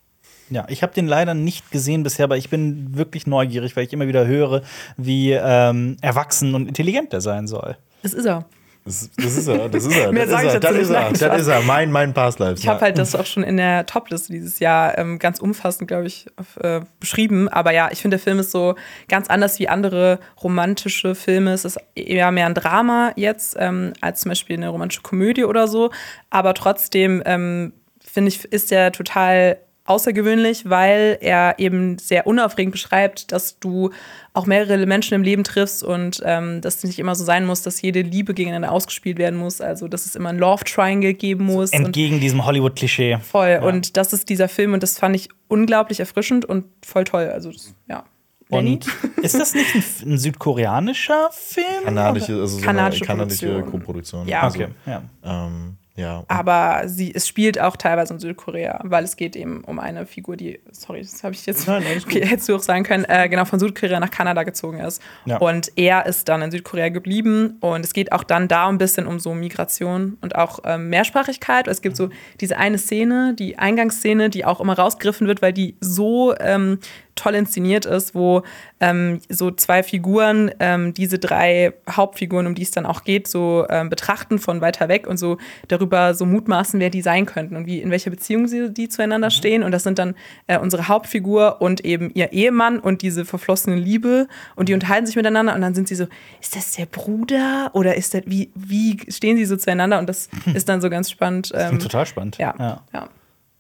[0.50, 3.94] Ja, ich habe den leider nicht gesehen bisher, aber ich bin wirklich neugierig, weil ich
[3.94, 4.62] immer wieder höre,
[4.98, 7.78] wie ähm, erwachsen und intelligent der sein soll.
[8.02, 8.46] Das ist er.
[8.86, 10.84] das, das ist er, das ist er, Mehr das sag ist ich er, dazu das
[10.84, 11.22] ist nicht.
[11.22, 12.56] er, das ist er, mein, mein Past Life.
[12.60, 16.08] Ich habe halt das auch schon in der Topliste dieses Jahr ähm, ganz umfassend, glaube
[16.08, 17.48] ich, auf, äh, beschrieben.
[17.48, 18.76] Aber ja, ich finde, der Film ist so
[19.08, 21.54] ganz anders wie andere romantische Filme.
[21.54, 25.68] Es ist eher mehr ein Drama jetzt ähm, als zum Beispiel eine romantische Komödie oder
[25.70, 25.92] so.
[26.30, 27.72] Aber trotzdem ähm,
[28.04, 33.90] finde ich, ist der total außergewöhnlich, weil er eben sehr unaufregend beschreibt, dass du
[34.34, 37.62] auch mehrere Menschen im Leben triffst und ähm, dass es nicht immer so sein muss,
[37.64, 39.60] dass jede Liebe gegeneinander ausgespielt werden muss.
[39.60, 41.72] Also, dass es immer ein Love Triangle geben muss.
[41.72, 43.18] und Entgegen diesem Hollywood-Klischee.
[43.20, 43.60] Voll.
[43.62, 47.30] Und das ist dieser Film und das fand ich unglaublich erfrischend und voll toll.
[47.30, 48.06] Also, das, ja.
[48.50, 48.86] Und
[49.22, 51.84] ist das nicht ein, ein südkoreanischer Film?
[51.84, 53.72] kanadische, also so Kanadische eine kanadische Produktion.
[53.72, 54.28] Koproduktion.
[54.28, 54.42] Ja.
[54.42, 55.02] also, Okay, ja.
[55.24, 56.24] Ähm, ja.
[56.28, 60.36] Aber sie, es spielt auch teilweise in Südkorea, weil es geht eben um eine Figur,
[60.36, 63.46] die, sorry, das habe ich jetzt, Nein, okay, hättest du auch sagen können, äh, genau
[63.46, 65.02] von Südkorea nach Kanada gezogen ist.
[65.26, 65.38] Ja.
[65.38, 69.06] Und er ist dann in Südkorea geblieben und es geht auch dann da ein bisschen
[69.06, 71.68] um so Migration und auch ähm, Mehrsprachigkeit.
[71.68, 72.10] Es gibt so
[72.42, 76.80] diese eine Szene, die Eingangsszene, die auch immer rausgegriffen wird, weil die so ähm,
[77.16, 78.44] toll inszeniert ist, wo
[78.80, 83.66] ähm, so zwei Figuren ähm, diese drei Hauptfiguren, um die es dann auch geht, so
[83.70, 85.38] ähm, betrachten von weiter weg und so
[85.68, 89.30] darüber so mutmaßen, wer die sein könnten und wie in welcher Beziehung sie die zueinander
[89.30, 89.64] stehen.
[89.64, 90.16] Und das sind dann
[90.48, 95.16] äh, unsere Hauptfigur und eben ihr Ehemann und diese verflossene Liebe und die unterhalten sich
[95.16, 96.08] miteinander und dann sind sie so,
[96.42, 100.30] ist das der Bruder oder ist das wie wie stehen sie so zueinander und das
[100.54, 101.52] ist dann so ganz spannend.
[101.54, 102.38] Ähm, Total spannend.
[102.38, 102.82] ja, ja.
[102.94, 103.10] ja.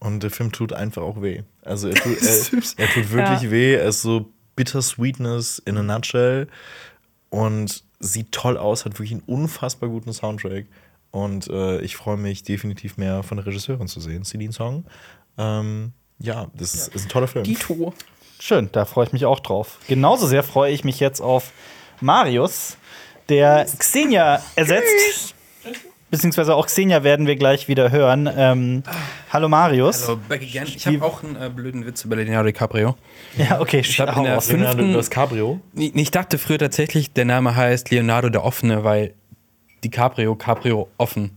[0.04, 1.43] Und der Film tut einfach auch weh.
[1.62, 3.76] Also er tut, er, er tut wirklich weh.
[3.76, 6.47] Er ist so Bittersweetness in a nutshell
[7.30, 10.66] und sieht toll aus, hat wirklich einen unfassbar guten Soundtrack.
[11.12, 14.84] Und äh, ich freue mich definitiv mehr von der Regisseurin zu sehen, Celine Song.
[15.38, 17.45] Ähm, ja, das ist, ist ein toller Film.
[17.45, 17.93] Dito.
[18.39, 19.80] Schön, da freue ich mich auch drauf.
[19.88, 21.54] Genauso sehr freue ich mich jetzt auf
[22.01, 22.76] Marius,
[23.30, 25.33] der Xenia ersetzt.
[26.14, 28.30] Beziehungsweise auch Xenia werden wir gleich wieder hören.
[28.38, 28.84] Ähm,
[29.32, 30.07] hallo Marius.
[30.07, 30.68] Hallo, back again.
[30.68, 32.95] Ich habe auch einen äh, blöden Witz über Leonardo DiCaprio.
[33.36, 34.45] Ja, okay, Ich hab in der raus.
[34.45, 35.59] fünften- Leonardo, das Cabrio.
[35.76, 39.16] Ich dachte früher tatsächlich, der Name heißt Leonardo der Offene, weil
[39.84, 41.32] DiCaprio, Caprio offen.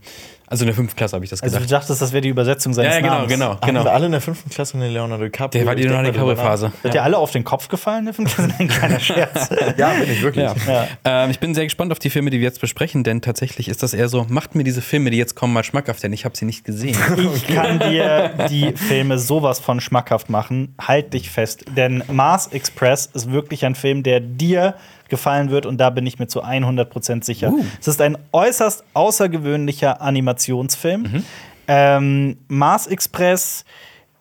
[0.49, 1.69] Also in der fünften Klasse habe ich das Also gedacht.
[1.69, 3.33] du dachtest, das wäre die Übersetzung seines ja, ja, genau, Namens.
[3.33, 3.83] genau, genau.
[3.83, 5.59] wir alle in der fünften Klasse eine Leonardo DiCaprio?
[5.59, 6.71] Der war die Leonardo DiCaprio-Phase.
[6.83, 8.05] Seid ihr alle auf den Kopf gefallen?
[8.05, 8.29] Der Film?
[8.29, 9.49] Das ist ein kleiner Scherz.
[9.77, 10.49] Ja, bin ich wirklich.
[10.67, 10.87] Ja.
[11.03, 13.83] Ähm, ich bin sehr gespannt auf die Filme, die wir jetzt besprechen, denn tatsächlich ist
[13.83, 16.37] das eher so, macht mir diese Filme, die jetzt kommen, mal schmackhaft, denn ich habe
[16.37, 16.97] sie nicht gesehen.
[17.35, 20.75] Ich kann dir die Filme sowas von schmackhaft machen.
[20.81, 21.65] Halt dich fest.
[21.75, 24.75] Denn Mars Express ist wirklich ein Film, der dir
[25.09, 27.53] gefallen wird und da bin ich mir zu 100% sicher.
[27.79, 31.23] Es ist ein äußerst außergewöhnlicher Animationsfilm.
[31.67, 33.65] Ähm, Mars Express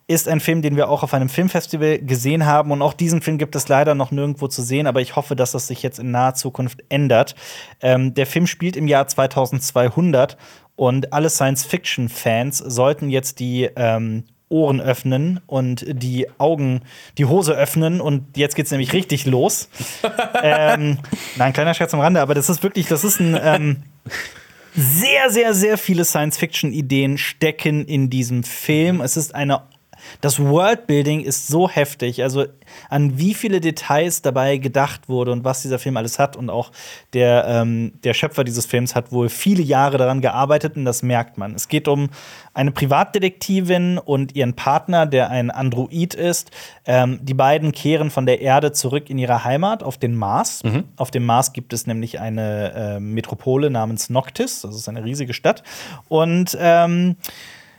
[0.09, 2.70] ist ein Film, den wir auch auf einem Filmfestival gesehen haben.
[2.70, 5.53] Und auch diesen Film gibt es leider noch nirgendwo zu sehen, aber ich hoffe, dass
[5.53, 7.34] das sich jetzt in naher Zukunft ändert.
[7.80, 10.37] Ähm, der Film spielt im Jahr 2200
[10.76, 16.82] und alle Science-Fiction-Fans sollten jetzt die ähm, Ohren öffnen und die Augen,
[17.18, 19.68] die Hose öffnen und jetzt geht's nämlich richtig los.
[20.42, 20.99] ähm,
[21.36, 23.82] nein, kleiner Scherz am Rande, aber das ist wirklich, das ist ein ähm,
[24.76, 29.01] sehr, sehr, sehr viele Science-Fiction-Ideen stecken in diesem Film.
[29.01, 29.62] Es ist eine.
[30.20, 32.44] Das Worldbuilding ist so heftig, also
[32.88, 36.36] an wie viele Details dabei gedacht wurde und was dieser Film alles hat.
[36.36, 36.72] Und auch
[37.12, 41.38] der, ähm, der Schöpfer dieses Films hat wohl viele Jahre daran gearbeitet und das merkt
[41.38, 41.54] man.
[41.54, 42.08] Es geht um
[42.54, 46.50] eine Privatdetektivin und ihren Partner, der ein Android ist.
[46.86, 50.62] Ähm, die beiden kehren von der Erde zurück in ihre Heimat auf den Mars.
[50.96, 55.34] Auf dem Mars gibt es nämlich eine äh, Metropole namens Noctis, das ist eine riesige
[55.34, 55.62] Stadt.
[56.08, 57.16] Und ähm,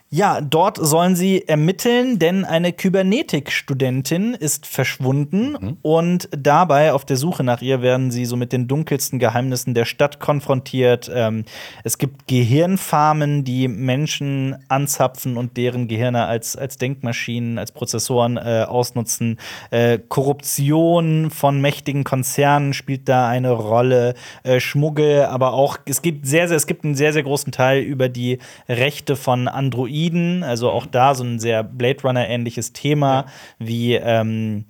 [0.09, 7.43] ja, dort sollen sie ermitteln, denn eine Kybernetik-Studentin ist verschwunden und dabei auf der Suche
[7.43, 11.11] nach ihr werden sie so mit den dunkelsten Geheimnissen der Stadt konfrontiert.
[11.13, 11.43] Ähm,
[11.83, 18.65] es gibt Gehirnfarmen, die Menschen anzapfen und deren Gehirne als, als Denkmaschinen, als Prozessoren äh,
[18.65, 19.37] ausnutzen.
[19.71, 24.13] Äh, Korruption von mächtigen Konzernen spielt da eine Rolle.
[24.43, 27.81] Äh, Schmuggel, aber auch es gibt sehr, sehr, es gibt einen sehr, sehr großen Teil
[27.81, 28.37] über die
[28.69, 29.96] Rechte von Androiden.
[30.43, 33.25] Also auch da so ein sehr Blade Runner-ähnliches Thema,
[33.59, 34.65] wie ähm,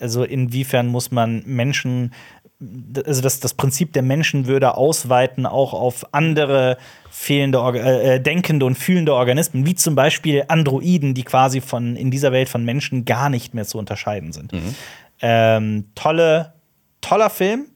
[0.00, 2.12] also inwiefern muss man Menschen
[3.06, 6.76] also das, das Prinzip der Menschenwürde ausweiten auch auf andere
[7.08, 12.10] fehlende, Orga- äh, denkende und fühlende Organismen, wie zum Beispiel Androiden, die quasi von in
[12.10, 14.52] dieser Welt von Menschen gar nicht mehr zu unterscheiden sind.
[15.20, 16.54] Ähm, tolle,
[17.00, 17.66] toller Film.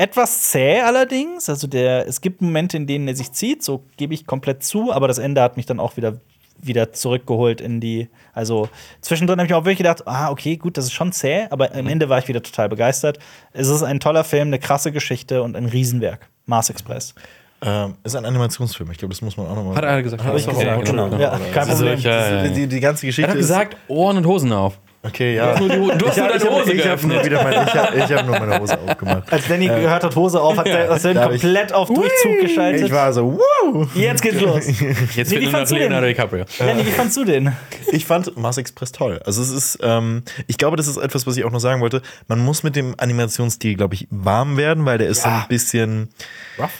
[0.00, 1.50] Etwas zäh allerdings.
[1.50, 4.90] Also der, es gibt Momente, in denen er sich zieht, so gebe ich komplett zu,
[4.92, 6.14] aber das Ende hat mich dann auch wieder,
[6.58, 8.08] wieder zurückgeholt in die.
[8.32, 8.70] Also
[9.02, 11.74] zwischendrin habe ich mir auch wirklich gedacht, ah, okay, gut, das ist schon zäh, aber
[11.74, 13.18] am Ende war ich wieder total begeistert.
[13.52, 16.30] Es ist ein toller Film, eine krasse Geschichte und ein Riesenwerk.
[16.46, 17.14] Mars Express.
[17.62, 18.90] Ähm, ist ein Animationsfilm.
[18.92, 19.76] Ich glaube, das muss man auch nochmal.
[19.76, 20.24] Hat er gesagt.
[20.24, 21.10] Hab ich Okay, gesagt, genau.
[21.10, 21.20] genau.
[21.20, 22.00] Ja, kein Also, Problem.
[22.00, 22.48] ja, ja.
[22.48, 24.78] Die, die ganze Geschichte Er hat gesagt, Ohren und Hosen auf.
[25.02, 25.54] Okay, ja.
[25.58, 27.24] Du, du hast Ich nur habe deine Hose ich hab nur geöffnet.
[27.24, 29.32] wieder meine, ich hab, ich hab nur meine Hose aufgemacht.
[29.32, 31.88] Als Danny gehört hat, Hose auf, hat er das Film Da hab ich- komplett auf
[31.88, 32.86] Durchzug geschaltet.
[32.86, 33.88] Ich war so, wow!
[33.94, 34.66] Jetzt geht's los.
[35.16, 36.02] Jetzt Nee, wie fehlt nur noch fandst du den?
[36.02, 36.44] DiCaprio.
[36.58, 37.56] Danny, wie fandst du den?
[37.92, 39.20] Ich fand Mars Express toll.
[39.24, 42.02] Also es ist, ähm, ich glaube, das ist etwas, was ich auch noch sagen wollte.
[42.28, 46.10] Man muss mit dem Animationsstil, glaube ich, warm werden, weil der ist so ein bisschen,
[46.58, 46.70] Rough?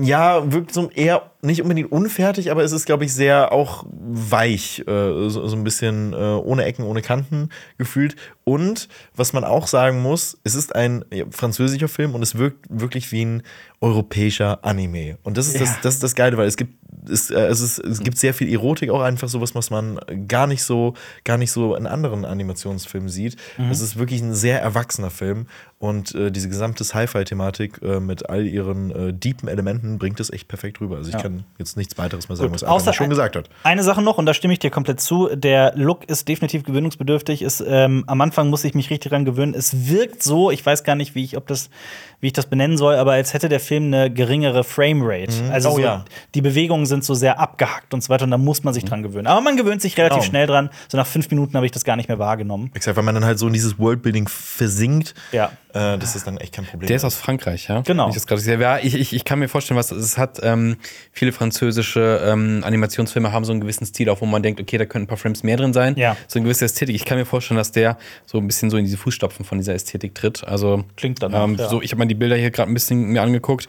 [0.00, 4.80] ja, wirkt so eher nicht unbedingt unfertig, aber es ist, glaube ich, sehr auch weich,
[4.86, 8.16] äh, so, so ein bisschen äh, ohne Ecken, ohne Kanten gefühlt.
[8.44, 12.66] Und was man auch sagen muss, es ist ein ja, französischer Film und es wirkt
[12.68, 13.42] wirklich wie ein
[13.80, 15.18] europäischer Anime.
[15.22, 16.74] Und das ist, das, das, ist das Geile, weil es gibt
[17.08, 20.46] es, äh, es, ist, es gibt sehr viel Erotik, auch einfach sowas, was man gar
[20.46, 23.36] nicht so, gar nicht so in anderen Animationsfilmen sieht.
[23.70, 25.46] Es ist wirklich ein sehr erwachsener Film
[25.78, 30.48] und äh, diese gesamte Sci-Fi-Thematik äh, mit all ihren äh, deepen Elementen bringt es echt
[30.48, 30.96] perfekt rüber.
[30.96, 33.48] Also ich kann jetzt nichts weiteres mehr sagen, was Außer schon ein- gesagt hat.
[33.62, 35.34] Eine Sache noch, und da stimme ich dir komplett zu.
[35.34, 37.42] Der Look ist definitiv gewöhnungsbedürftig.
[37.42, 39.54] Ist, ähm, am Anfang muss ich mich richtig dran gewöhnen.
[39.54, 41.70] Es wirkt so, ich weiß gar nicht, wie ich, ob das,
[42.20, 45.32] wie ich das benennen soll, aber als hätte der Film eine geringere Framerate.
[45.52, 46.04] Also Oh, so, ja.
[46.34, 48.24] die Bewegungen sind so sehr abgehackt und so weiter.
[48.24, 49.28] Und da muss man sich dran gewöhnen.
[49.28, 50.28] Aber man gewöhnt sich relativ Genau.
[50.28, 50.70] schnell dran.
[50.88, 52.72] So nach fünf Minuten habe ich das gar nicht mehr wahrgenommen.
[52.74, 55.14] Exakt, weil man dann halt so in dieses Worldbuilding versinkt.
[55.30, 55.52] Ja.
[55.74, 56.86] Äh, das ist dann echt kein Problem.
[56.88, 57.80] Der ist aus Frankreich, ja?
[57.82, 58.08] Genau.
[58.08, 60.40] Ich, das ja, ich, ich, ich kann mir vorstellen, was es hat.
[60.42, 60.76] Ähm,
[61.12, 64.84] viele französische ähm, Animationsfilme haben so einen gewissen Stil, auch wo man denkt, okay, da
[64.84, 65.96] könnten ein paar Frames mehr drin sein.
[65.96, 66.16] Ja.
[66.26, 66.94] So eine gewisse Ästhetik.
[66.94, 69.74] Ich kann mir vorstellen, dass der so ein bisschen so in diese Fußstapfen von dieser
[69.74, 70.44] Ästhetik tritt.
[70.44, 71.68] Also Klingt danach, ähm, ja.
[71.68, 71.82] so.
[71.82, 73.66] Ich habe mir die Bilder hier gerade ein bisschen mir angeguckt.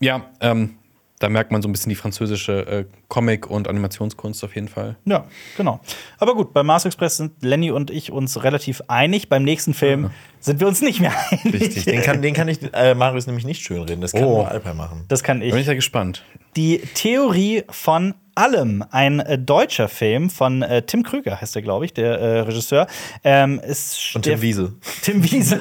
[0.00, 0.74] Ja, ähm,
[1.22, 4.96] da merkt man so ein bisschen die französische äh, Comic- und Animationskunst auf jeden Fall.
[5.04, 5.24] Ja,
[5.56, 5.80] genau.
[6.18, 9.28] Aber gut, bei Mars Express sind Lenny und ich uns relativ einig.
[9.28, 10.10] Beim nächsten Film
[10.40, 11.54] sind wir uns nicht mehr einig.
[11.60, 11.84] Richtig.
[11.84, 14.00] Den kann, den kann ich äh, Marius nämlich nicht schönreden.
[14.00, 14.38] Das kann Oh.
[14.38, 15.04] nur Alper machen.
[15.08, 15.66] Das kann Da bin ich ich.
[15.68, 16.24] ja gespannt.
[16.56, 21.84] Die Theorie von allem, ein äh, deutscher Film von äh, Tim Krüger heißt er, glaube
[21.84, 22.86] ich, der äh, Regisseur.
[23.24, 24.74] Ähm, ist Und Tim Wiese.
[25.02, 25.60] Tim Wiese.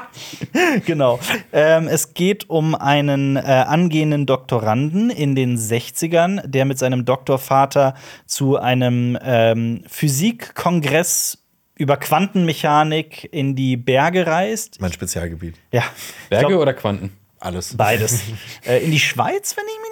[0.86, 1.18] genau.
[1.52, 7.94] Ähm, es geht um einen äh, angehenden Doktoranden in den 60ern, der mit seinem Doktorvater
[8.26, 11.38] zu einem ähm, Physikkongress
[11.76, 14.80] über Quantenmechanik in die Berge reist.
[14.80, 15.56] Mein Spezialgebiet.
[15.72, 15.84] Ja,
[16.28, 17.12] Berge glaub, oder Quanten?
[17.40, 17.74] Alles.
[17.74, 18.22] beides.
[18.66, 19.89] äh, in die Schweiz, wenn ich mich?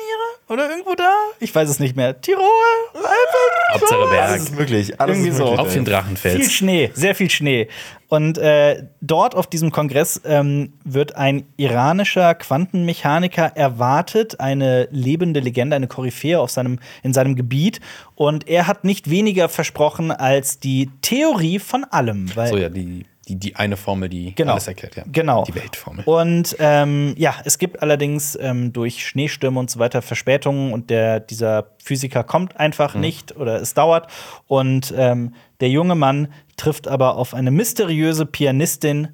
[0.49, 1.11] Oder irgendwo da?
[1.41, 2.21] Ich weiß es nicht mehr.
[2.21, 2.43] Tirol?
[2.95, 3.75] Alpen?
[3.75, 4.37] Hauptsache Alles Berg.
[4.41, 5.01] ist möglich.
[5.01, 5.45] Alles Irgendwie ist so.
[5.45, 5.61] möglich.
[5.61, 6.53] Auf den Viel Drachenfels.
[6.53, 7.69] Schnee, sehr viel Schnee.
[8.09, 15.77] Und äh, dort auf diesem Kongress ähm, wird ein iranischer Quantenmechaniker erwartet, eine lebende Legende,
[15.77, 17.81] eine Koryphäe auf seinem, in seinem Gebiet.
[18.15, 22.35] Und er hat nicht weniger versprochen als die Theorie von allem.
[22.35, 24.53] Weil So, ja, die, die, die eine Formel, die Genau.
[24.53, 25.05] alles erklärt, ja.
[25.11, 25.45] Genau.
[25.45, 26.05] Die Weltformel.
[26.05, 31.21] Und ähm, ja, es gibt allerdings ähm, durch Schneestürme und so weiter Verspätungen und der,
[31.21, 34.11] dieser Physiker kommt einfach nicht oder es dauert.
[34.47, 39.09] Und ähm, der junge Mann trifft aber auf eine mysteriöse Pianistin,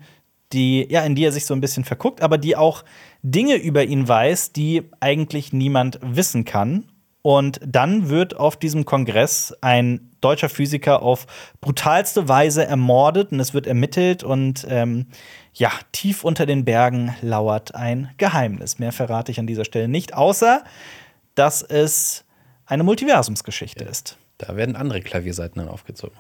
[0.53, 2.85] die, ja, in die er sich so ein bisschen verguckt, aber die auch
[3.23, 6.85] Dinge über ihn weiß, die eigentlich niemand wissen kann.
[7.27, 11.27] Und dann wird auf diesem Kongress ein deutscher Physiker auf
[11.63, 15.07] brutalste Weise ermordet und es wird ermittelt und ähm,
[15.55, 18.79] ja, tief unter den Bergen lauert ein Geheimnis.
[18.79, 20.65] Mehr verrate ich an dieser Stelle nicht, außer
[21.35, 22.27] dass es
[22.67, 24.19] eine Multiversumsgeschichte ist.
[24.37, 26.19] Da werden andere Klavierseiten dann aufgezogen.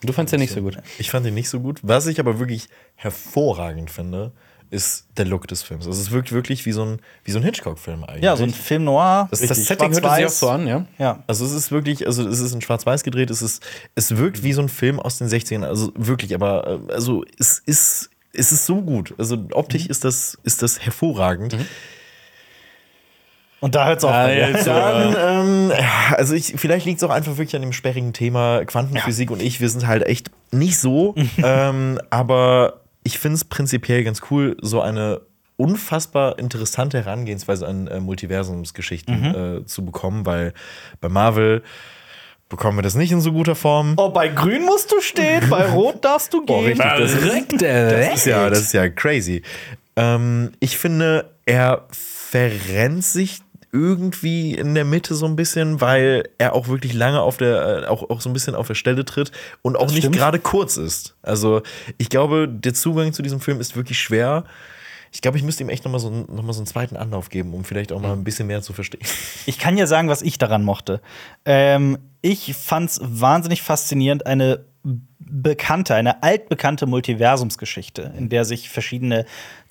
[0.00, 0.78] Du fandst ja nicht so gut.
[0.98, 1.80] Ich fand ihn nicht so gut.
[1.82, 4.32] Was ich aber wirklich hervorragend finde,
[4.70, 5.86] ist der Look des Films.
[5.86, 8.24] Also es wirkt wirklich wie so ein, wie so ein Hitchcock-Film eigentlich.
[8.24, 9.28] Ja, so ein Film noir.
[9.30, 10.86] Das, das Setting hört sich auch so an, ja.
[10.98, 11.22] Ja.
[11.26, 13.64] Also es ist wirklich, also es ist in Schwarz-Weiß gedreht, es ist,
[13.94, 17.62] es wirkt wie so ein Film aus den 60ern, also wirklich, aber äh, also es
[17.64, 19.14] ist, es ist so gut.
[19.18, 21.56] Also optisch ist das, ist das hervorragend.
[23.60, 24.50] Und da hört es mir.
[24.50, 28.12] jetzt, Dann, ähm, ja, also ich, vielleicht liegt es auch einfach wirklich an dem sperrigen
[28.12, 33.44] Thema Quantenphysik und ich, wir sind halt echt nicht so, ähm, aber ich finde es
[33.44, 35.20] prinzipiell ganz cool, so eine
[35.56, 39.14] unfassbar interessante Herangehensweise an äh, Multiversumsgeschichten
[39.62, 40.52] äh, zu bekommen, weil
[41.00, 41.62] bei Marvel
[42.48, 43.94] bekommen wir das nicht in so guter Form.
[43.96, 46.80] Oh, bei Grün musst du stehen, bei Rot darfst du gehen.
[46.80, 47.22] richtig, das ist,
[47.62, 49.42] das ist ja, das ist ja crazy.
[49.94, 53.38] Ähm, ich finde, er verrennt sich
[53.76, 57.86] irgendwie in der Mitte so ein bisschen, weil er auch wirklich lange auf der, äh,
[57.86, 59.30] auch, auch so ein bisschen auf der Stelle tritt
[59.62, 61.14] und auch nicht gerade kurz ist.
[61.22, 61.62] Also
[61.98, 64.44] ich glaube, der Zugang zu diesem Film ist wirklich schwer.
[65.12, 67.54] Ich glaube, ich müsste ihm echt nochmal so, noch mal so einen zweiten Anlauf geben,
[67.54, 69.02] um vielleicht auch mal ein bisschen mehr zu verstehen.
[69.48, 71.00] Ich kann ja sagen, was ich daran mochte.
[71.44, 74.64] Ähm, ich fand's wahnsinnig faszinierend, eine
[75.18, 79.26] bekannte, eine altbekannte Multiversumsgeschichte, in der sich verschiedene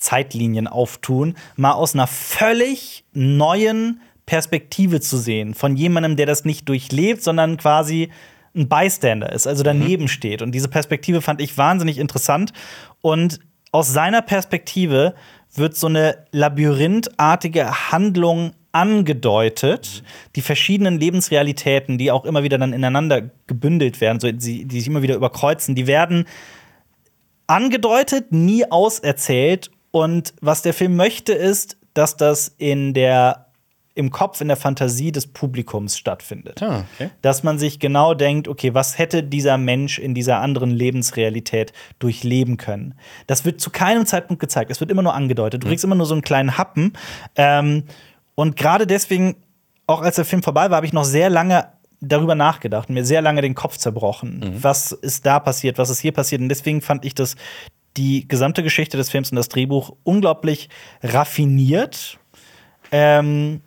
[0.06, 5.53] Zeitlinien auftun, mal aus einer völlig neuen Perspektive zu sehen.
[5.53, 8.10] Von jemandem, der das nicht durchlebt, sondern quasi
[8.56, 10.41] ein Bystander ist, also daneben steht.
[10.41, 12.53] Und diese Perspektive fand ich wahnsinnig interessant.
[13.02, 13.40] Und
[13.72, 15.15] aus seiner Perspektive
[15.53, 20.03] wird so eine labyrinthartige Handlung angedeutet,
[20.36, 24.88] die verschiedenen Lebensrealitäten, die auch immer wieder dann ineinander gebündelt werden, so, die, die sich
[24.88, 26.26] immer wieder überkreuzen, die werden
[27.48, 29.72] angedeutet, nie auserzählt.
[29.96, 33.46] Und was der Film möchte, ist, dass das in der
[33.94, 36.62] im Kopf, in der Fantasie des Publikums stattfindet.
[36.62, 37.12] Ah, okay.
[37.22, 42.58] Dass man sich genau denkt, okay, was hätte dieser Mensch in dieser anderen Lebensrealität durchleben
[42.58, 42.96] können?
[43.28, 44.70] Das wird zu keinem Zeitpunkt gezeigt.
[44.70, 45.64] Es wird immer nur angedeutet.
[45.64, 46.92] Du kriegst immer nur so einen kleinen Happen.
[47.38, 47.86] Ähm,
[48.36, 49.38] und gerade deswegen,
[49.88, 51.70] auch als der Film vorbei war, habe ich noch sehr lange
[52.02, 54.58] darüber nachgedacht und mir sehr lange den Kopf zerbrochen.
[54.62, 55.78] Was ist da passiert?
[55.78, 56.42] Was ist hier passiert?
[56.42, 57.38] Und deswegen fand ich das
[57.98, 60.70] die gesamte Geschichte des Films und das Drehbuch unglaublich
[61.04, 62.20] raffiniert.
[62.92, 63.62] Ähm,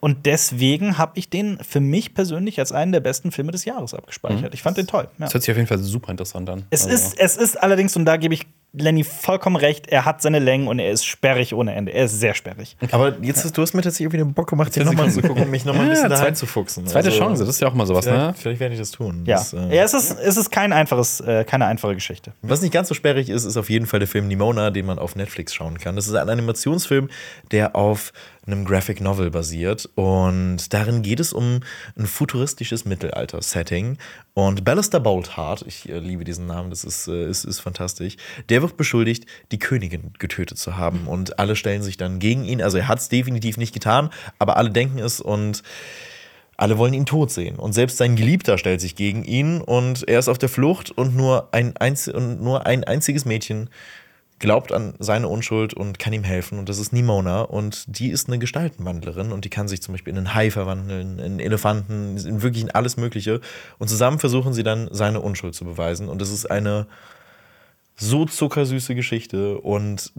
[0.00, 3.92] und deswegen habe ich den für mich persönlich als einen der besten Filme des Jahres
[3.92, 4.54] abgespeichert.
[4.54, 5.08] Ich fand den toll.
[5.18, 5.26] Ja.
[5.26, 6.64] Das hört sich auf jeden Fall super interessant an.
[6.70, 10.22] Es, Also- ist, es ist allerdings, und da gebe ich Lenny vollkommen recht, er hat
[10.22, 11.92] seine Längen und er ist sperrig ohne Ende.
[11.92, 12.76] Er ist sehr sperrig.
[12.92, 15.42] Aber jetzt hast du hast mir tatsächlich irgendwie den Bock gemacht, den nochmal zu gucken,
[15.42, 16.86] um mich nochmal ein Ja, bisschen da zweit- reinzufuchsen.
[16.86, 18.12] Zweite Also, Chance, das ist ja auch mal sowas, ne?
[18.12, 19.22] Vielleicht, vielleicht werde ich das tun.
[19.26, 22.32] Ja, Das, äh, ja es, ist, es ist kein einfaches, äh, keine einfache Geschichte.
[22.42, 24.98] Was nicht ganz so sperrig ist, ist auf jeden Fall der Film Nimona, den man
[25.00, 25.96] auf Netflix schauen kann.
[25.96, 27.08] Das ist ein Animationsfilm,
[27.50, 28.12] der auf
[28.46, 29.88] einem Graphic Novel basiert.
[29.96, 31.60] Und darin geht es um
[31.98, 33.98] ein futuristisches Mittelalter-Setting.
[34.34, 38.16] Und Ballister Boltheart, ich äh, liebe diesen Namen, das ist, äh, ist, ist fantastisch,
[38.48, 41.06] der der wird beschuldigt, die Königin getötet zu haben.
[41.06, 42.62] Und alle stellen sich dann gegen ihn.
[42.62, 45.62] Also er hat es definitiv nicht getan, aber alle denken es und
[46.56, 47.56] alle wollen ihn tot sehen.
[47.56, 51.16] Und selbst sein Geliebter stellt sich gegen ihn und er ist auf der Flucht und
[51.16, 53.70] nur ein, einz und nur ein einziges Mädchen
[54.40, 56.58] glaubt an seine Unschuld und kann ihm helfen.
[56.58, 57.42] Und das ist Nimona.
[57.42, 61.18] Und die ist eine Gestaltenwandlerin und die kann sich zum Beispiel in einen Hai verwandeln,
[61.18, 63.40] in Elefanten, in wirklich in alles Mögliche.
[63.78, 66.08] Und zusammen versuchen sie dann, seine Unschuld zu beweisen.
[66.08, 66.86] Und das ist eine
[68.02, 70.12] so zuckersüße Geschichte und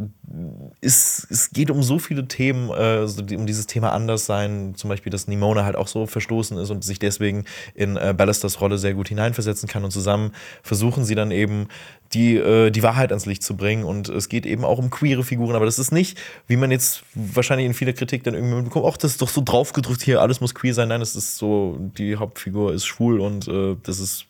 [0.81, 5.27] es, es geht um so viele Themen, äh, um dieses Thema Anderssein, zum Beispiel, dass
[5.27, 9.09] Nimona halt auch so verstoßen ist und sich deswegen in äh, Ballasters Rolle sehr gut
[9.09, 10.31] hineinversetzen kann und zusammen
[10.61, 11.69] versuchen sie dann eben
[12.13, 15.23] die, äh, die Wahrheit ans Licht zu bringen und es geht eben auch um queere
[15.23, 18.85] Figuren, aber das ist nicht, wie man jetzt wahrscheinlich in vieler Kritik dann irgendwie mitbekommt,
[18.87, 21.77] ach, das ist doch so draufgedrückt hier, alles muss queer sein, nein, es ist so,
[21.97, 24.27] die Hauptfigur ist schwul und äh, das ist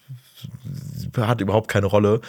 [1.17, 2.21] hat überhaupt keine Rolle.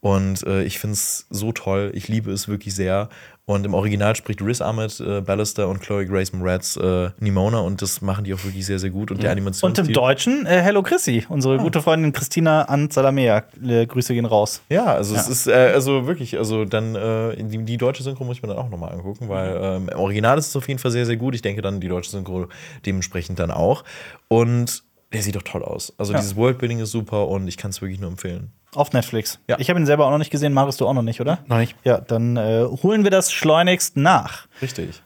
[0.00, 1.90] Und äh, ich finde es so toll.
[1.94, 3.08] Ich liebe es wirklich sehr.
[3.46, 7.80] Und im Original spricht Riz Ahmed, äh, Ballister und Chloe Grace Moretz äh, Nimona und
[7.80, 9.10] das machen die auch wirklich sehr, sehr gut.
[9.10, 9.70] Und der Animation.
[9.70, 13.44] Und im Deutschen, äh, Hello Chrissy, unsere gute Freundin Christina Anzalamea.
[13.66, 14.60] Äh, Grüße gehen raus.
[14.68, 18.36] Ja, also es ist äh, also wirklich, also dann äh, die, die deutsche Synchro muss
[18.36, 20.90] ich mir dann auch nochmal angucken, weil ähm, im Original ist es auf jeden Fall
[20.90, 21.34] sehr, sehr gut.
[21.34, 22.48] Ich denke dann die deutsche Synchro
[22.84, 23.82] dementsprechend dann auch.
[24.28, 24.84] Und
[25.14, 25.94] der sieht doch toll aus.
[25.96, 26.18] Also Ja.
[26.18, 28.52] dieses Worldbuilding ist super und ich kann es wirklich nur empfehlen.
[28.74, 29.38] Auf Netflix.
[29.48, 29.56] Ja.
[29.58, 30.52] Ich habe ihn selber auch noch nicht gesehen.
[30.52, 31.38] Marius, du auch noch nicht, oder?
[31.46, 31.74] Noch nicht.
[31.84, 34.46] Ja, dann äh, holen wir das schleunigst nach.
[34.60, 35.00] Richtig.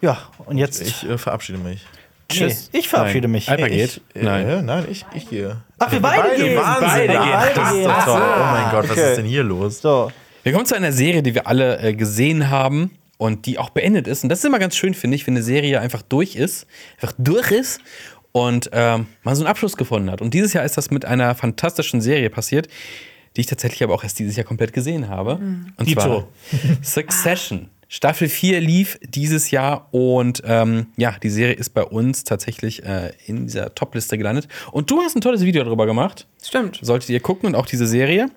[0.00, 0.82] Ja, und jetzt.
[0.82, 1.86] Ich äh, verabschiede mich.
[2.28, 2.68] Tschüss.
[2.72, 3.32] Ich verabschiede Nein.
[3.32, 3.48] mich.
[3.48, 4.00] Alper Ich- geht.
[4.14, 4.64] Äh, Nein.
[4.66, 5.58] nein, ich, ich gehe.
[5.78, 6.56] Ach, wir beide gehen.
[6.58, 6.88] Wahnsinn.
[6.88, 7.32] Beide gehen.
[7.54, 8.16] Das ist Beide doch.
[8.16, 9.10] Oh mein Gott, was Okay.
[9.10, 9.80] ist denn hier los?
[9.80, 10.10] So.
[10.42, 14.08] Wir kommen zu einer Serie, die wir alle äh, gesehen haben und die auch beendet
[14.08, 14.24] ist.
[14.24, 16.66] Und das ist immer ganz schön, finde ich, wenn eine Serie einfach durch ist,
[17.00, 17.80] einfach durch ist
[18.36, 20.20] und ähm, man so einen Abschluss gefunden hat.
[20.20, 22.68] Und dieses Jahr ist das mit einer fantastischen Serie passiert,
[23.34, 25.36] die ich tatsächlich aber auch erst dieses Jahr komplett gesehen habe.
[25.78, 26.02] Und Dito.
[26.02, 26.28] zwar
[26.82, 27.70] Succession.
[27.88, 33.12] Staffel 4 lief dieses Jahr und ähm, ja, die Serie ist bei uns tatsächlich äh,
[33.24, 34.48] in dieser Top-Liste gelandet.
[34.70, 36.26] Und du hast ein tolles Video darüber gemacht.
[36.42, 36.78] Stimmt.
[36.82, 38.28] Solltet ihr gucken und auch diese Serie.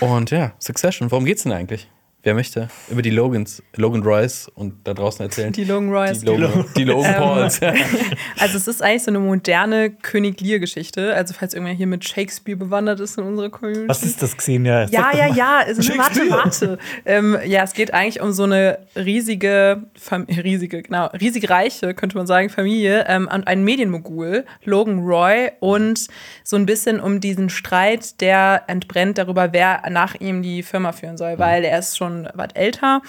[0.00, 1.88] Und ja, Succession, worum geht's denn eigentlich?
[2.24, 5.52] Wer möchte über die Logans, Logan Royce und da draußen erzählen?
[5.52, 6.18] Die Logan Royce.
[6.18, 7.60] Die Logan, die Logan Ähm, Pauls.
[8.38, 11.14] Also es ist eigentlich so eine moderne König Lear-Geschichte.
[11.14, 13.88] Also falls irgendwer hier mit Shakespeare bewandert ist in unserer Community.
[13.88, 14.64] Was ist das gesehen?
[14.64, 15.58] Ja, Ja, ja.
[15.64, 16.78] Also, warte, warte.
[17.04, 22.16] Ähm, ja, es geht eigentlich um so eine riesige, Fam riesige, genau, riesig reiche, könnte
[22.16, 26.08] man sagen, Familie ähm, und einen Medienmogul, Logan Roy, und
[26.42, 31.16] so ein bisschen um diesen Streit, der entbrennt darüber, wer nach ihm die Firma führen
[31.16, 33.02] soll, weil er ist schon was älter.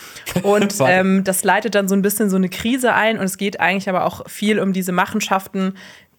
[0.43, 3.17] Und ähm, das leitet dann so ein bisschen so eine Krise ein.
[3.17, 5.73] Und es geht eigentlich aber auch viel um diese Machenschaften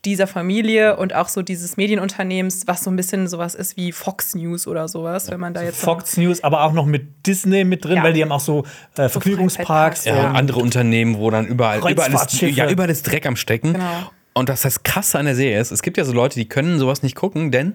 [0.04, 4.34] dieser Familie und auch so dieses Medienunternehmens, was so ein bisschen sowas ist wie Fox
[4.34, 7.84] News oder sowas, wenn man da jetzt Fox News, aber auch noch mit Disney mit
[7.84, 8.02] drin, Ja.
[8.02, 8.64] weil die haben auch so
[8.96, 10.04] äh, Vergnügungsparks.
[10.04, 13.74] Freizeitparks, ja, andere Unternehmen, wo dann überall, überall, ist, ja, überall ist Dreck am Stecken.
[13.74, 14.10] Genau.
[14.32, 16.78] Und das das Krasse an der Serie ist, es gibt ja so Leute, die können
[16.78, 17.74] sowas nicht gucken, denn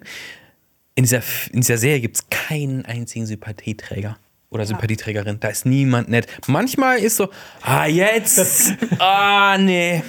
[0.96, 1.22] in dieser,
[1.52, 4.16] in dieser Serie gibt es keinen einzigen Sympathieträger.
[4.48, 5.38] Oder Sympathieträgerin.
[5.40, 6.26] Da ist niemand nett.
[6.46, 7.28] Manchmal ist so,
[7.62, 8.74] ah, jetzt.
[9.00, 10.02] ah, nee.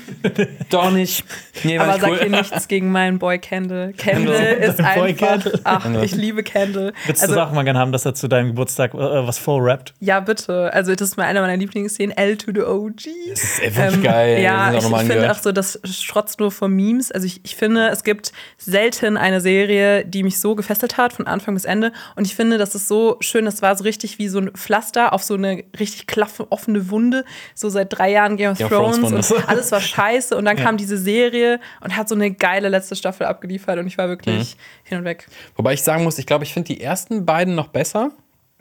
[0.70, 1.26] Doch nicht.
[1.64, 2.20] Nee, war Aber nicht sag cool.
[2.20, 3.94] hier nichts gegen meinen Boy Kendall.
[3.94, 5.28] Kendall ist Dein Boy einfach.
[5.42, 5.60] Kendall.
[5.64, 6.94] Ach, ich liebe Kendall.
[7.06, 9.96] Würdest Also, du auch mal gerne haben, dass er zu deinem Geburtstag äh, was vorrappt?
[10.00, 10.72] ja, bitte.
[10.72, 12.16] Also, das ist mal einer meiner Lieblingsszenen.
[12.16, 12.94] L to the OG.
[13.32, 14.42] Das ist wirklich geil.
[14.42, 17.12] Ja, Das ich, ich finde auch so, das strotzt nur von Memes.
[17.12, 21.26] Also ich, ich finde, es gibt selten eine Serie, die mich so gefesselt hat, von
[21.28, 21.92] Anfang bis Ende.
[22.16, 25.14] Und ich finde, das ist so schön, das war so richtig wie so ein Pflaster
[25.14, 27.26] auf so eine richtig klaffe, offene Wunde.
[27.56, 29.00] So seit drei Jahren Game of of Thrones
[29.32, 30.36] und alles war scheiße.
[30.38, 33.78] Und dann kam diese Serie und hat so eine geile letzte Staffel abgeliefert.
[33.80, 34.60] Und ich war wirklich Mhm.
[34.90, 35.28] hin und weg.
[35.56, 38.12] Wobei ich sagen muss, ich glaube, ich finde die ersten beiden noch besser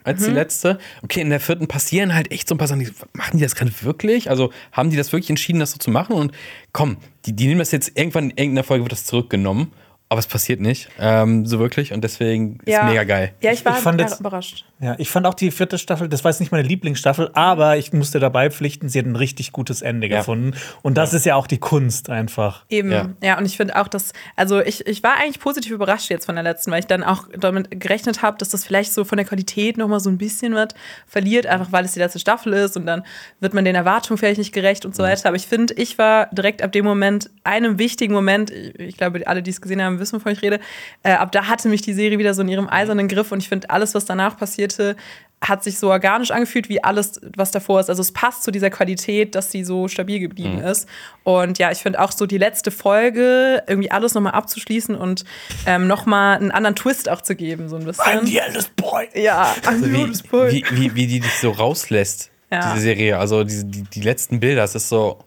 [0.03, 0.25] als Mhm.
[0.25, 0.77] die letzte.
[1.03, 2.79] Okay, in der vierten passieren halt echt so ein paar Sachen.
[2.79, 4.29] die- Machen die das gerade wirklich?
[4.29, 6.13] Also haben die das wirklich entschieden, das so zu machen?
[6.15, 6.31] Und
[6.71, 9.73] komm, die, die nehmen das jetzt irgendwann in irgendeiner Folge wird das zurückgenommen.
[10.09, 13.33] Aber es passiert nicht ähm, so wirklich und deswegen ist mega geil.
[13.41, 14.63] Ja, ich war Ich fand jetzt- überrascht.
[14.79, 17.91] Ja, ich fand auch die vierte Staffel, das war jetzt nicht meine Lieblingsstaffel, aber ich
[17.93, 20.19] musste dabei pflichten, sie hat ein richtig gutes Ende Ja.
[20.19, 20.53] gefunden.
[20.83, 22.63] Und das ist ja auch die Kunst einfach.
[22.69, 23.09] Eben, Ja.
[23.23, 26.35] ja, und ich finde auch, dass, also ich, ich war eigentlich positiv überrascht jetzt von
[26.35, 29.25] der letzten, weil ich dann auch damit gerechnet habe, dass das vielleicht so von der
[29.25, 30.67] Qualität nochmal so ein bisschen was
[31.07, 33.03] verliert, einfach weil es die letzte Staffel ist und dann
[33.39, 35.27] wird man den Erwartungen vielleicht nicht gerecht und so weiter.
[35.27, 39.27] Aber ich finde, ich war direkt ab dem Moment, einem wichtigen Moment, ich, ich glaube,
[39.27, 40.59] alle, die es gesehen haben, ähm, wissen, wovon ich rede.
[41.03, 43.49] Äh, ab da hatte mich die Serie wieder so in ihrem eisernen Griff und ich
[43.49, 44.95] finde, alles, was danach passierte,
[45.39, 47.89] hat sich so organisch angefühlt wie alles, was davor ist.
[47.91, 50.89] Also es passt zu dieser Qualität, dass sie so stabil geblieben ist.
[51.23, 55.25] Und ja, ich finde auch so die letzte Folge, irgendwie alles nochmal abzuschließen und
[55.67, 58.25] ähm, nochmal einen anderen Twist auch zu geben, so ein bisschen.
[58.25, 59.07] The eldest boy.
[59.13, 60.51] Ja, Also I'm wie, Lotus Boy.
[60.53, 62.71] wie, wie, wie die dich so rauslässt, Ja.
[62.73, 63.19] diese Serie.
[63.19, 65.19] Also diese, die, die letzten Bilder, das ist so,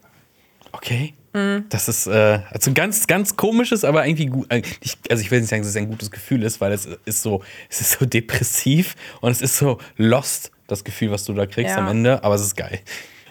[0.73, 1.13] okay.
[1.33, 1.65] Mhm.
[1.69, 4.51] Das ist äh, also ein ganz, ganz komisches, aber irgendwie gut.
[4.51, 6.87] äh, Ich, also ich will nicht sagen, dass es ein gutes Gefühl ist, weil es
[7.05, 11.33] ist so, es ist so depressiv und es ist so lost, das Gefühl, was du
[11.33, 11.77] da kriegst Ja.
[11.81, 12.79] am Ende, aber es ist geil.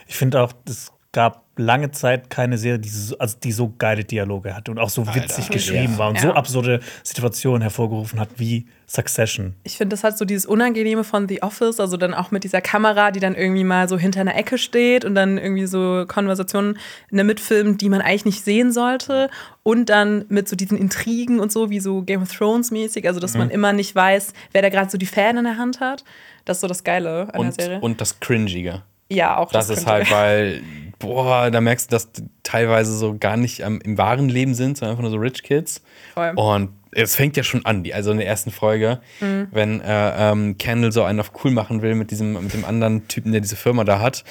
[0.06, 4.05] Ich finde auch, es gab lange Zeit keine Serie, die so, also die so geile
[4.05, 5.99] Dialoge hatte und auch so witzig geschrieben ja.
[5.99, 6.23] war und Ja.
[6.23, 9.55] so absurde Situationen hervorgerufen hat wie Succession.
[9.62, 12.61] Ich finde, das hat so dieses Unangenehme von The Office, also dann auch mit dieser
[12.61, 16.77] Kamera, die dann irgendwie mal so hinter einer Ecke steht und dann irgendwie so Konversationen
[17.11, 19.31] ne, mitfilmt, die man eigentlich nicht sehen sollte.
[19.62, 23.20] Und dann mit so diesen Intrigen und so, wie so Game of Thrones mäßig, also
[23.20, 26.03] dass man immer nicht weiß, wer da gerade so die Fäden in der Hand hat.
[26.47, 27.81] Das ist so das Geile an Und, der Serie.
[27.81, 28.82] und das Cringige.
[29.09, 30.62] ja, auch Das, ist könnte- halt, weil,
[31.01, 34.78] boah, da merkst du, dass die teilweise so gar nicht ähm, im wahren Leben sind,
[34.78, 35.82] sondern einfach nur so Rich Kids.
[36.14, 36.32] Voll.
[36.36, 39.48] Und es fängt ja schon an, die, also in der ersten Folge, Mhm.
[39.51, 43.09] wenn äh, ähm, Kendall so einen auf cool machen will mit diesem, mit dem anderen
[43.09, 44.24] Typen, der diese Firma da hat.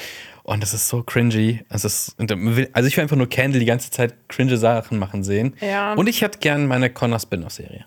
[0.44, 1.64] Und das ist so cringy.
[1.70, 5.56] Es ist, also ich will einfach nur Kendall die ganze Zeit cringe Sachen machen sehen.
[5.62, 5.94] Ja.
[5.94, 7.86] Und ich hätte gern meine Connor Spin-off-Serie.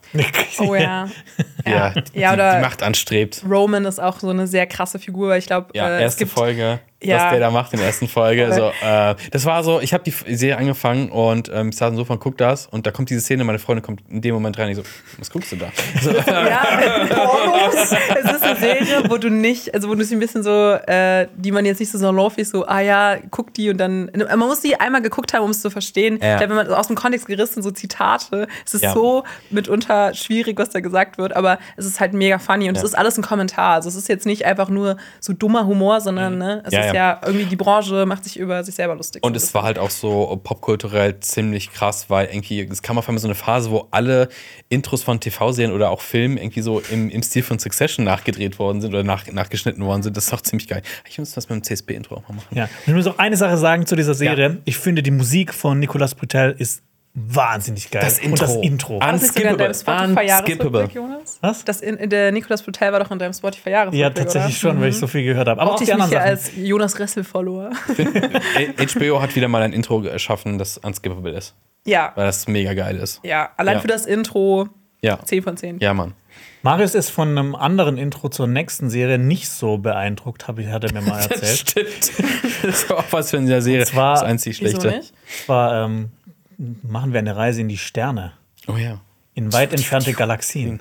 [0.60, 1.08] Oh ja.
[1.66, 1.90] Ja, ja.
[2.00, 3.44] die, ja, oder die Macht anstrebt.
[3.48, 6.18] Roman ist auch so eine sehr krasse Figur, weil ich glaube, Ja, äh, es erste
[6.24, 7.24] gibt Folge, Ja.
[7.24, 8.46] was der da macht in der ersten Folge.
[8.48, 8.54] Voll.
[8.80, 11.96] So, äh, das war so, ich habe die Serie angefangen und ähm, ich saß im
[11.96, 14.58] Sofa und guck das und da kommt diese Szene, meine Freundin kommt in dem Moment
[14.58, 14.82] rein und ich so,
[15.18, 15.66] was guckst du da?
[16.00, 16.66] So, Ja,
[17.14, 17.74] Pornos.
[17.74, 20.50] es ist eine Serie, wo du nicht, also wo du sie ein bisschen so,
[20.86, 24.38] äh, die man jetzt nicht so salonfähig so, ah ja, guck die und dann, man
[24.38, 26.18] muss die einmal geguckt haben, um es zu verstehen.
[26.22, 26.32] Ja.
[26.32, 28.92] Ich glaube, wenn man aus dem Kontext gerissen, so Zitate, es ist Ja.
[28.94, 32.82] so mitunter schwierig, was da gesagt wird, aber es ist halt mega funny und es
[32.82, 32.88] Ja.
[32.88, 33.74] ist alles ein Kommentar.
[33.74, 36.94] Also es ist jetzt nicht einfach nur so dummer Humor, sondern ne, es ist ja.
[36.94, 37.20] ja.
[37.24, 39.22] irgendwie die Branche macht sich über sich selber lustig.
[39.24, 43.20] Und es war halt auch so popkulturell ziemlich krass, weil irgendwie, es kam auf einmal
[43.20, 44.28] so eine Phase, wo alle
[44.68, 48.80] Intros von TV-Serien oder auch Filmen irgendwie so im, im Stil von Succession nachgedreht worden
[48.80, 50.16] sind oder nach, nachgeschnitten worden sind.
[50.16, 50.82] Das ist auch ziemlich geil.
[51.08, 52.56] Ich muss das mit dem CSP-Intro auch mal machen.
[52.56, 52.64] Ja.
[52.64, 54.58] Und ich muss auch eine Sache sagen zu dieser Serie.
[54.64, 56.82] Ich finde, die Musik von Nicolas Boutel ist
[57.14, 58.02] wahnsinnig geil.
[58.02, 58.62] Das Und das Intro.
[58.62, 59.00] Intro.
[59.00, 60.20] War das nicht sogar in deinem Unskippable.
[60.38, 60.88] Unskippable.
[60.94, 61.38] Jonas?
[61.42, 61.64] Was?
[61.64, 64.72] Das in, in der Nicolas Boutel war doch in deinem Spotify-Jahresrückblick, ja, tatsächlich oder?
[64.72, 65.60] schon, weil ich so viel gehört habe.
[65.60, 66.54] Aber auch Oute die ich mich anderen hier Sachen.
[66.56, 67.70] als Jonas Ressel-Follower.
[68.78, 71.54] HBO hat wieder mal ein Intro geschaffen, das unskippable ist,
[71.84, 73.20] ja, weil das mega geil ist.
[73.22, 73.80] ja, allein Ja.
[73.80, 74.68] für das Intro
[75.02, 75.18] Ja.
[75.22, 75.80] 10 von 10.
[75.80, 76.14] Ja, Mann.
[76.62, 81.00] Marius ist von einem anderen Intro zur nächsten Serie nicht so beeindruckt, hat er mir
[81.02, 81.58] mal erzählt.
[81.68, 82.12] Stimmt.
[82.62, 83.80] Das war auch was für in der Serie.
[83.80, 84.88] Und zwar- das einzig Schlechte.
[84.88, 85.12] nicht?
[85.46, 86.10] Zwar ähm,
[86.84, 88.34] machen wir eine Reise in die Sterne,
[88.68, 89.00] Oh ja.
[89.34, 90.78] in weit entfernte Galaxien.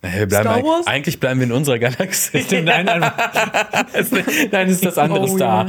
[0.00, 0.86] Naja, wir bleiben Star Wars?
[0.86, 2.42] Eigentlich bleiben wir in unserer Galaxie.
[2.62, 3.00] Nein, nein,
[4.50, 5.68] Nein, es ist das andere Oh, Star.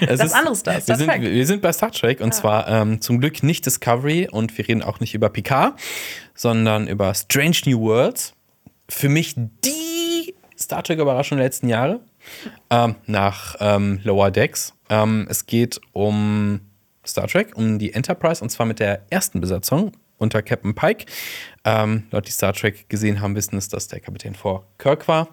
[0.00, 1.22] Es Das andere Star, Star wir, sind, Trek.
[1.22, 4.82] wir sind bei Star Trek und zwar ähm, zum Glück nicht Discovery und wir reden
[4.82, 5.78] auch nicht über Picard,
[6.34, 8.34] sondern über Strange New Worlds.
[8.88, 12.00] Für mich die Star Trek-Überraschung der letzten Jahre
[12.70, 14.74] ähm, nach ähm, Lower Decks.
[14.88, 16.60] Ähm, es geht um
[17.04, 21.06] Star Trek, um die Enterprise und zwar mit der ersten Besatzung unter Captain Pike.
[21.64, 25.28] Ähm, Leute, die Star Trek gesehen haben, wissen es, dass der Kapitän vor Kirk war.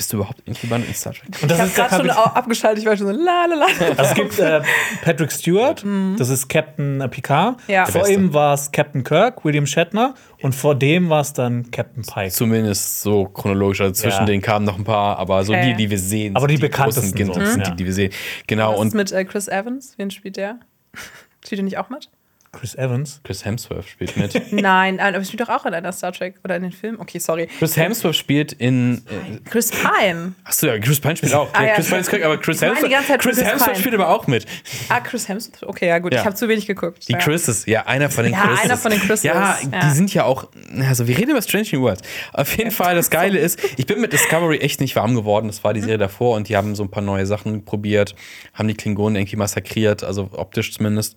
[0.00, 1.28] Bist du überhaupt irgendjemand in Star Trek?
[1.42, 3.66] Und das Ich habe gerade schon abgeschaltet, ich war schon so la la la.
[3.98, 4.62] Also es gibt äh,
[5.04, 5.84] Patrick Stewart,
[6.16, 7.58] das ist Captain äh, Picard.
[7.68, 7.84] Ja.
[7.84, 10.14] Vor ihm war es Captain Kirk, William Shatner.
[10.40, 12.30] Und vor dem war es dann Captain Pike.
[12.30, 13.82] Zumindest so chronologisch.
[13.82, 14.24] Also zwischen Ja.
[14.24, 15.72] denen kamen noch ein paar, aber so Okay.
[15.72, 16.34] die, die wir sehen.
[16.34, 17.70] Aber die sind bekanntesten großen, so, sind ja.
[17.72, 18.10] die, die wir sehen.
[18.46, 18.68] Genau.
[18.70, 19.92] Was ist Und mit äh, Chris Evans?
[19.98, 20.60] Wen spielt der?
[21.44, 22.08] Spielt er nicht auch mit?
[22.52, 23.20] Chris Evans.
[23.22, 24.52] Chris Hemsworth spielt mit.
[24.52, 26.98] Nein, aber er spielt doch auch in einer Star Trek oder in den Filmen.
[26.98, 27.46] Okay, sorry.
[27.58, 29.02] Chris Hemsworth spielt in.
[29.06, 30.32] Äh, Chris Pine.
[30.42, 31.48] achso, ja, Chris Pine spielt auch.
[31.52, 31.74] Ah, ja.
[31.74, 34.26] Chris Pine ist Kirk, aber Chris Hemsworth, ganze Zeit Chris Chris Hemsworth spielt aber auch
[34.26, 34.46] mit.
[34.88, 35.62] Ah, Chris Hemsworth.
[35.62, 36.12] Okay, ja gut.
[36.12, 36.20] Ja.
[36.20, 37.08] Ich habe zu wenig geguckt.
[37.08, 37.18] Die ja.
[37.18, 38.64] Chrises, ja, einer von den Ja, Chrises.
[38.64, 39.80] einer von den Chrises, Ja, ja.
[39.88, 40.48] die sind ja auch,
[40.80, 42.02] also wir reden über Strange New Worlds.
[42.32, 45.46] Auf jeden Fall, das Geile ist, ich bin mit Discovery echt nicht warm geworden.
[45.46, 48.16] Das war die Serie davor und die haben so ein paar neue Sachen probiert,
[48.54, 51.16] haben die Klingonen irgendwie massakriert, also optisch zumindest.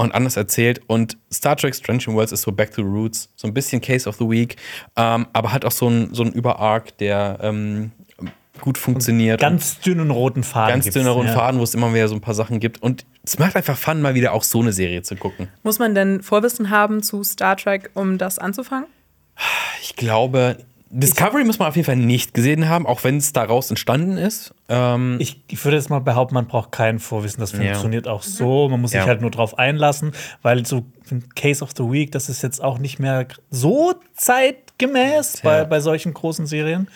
[0.00, 0.80] Und anders erzählt.
[0.86, 3.80] Und Star Trek Strange New Worlds ist so Back to the Roots, so ein bisschen
[3.80, 4.56] Case of the Week,
[4.96, 7.92] ähm, aber hat auch so einen so einen Überarc, der ähm,
[8.60, 9.40] gut funktioniert.
[9.40, 10.80] Ganz dünnen roten Faden.
[10.80, 11.34] ganz dünner roten ja.
[11.34, 12.82] Faden, wo es immer wieder so ein paar Sachen gibt.
[12.82, 15.48] Und es macht einfach Fun, mal wieder auch so eine Serie zu gucken.
[15.62, 18.86] Muss man denn Vorwissen haben zu Star Trek, um das anzufangen?
[19.82, 20.58] Ich glaube
[20.92, 24.52] Discovery muss man auf jeden Fall nicht gesehen haben, auch wenn es daraus entstanden ist.
[24.68, 27.38] Ähm, Ich, ich würde jetzt mal behaupten, man braucht kein Vorwissen.
[27.40, 27.58] Das Ja.
[27.58, 28.68] funktioniert auch so.
[28.68, 29.06] Man muss sich Ja.
[29.06, 30.12] halt nur drauf einlassen,
[30.42, 30.84] weil so
[31.36, 35.64] Case of the Week, das ist jetzt auch nicht mehr so zeitgemäß bei, Ja.
[35.64, 36.88] bei solchen großen Serien.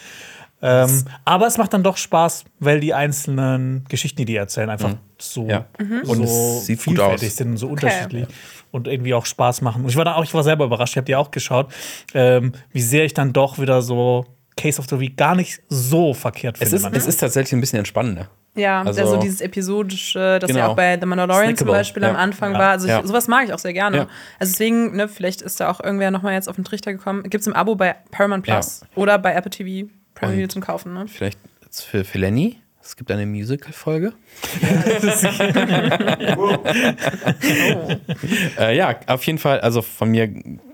[0.66, 4.94] Ähm, aber es macht dann doch Spaß, weil die einzelnen Geschichten, die die erzählen, einfach
[5.20, 5.50] so, Mhm.
[5.50, 5.66] Ja.
[6.02, 7.36] so Und es sieht gut vielfältig aus.
[7.36, 8.26] sind und so unterschiedlich
[8.70, 9.82] und irgendwie auch Spaß machen.
[9.82, 11.72] Und ich war da auch, ich war selber überrascht, ich habe die auch geschaut,
[12.14, 14.24] ähm, wie sehr ich dann doch wieder so
[14.56, 16.76] Case of the Week gar nicht so verkehrt es, finde.
[16.76, 16.98] ist, manchmal.
[17.00, 18.28] es ist tatsächlich ein bisschen entspannender.
[18.56, 20.68] Ja, Also- also dieses episodische, das ja Genau.
[20.70, 22.18] auch bei The Mandalorian zum Snackable, Beispiel am ja.
[22.20, 22.58] Anfang Ja.
[22.60, 22.70] war.
[22.70, 23.04] Also ich, Ja.
[23.04, 23.96] sowas mag ich auch sehr gerne.
[23.96, 24.06] Ja.
[24.38, 27.24] Also deswegen, ne, vielleicht ist da auch irgendwer nochmal jetzt auf den Trichter gekommen.
[27.24, 30.94] Gibt es im Abo bei Paramount Plus oder bei Apple TV Video zum Kaufen.
[30.94, 31.06] Ne?
[31.08, 32.58] Vielleicht jetzt für, für Lenny.
[32.82, 34.12] Es gibt eine Musical-Folge.
[38.58, 39.60] äh, ja, auf jeden Fall.
[39.60, 40.28] Also von mir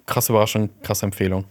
[0.07, 1.45] krasse Überraschung, krasse Empfehlung.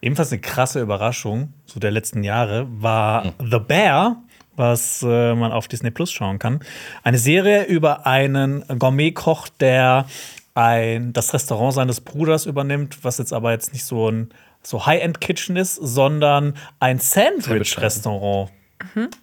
[0.00, 4.22] Ebenfalls eine krasse Überraschung so der letzten Jahre war The Bear,
[4.54, 6.60] was äh, man auf Disney Plus schauen kann.
[7.02, 10.06] Eine Serie über einen Gourmetkoch, der
[10.54, 14.30] ein, das Restaurant seines Bruders übernimmt, was jetzt aber jetzt nicht so ein
[14.66, 18.50] so High-End-Kitchen ist, sondern ein Sandwich-Restaurant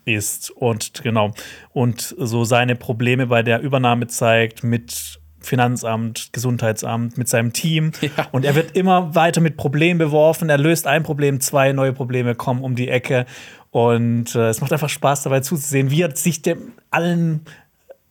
[0.05, 1.33] ist und genau
[1.71, 7.91] und so seine Probleme bei der Übernahme zeigt mit Finanzamt, Gesundheitsamt, mit seinem Team.
[8.31, 10.49] Und er wird immer weiter mit Problemen beworfen.
[10.49, 13.25] Er löst ein Problem, zwei neue Probleme kommen um die Ecke.
[13.71, 17.45] Und äh, es macht einfach Spaß dabei zuzusehen, wie er sich dem allen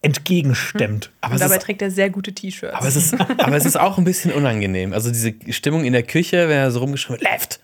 [0.03, 1.11] entgegenstemmt.
[1.21, 2.75] Aber Und dabei ist, trägt er sehr gute T-Shirts.
[2.75, 4.93] aber, es ist, aber es ist auch ein bisschen unangenehm.
[4.93, 7.61] Also diese Stimmung in der Küche, wenn er so rumgeschrieben wird, left,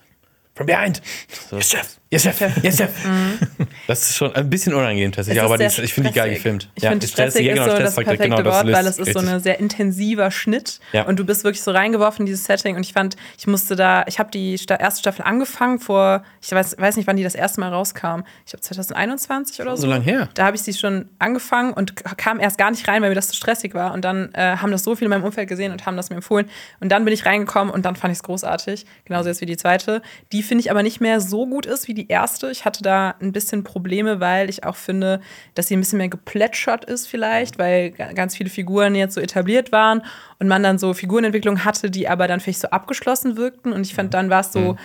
[0.55, 1.01] from behind.
[1.49, 1.97] So, yes, chef.
[2.09, 2.39] Yes, chef.
[2.63, 2.89] Yes, chef.
[3.87, 6.69] Das ist schon ein bisschen unangenehm tatsächlich, aber die, ich finde die geil gefilmt.
[6.75, 8.97] Ich finde, stressig ja, ist genau, so das Stress- perfekte genau, Wort, löst weil es
[8.99, 9.33] ist so richtig.
[9.33, 11.03] ein sehr intensiver Schnitt Ja.
[11.03, 14.05] und du bist wirklich so reingeworfen in dieses Setting und ich fand, ich musste da,
[14.07, 17.59] ich habe die erste Staffel angefangen vor, ich weiß, weiß nicht, wann die das erste
[17.59, 18.21] Mal rauskam.
[18.45, 19.81] Ich glaube 2021 oder so.
[19.83, 20.29] so lang her.
[20.33, 23.27] Da habe ich sie schon angefangen und kam erst gar nicht rein, weil mir das
[23.29, 23.93] zu stressig war.
[23.93, 26.15] Und dann äh, haben das so viele in meinem Umfeld gesehen und haben das mir
[26.17, 26.49] empfohlen.
[26.79, 28.85] Und dann bin ich reingekommen und dann fand ich es großartig.
[29.05, 30.01] Genauso jetzt wie die zweite.
[30.31, 32.49] Die finde ich aber nicht mehr so gut ist wie die erste.
[32.51, 35.19] Ich hatte da ein bisschen Probleme, weil ich auch finde,
[35.55, 39.21] dass sie ein bisschen mehr geplätschert ist vielleicht, weil ga- ganz viele Figuren jetzt so
[39.21, 40.01] etabliert waren
[40.39, 43.73] und man dann so Figurenentwicklungen hatte, die aber dann vielleicht so abgeschlossen wirkten.
[43.73, 44.77] Und ich fand, dann war es so,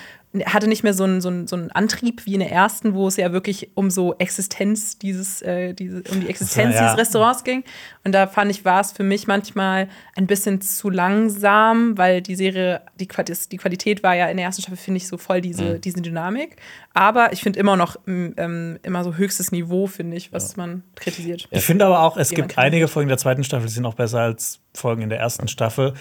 [0.46, 3.06] hatte nicht mehr so einen, so, einen, so einen Antrieb wie in der ersten, wo
[3.06, 6.82] es ja wirklich um so Existenz dieses, äh, diese, um die Existenz Ja.
[6.82, 7.64] dieses Restaurants ging.
[8.04, 12.34] Und da fand ich, war es für mich manchmal ein bisschen zu langsam, weil die
[12.34, 13.09] Serie, die,
[13.50, 16.56] die Qualität war ja in der ersten Staffel, finde ich, so voll diese, diese Dynamik.
[16.94, 21.46] Aber ich finde immer noch ähm, immer so höchstes Niveau, finde ich, was man kritisiert.
[21.50, 24.20] Ich finde aber auch, es gibt einige Folgen der zweiten Staffel, die sind auch besser
[24.20, 25.94] als Folgen in der ersten Staffel.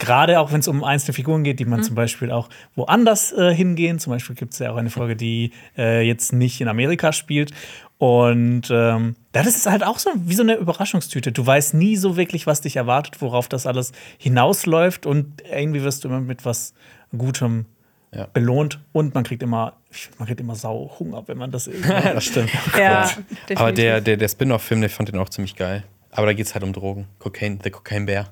[0.00, 3.54] Gerade auch wenn es um einzelne Figuren geht, die man zum Beispiel auch woanders äh,
[3.54, 3.98] hingehen.
[4.00, 7.52] Zum Beispiel gibt es ja auch eine Folge, die äh, jetzt nicht in Amerika spielt.
[7.98, 11.32] Und ähm, das ist halt auch so wie so eine Überraschungstüte.
[11.32, 15.04] Du weißt nie so wirklich, was dich erwartet, worauf das alles hinausläuft.
[15.04, 16.72] Und irgendwie wirst du immer mit was
[17.16, 17.66] Gutem
[18.14, 18.26] Ja.
[18.32, 18.80] belohnt.
[18.92, 21.88] Und man kriegt immer, ich find, man kriegt immer sau Hunger, wenn man das irgendwie.
[21.92, 22.50] Ja, das stimmt.
[22.76, 23.10] Ja,
[23.54, 25.84] Aber der, der, der Spin-off-Film, der fand den auch ziemlich geil.
[26.10, 27.06] Aber da geht es halt um Drogen.
[27.18, 28.30] Cocaine, The Cocaine Bear.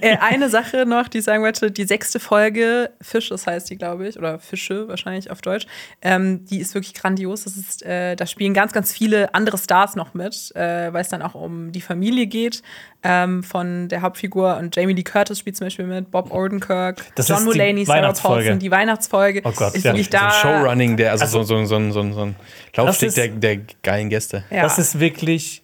[0.00, 4.08] Äh, eine Sache noch, die ich sagen wollte, die sechste Folge, Fisches heißt die, glaube
[4.08, 5.66] ich, oder Fische wahrscheinlich auf Deutsch,
[6.00, 7.44] ähm, die ist wirklich grandios.
[7.44, 11.08] Das ist, äh, da spielen ganz, ganz viele andere Stars noch mit, äh, weil es
[11.08, 12.62] dann auch um die Familie geht
[13.02, 14.56] ähm, von der Hauptfigur.
[14.56, 18.44] Und Jamie Lee Curtis spielt zum Beispiel mit, Bob Odenkirk, Das John Mulaney, Sarah Weihnachtsfolge.
[18.44, 19.42] Paulson, die Weihnachtsfolge.
[19.44, 19.92] Oh Gott, ist ja.
[19.92, 20.30] wirklich So ein da.
[20.30, 22.36] Showrunning, der, also, so, so, so, so, so ein
[22.76, 24.44] Laufsteg ist- der, der geilen Gäste.
[24.50, 24.62] Ja.
[24.62, 25.62] Das ist wirklich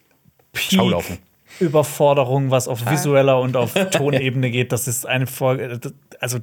[0.53, 1.17] Peak Schaulaufen.
[1.59, 4.71] Überforderung, was auf visueller und auf Tonebene geht.
[4.71, 5.79] Das ist eine Folge,
[6.19, 6.39] also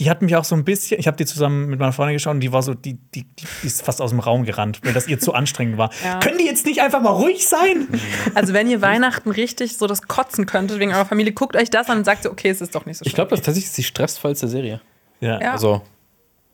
[0.00, 2.34] die hat mich auch so ein bisschen, ich habe die zusammen mit meiner Freundin geschaut
[2.34, 5.06] und die war so, die, die, die ist fast aus dem Raum gerannt, weil das
[5.06, 5.90] ihr zu anstrengend war.
[6.02, 6.20] Ja.
[6.20, 7.86] Können die jetzt nicht einfach mal ruhig sein?
[8.34, 11.88] Also, wenn ihr Weihnachten richtig so das kotzen könntet wegen eurer Familie, guckt euch das
[11.90, 13.10] an und sagt so, okay, es ist doch nicht so schlimm.
[13.10, 14.80] Ich glaube, das ist tatsächlich die stressvollste Serie.
[15.20, 15.40] Ja.
[15.40, 15.52] Ja.
[15.52, 15.82] Also,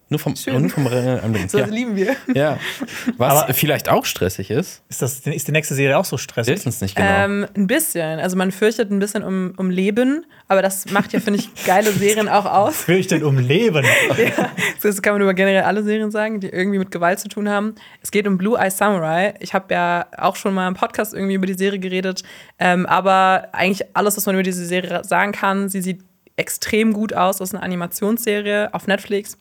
[0.09, 0.61] nur vom, Schön.
[0.63, 1.51] nur vom Anblick.
[1.51, 1.67] so ja.
[1.67, 2.15] lieben wir.
[2.35, 2.59] ja.
[3.17, 6.19] Was Aber- vielleicht auch stressig ist, Ist, das, ist die nächste Serie auch so wir
[6.19, 6.55] stressig?
[6.55, 7.09] wissen es nicht genau.
[7.25, 8.21] Ähm, ein bisschen.
[8.21, 11.91] Also man fürchtet ein bisschen um, um Leben, aber das macht ja, finde ich, geile
[11.91, 12.77] Serien auch aus.
[12.77, 13.85] Fürchtet um Leben.
[14.17, 14.51] ja,
[14.83, 17.75] das kann man über generell alle Serien sagen, die irgendwie mit Gewalt zu tun haben.
[18.01, 19.35] Es geht um Blue Eye Samurai.
[19.41, 22.23] Ich habe ja auch schon mal im Podcast irgendwie über die Serie geredet,
[22.61, 26.03] ähm, aber eigentlich alles, was man über diese Serie sagen kann, sie sieht
[26.37, 27.39] extrem gut aus.
[27.39, 29.39] Das ist eine Animationsserie auf Netflix.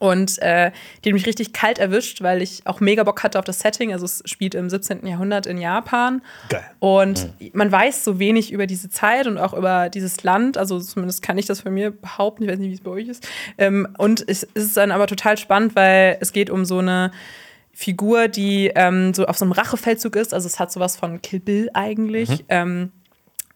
[0.00, 0.72] Und äh,
[1.04, 3.92] die hat mich richtig kalt erwischt, weil ich auch mega Bock hatte auf das Setting.
[3.92, 5.06] Also es spielt im 17.
[5.06, 6.22] Jahrhundert in Japan.
[6.48, 6.64] Geil.
[6.78, 10.56] Und man weiß so wenig über diese Zeit und auch über dieses Land.
[10.56, 12.44] Also zumindest kann ich das von mir behaupten.
[12.44, 13.28] Ich weiß nicht, wie es bei euch ist.
[13.58, 17.10] Ähm, und es ist dann aber total spannend, weil es geht um so eine
[17.74, 20.32] Figur, die ähm, so auf so einem Rachefeldzug ist.
[20.32, 22.44] Also es hat sowas von Kill Bill eigentlich.
[22.48, 22.90] Ähm,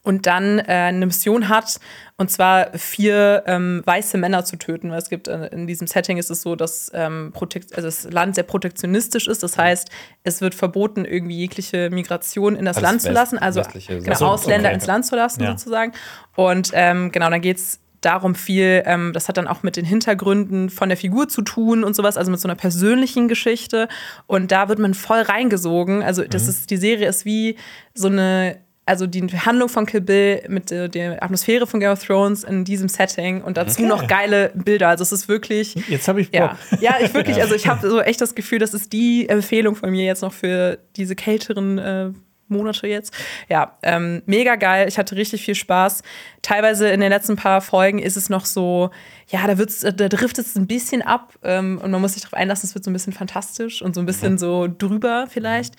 [0.05, 1.81] und dann äh, eine Mission hat,
[2.17, 4.91] und zwar vier ähm, weiße Männer zu töten.
[4.93, 8.37] Weil es gibt äh, in diesem Setting ist es so, dass ähm, also das Land
[8.37, 9.43] sehr protektionistisch ist.
[9.43, 9.89] Das heißt,
[10.23, 14.15] es wird verboten, irgendwie jegliche Migration in das Alles Land zu West- lassen, also genau,
[14.15, 14.27] Sache.
[14.27, 14.75] Ausländer Okay.
[14.77, 15.51] ins Land zu lassen, Ja.
[15.51, 15.93] sozusagen.
[16.37, 20.69] Und ähm, genau, dann geht's darum viel, ähm, das hat dann auch mit den Hintergründen
[20.69, 23.89] von der Figur zu tun und sowas, also mit so einer persönlichen Geschichte.
[24.27, 26.03] Und da wird man voll reingesogen.
[26.03, 26.49] Also das Mhm.
[26.51, 27.57] ist, die Serie ist wie
[27.95, 32.05] so eine, also die Handlung von Kill Bill mit äh, der Atmosphäre von Game of
[32.05, 34.89] Thrones in diesem Setting und dazu noch geile Bilder.
[34.89, 35.75] Also es ist wirklich.
[35.89, 36.57] Jetzt habe ich Bock.
[36.71, 39.75] Ja, ja, ich wirklich, also ich habe so echt das Gefühl, das ist die Empfehlung
[39.75, 42.11] von mir jetzt noch für diese kälteren äh,
[42.49, 43.15] Monate jetzt.
[43.49, 44.87] Ja, ähm, mega geil.
[44.89, 46.03] Ich hatte richtig viel Spaß.
[46.43, 48.91] Teilweise in den letzten paar Folgen ist es noch so,
[49.29, 52.23] ja, da wird's, äh, da driftet es ein bisschen ab ähm, und man muss sich
[52.23, 55.75] darauf einlassen, es wird so ein bisschen fantastisch und so ein bisschen so drüber vielleicht.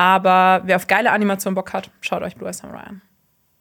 [0.00, 3.02] Aber wer auf geile Animation Bock hat, schaut euch Blue Eye Samurai an.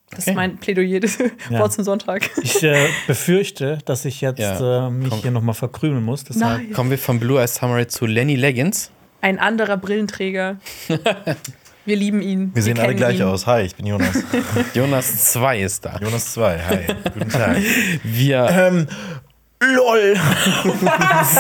[0.09, 1.25] Das ist mein Plädoyer des Ja.
[1.59, 2.29] Wort zum Sonntag.
[2.41, 5.19] Ich äh, befürchte, dass ich jetzt Ja, äh, mich komm.
[5.19, 6.23] hier nochmal verkrümeln muss.
[6.23, 6.71] Deshalb Nein.
[6.71, 8.89] Kommen wir von Blue Eyes Samurai zu Lenny Leggins.
[9.19, 10.57] Ein anderer Brillenträger.
[11.85, 12.51] Wir lieben ihn.
[12.53, 13.23] Wir sehen alle gleich ihn.
[13.23, 13.47] aus.
[13.47, 14.23] Hi, ich bin Jonas.
[14.75, 15.97] Jonas 2 ist da.
[15.99, 16.59] Jonas 2.
[16.69, 17.57] Hi, guten Tag.
[18.03, 18.87] Wir ähm,
[19.61, 20.13] LOL.
[20.63, 21.35] die Das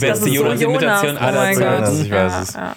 [0.00, 1.54] beste ist so Jonas-Imitation Jonas, oh aller.
[1.54, 2.02] Zeiten.
[2.04, 2.54] Ich weiß es.
[2.54, 2.74] Ja.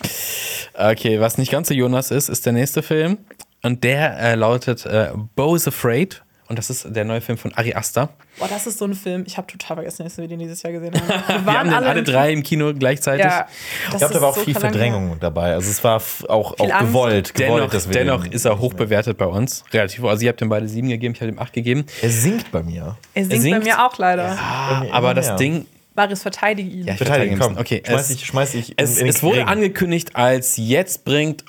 [0.77, 3.17] Okay, was nicht ganz so Jonas ist, ist der nächste Film.
[3.63, 6.21] Und der äh, lautet äh, Bo is Afraid.
[6.47, 8.09] Und das ist der neue Film von Ari Aster.
[8.37, 9.23] Boah, das ist so ein Film.
[9.25, 10.93] Ich habe total vergessen, dass wir den dieses Jahr gesehen
[11.27, 11.43] haben.
[11.43, 13.25] Wir Wir haben den alle drei im Kino gleichzeitig.
[13.25, 13.47] Ja,
[13.91, 15.53] Ich glaube, da war auch viel Verdrängung dabei.
[15.53, 15.95] Also es war
[16.29, 19.63] auch, auch gewollt, gewollt, Dennoch, dass wir dennoch den- ist er hoch bewertet bei uns.
[19.73, 20.09] Relativ hoch.
[20.09, 21.85] Also ihr habt ihm beide sieben gegeben, ich habe ihm acht gegeben.
[22.03, 22.95] Er singt bei mir.
[23.15, 23.59] Er singt, singt.
[23.59, 24.35] bei mir auch leider.
[24.81, 25.35] Mir aber das.
[25.37, 25.65] Ding,
[25.95, 26.85] Marius, verteidige ihn.
[26.87, 27.53] Ja, ich Verteidigen, verteidige komm.
[27.53, 27.59] ihn.
[27.59, 29.47] Okay, schmeiß es- ich, schmeiß ich es, es wurde Regen.
[29.49, 31.45] angekündigt als jetzt bringt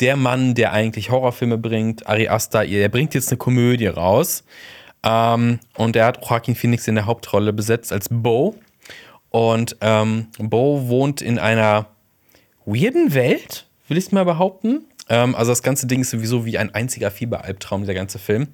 [0.00, 4.42] der Mann, der eigentlich Horrorfilme bringt, Ari Aster, er bringt jetzt eine Komödie raus.
[5.04, 8.56] Ähm, und er hat Joaquin Phoenix in der Hauptrolle besetzt als Bo.
[9.30, 11.86] Und ähm, Bo wohnt in einer
[12.66, 14.84] weirden Welt, will ich es mal behaupten.
[15.08, 18.48] Ähm, also das ganze Ding ist sowieso wie ein einziger Fieberalbtraum, dieser ganze Film.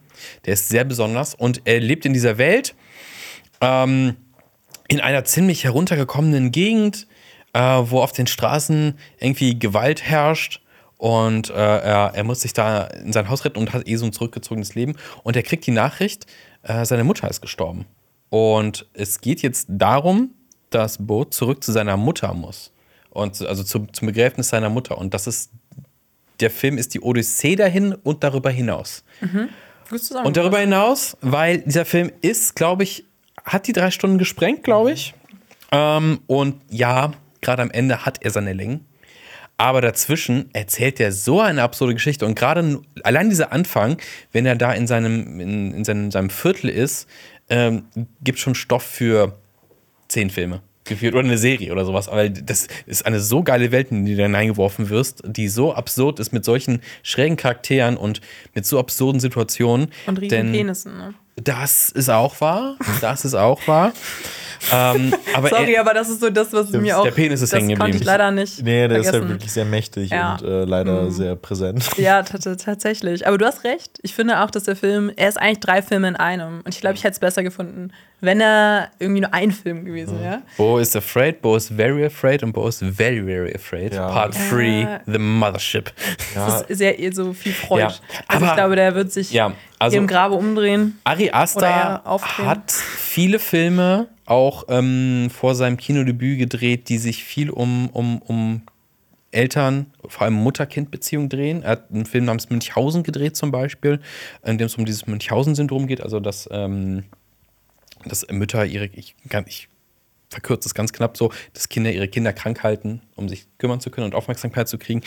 [0.44, 2.74] Der ist sehr besonders und er lebt in dieser Welt
[3.60, 4.16] ähm,
[4.90, 7.06] in einer ziemlich heruntergekommenen Gegend,
[7.52, 10.60] äh, wo auf den Straßen irgendwie Gewalt herrscht.
[10.98, 14.04] Und äh, er, er muss sich da in sein Haus retten und hat eh so
[14.04, 14.96] ein zurückgezogenes Leben.
[15.22, 16.26] Und er kriegt die Nachricht,
[16.64, 17.86] äh, seine Mutter ist gestorben.
[18.30, 20.30] Und es geht jetzt darum,
[20.70, 22.72] dass Bo zurück zu seiner Mutter muss.
[23.10, 24.98] Und also zum, zum Begräbnis seiner Mutter.
[24.98, 25.52] Und das ist,
[26.40, 29.04] der Film ist die Odyssee dahin und darüber hinaus.
[29.88, 30.26] Zusammen.
[30.26, 33.04] Und darüber hinaus, weil dieser Film ist, glaube ich,
[33.50, 35.14] hat die drei Stunden gesprengt, glaube ich.
[35.72, 38.86] Ähm, und ja, gerade am Ende hat er seine Längen.
[39.56, 42.24] Aber dazwischen erzählt er so eine absurde Geschichte.
[42.24, 43.98] Und gerade allein dieser Anfang,
[44.32, 47.06] wenn er da in seinem, in, in seinem, seinem Viertel ist,
[47.50, 47.84] ähm,
[48.22, 49.36] gibt schon Stoff für
[50.08, 52.08] zehn Filme geführt oder eine Serie oder sowas.
[52.08, 56.20] Aber das ist eine so geile Welt, in die du hineingeworfen wirst, die so absurd
[56.20, 58.20] ist mit solchen schrägen Charakteren und
[58.54, 59.88] mit so absurden Situationen.
[60.06, 61.14] Und riesen Denn Penissen, ne?
[61.44, 62.76] Das ist auch wahr.
[63.00, 63.92] Das ist auch wahr.
[64.72, 67.04] ähm, aber Sorry, er, aber das ist so das, was mir auch.
[67.04, 68.06] der Penis ist das hängen konnte ich geblieben.
[68.06, 68.62] leider nicht.
[68.62, 69.22] Nee, der ist vergessen.
[69.24, 70.34] ja wirklich sehr mächtig Ja.
[70.34, 71.88] und äh, leider sehr präsent.
[71.96, 73.26] Ja, tatsächlich.
[73.26, 73.98] Aber du hast recht.
[74.02, 76.60] Ich finde auch, dass der Film, er ist eigentlich drei Filme in einem.
[76.60, 77.90] Und ich glaube, ich hätte es besser gefunden,
[78.22, 80.42] wenn er irgendwie nur ein Film gewesen wäre.
[80.58, 83.94] Bo is afraid, Bo is very afraid und Bo is very, very afraid.
[83.94, 84.08] Ja.
[84.08, 85.00] Part 3, Ja.
[85.06, 85.90] The Mothership.
[86.34, 87.82] Das ist sehr eh so viel Freude.
[87.82, 87.86] Ja,
[88.28, 90.98] also aber- ich glaube, der wird sich Ja, also- im Grabe umdrehen.
[91.04, 92.48] Ari Aster aufdrehen.
[92.48, 98.62] hat viele Filme auch ähm, vor seinem Kinodebüt gedreht, die sich viel um, um, um
[99.32, 101.62] Eltern, vor allem Mutter-Kind-Beziehung drehen.
[101.62, 104.00] Er hat einen Film namens Münchhausen gedreht zum Beispiel,
[104.44, 107.04] in dem es um dieses Münchhausen-Syndrom geht, also dass, ähm,
[108.04, 109.68] dass Mütter ihre, ich, kann, ich
[110.30, 113.90] verkürze es ganz knapp so, dass Kinder ihre Kinder krank halten, um sich kümmern zu
[113.90, 115.02] können und Aufmerksamkeit zu kriegen.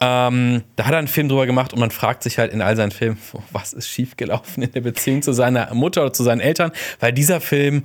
[0.00, 2.74] Ähm, da hat er einen Film drüber gemacht und man fragt sich halt in all
[2.74, 3.18] seinen Filmen,
[3.52, 7.40] was ist schiefgelaufen in der Beziehung zu seiner Mutter oder zu seinen Eltern, weil dieser
[7.40, 7.84] Film,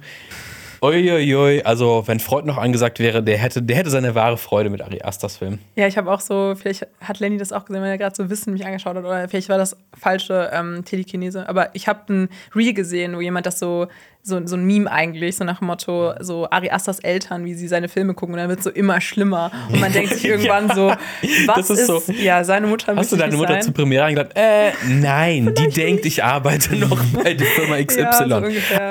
[0.82, 4.82] uiuiui, also wenn Freud noch angesagt wäre, der hätte, der hätte seine wahre Freude mit
[4.82, 5.60] Ari Asters Film.
[5.76, 8.30] Ja, ich habe auch so, vielleicht hat Lenny das auch gesehen, wenn er gerade so
[8.30, 11.50] Wissen mich angeschaut hat, oder vielleicht war das falsche ähm, Telekinese.
[11.50, 13.88] Aber ich habe ein Reel gesehen, wo jemand das so
[14.28, 17.68] so, so ein Meme eigentlich, so nach dem Motto, so Ari Asters Eltern, wie sie
[17.68, 19.52] seine Filme gucken und dann wird es so immer schlimmer.
[19.72, 20.94] Und man denkt sich irgendwann so,
[21.48, 23.62] was ist so- ja, seine Mutter Hast du deine Mutter sein.
[23.64, 24.32] zur Premiere eingeladen?
[24.36, 28.02] Äh, nein, die denkt, ich arbeite noch bei der Firma XY.
[28.02, 28.44] Ja, so.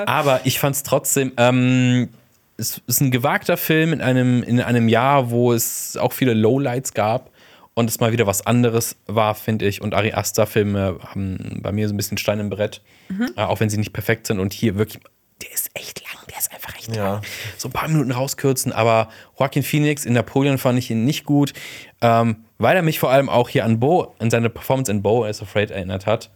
[0.07, 2.09] Aber ich fand es trotzdem, ähm,
[2.57, 6.95] es ist ein gewagter Film in einem, in einem Jahr, wo es auch viele Lowlights
[6.95, 7.31] gab
[7.75, 9.83] und es mal wieder was anderes war, finde ich.
[9.83, 12.81] Und Ari Aster-Filme haben bei mir so ein bisschen Stein im Brett,
[13.11, 13.29] Mhm.
[13.37, 14.41] äh, auch wenn sie nicht perfekt sind.
[14.41, 15.01] Und hier wirklich,
[15.43, 17.15] der ist echt lang, der ist einfach echt Ja.
[17.15, 17.23] lang.
[17.59, 19.09] So ein paar Minuten rauskürzen, aber
[19.39, 21.53] Joaquin Phoenix in Napoleon fand ich ihn nicht gut,
[22.01, 25.25] ähm, weil er mich vor allem auch hier an Bo, an seine Performance in Bo
[25.25, 26.31] is Afraid erinnert hat.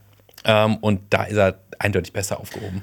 [0.45, 2.83] Ähm, und da ist er eindeutig besser aufgehoben.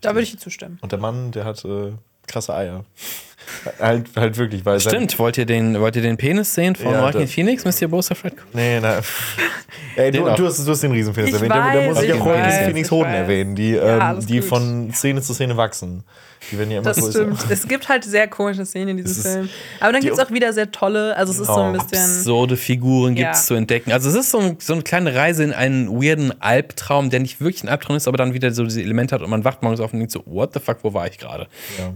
[0.00, 0.78] Da würde ich dir zustimmen.
[0.82, 1.92] Und der Mann, der hat äh,
[2.26, 2.84] krasse Eier.
[3.78, 7.00] halt, halt wirklich, weil Stimmt, wollt ihr den, wollt ihr den Penis sehen von Ja,
[7.02, 7.64] Joaquin Phoenix?
[7.64, 8.50] Müsst ihr Bo is Afraid gucken?
[8.54, 9.02] Nee, nein.
[9.96, 11.52] Ey, du, du, hast, du hast den Riesenpenis Ich erwähnt.
[11.52, 13.16] Da- da weiß, muss ich auch Joaquin weiß, Phoenix Hoden weiß.
[13.18, 14.48] erwähnen, die, Ja, ähm, die gut.
[14.48, 16.02] von Szene zu Szene wachsen.
[16.50, 17.10] Die werden ja immer Das größer.
[17.22, 17.46] stimmt.
[17.48, 19.48] Es gibt halt sehr komische Szenen in diesem Film.
[19.80, 21.16] Aber dann gibt es auch- wieder sehr tolle.
[21.16, 22.04] Also es ist so ein Oh, bisschen.
[22.18, 23.46] Absurde Figuren gibt es Ja.
[23.46, 23.92] zu entdecken.
[23.92, 27.40] Also es ist so, ein, so eine kleine Reise in einen weirden Albtraum, der nicht
[27.40, 29.80] wirklich ein Albtraum ist, aber dann wieder so diese Elemente hat und man wacht morgens
[29.80, 31.46] auf und denkt so, what the fuck, wo war ich gerade?
[31.78, 31.94] Ja.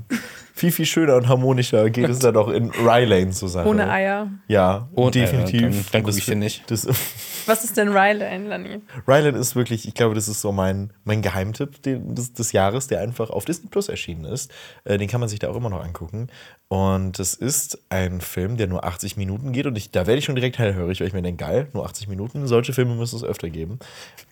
[0.59, 3.69] Viel, viel schöner und harmonischer geht es dann auch in Rylane zur Sache.
[3.69, 4.29] ohne Eier.
[4.49, 5.61] Ja, äh, definitiv.
[5.63, 6.69] dann- dann Das- ich den nicht.
[6.69, 6.85] Das,
[7.47, 8.81] Was ist denn Rylane, Lani?
[9.07, 13.01] Ryland ist wirklich, ich glaube, das ist so mein, mein Geheimtipp des, des Jahres, der
[13.01, 14.51] einfach auf Disney Plus erschienen ist.
[14.85, 16.27] Äh, den kann man sich da auch immer noch angucken.
[16.71, 19.65] Und das ist ein Film, der nur 80 Minuten geht.
[19.65, 22.09] Und ich, da werde ich schon direkt hellhörig, weil ich mir denke, geil, nur 80
[22.09, 22.47] Minuten.
[22.47, 23.79] Solche Filme müssen es öfter geben.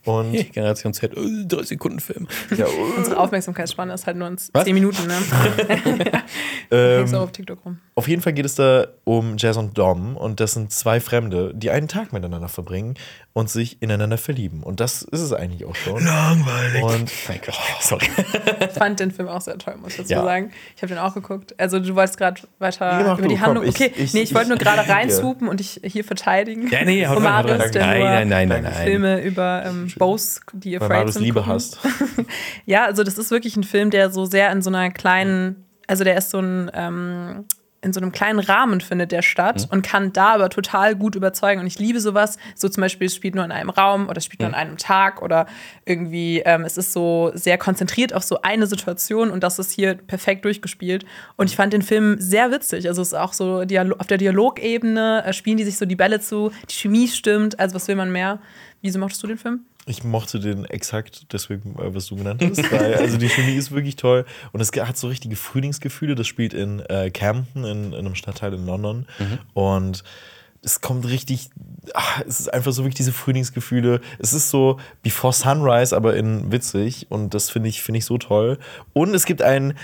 [0.05, 2.27] Und Generation Z, äh, drei Sekunden Film.
[2.55, 4.65] ja, Unsere Aufmerksamkeitsspanne ist halt nur in Was?
[4.65, 5.15] 10 Minuten, ne?
[6.71, 7.79] ähm, auf TikTok rum.
[7.95, 11.51] Auf jeden Fall geht es da um Jazz und Dom und das sind zwei Fremde,
[11.55, 12.95] die einen Tag miteinander verbringen
[13.33, 14.61] und sich ineinander verlieben.
[14.63, 16.03] Und das ist es eigentlich auch schon.
[16.03, 16.83] Langweilig.
[16.83, 18.05] Und Mein Gott, sorry.
[18.59, 20.23] Ich fand den Film auch sehr toll, muss ich dazu Ja.
[20.23, 20.51] sagen.
[20.75, 21.59] Ich habe den auch geguckt.
[21.59, 22.26] Also du wolltest gerade
[22.59, 23.63] weiter Nee, über du, die Handlung.
[23.63, 26.03] komm, ich- okay, ich- nee, ich, wollte nur ich- gerade ich- reinswoopen und dich hier
[26.03, 26.67] verteidigen.
[26.69, 28.73] Ja, nee, Und rein, Nein, nur nein, nein, nein, nein.
[28.85, 31.23] Filme über ähm, Bose, die weil Afraid Marius sind.
[31.23, 31.53] Liebe gucken.
[31.53, 31.79] hast.
[32.65, 36.03] Ja, also das ist wirklich ein Film, der so sehr in so einer kleinen, also
[36.03, 37.45] der ist so ein, ähm,
[37.81, 41.61] in so einem kleinen Rahmen findet der statt und kann da aber total gut überzeugen.
[41.61, 42.37] Und ich liebe sowas.
[42.55, 44.77] So zum Beispiel, es spielt nur in einem Raum oder es spielt nur an einem
[44.77, 45.45] Tag oder
[45.85, 49.93] irgendwie, ähm, es ist so sehr konzentriert auf so eine Situation und das ist hier
[49.93, 51.05] perfekt durchgespielt.
[51.35, 52.87] Und ich fand den Film sehr witzig.
[52.87, 55.95] Also es ist auch so Dialo auf der Dialogebene äh, spielen die sich so die
[55.95, 57.59] Bälle zu, die Chemie stimmt.
[57.59, 58.39] Also was will man mehr?
[58.81, 59.61] Wieso mochtest du den Film?
[59.85, 62.71] Ich mochte den exakt deswegen, äh, was du genannt hast.
[62.71, 64.25] Weil, also die Chemie ist wirklich toll.
[64.51, 66.15] Und es hat so richtige Frühlingsgefühle.
[66.15, 69.05] Das spielt in äh, Camden, in, in einem Stadtteil in London.
[69.53, 70.03] Und
[70.61, 71.49] es kommt richtig,
[71.93, 74.01] ach, es ist einfach so wirklich diese Frühlingsgefühle.
[74.19, 77.07] Es ist so Before Sunrise, aber in witzig.
[77.09, 78.59] Und das finde ich, finde ich so toll.
[78.93, 79.75] Und es gibt einen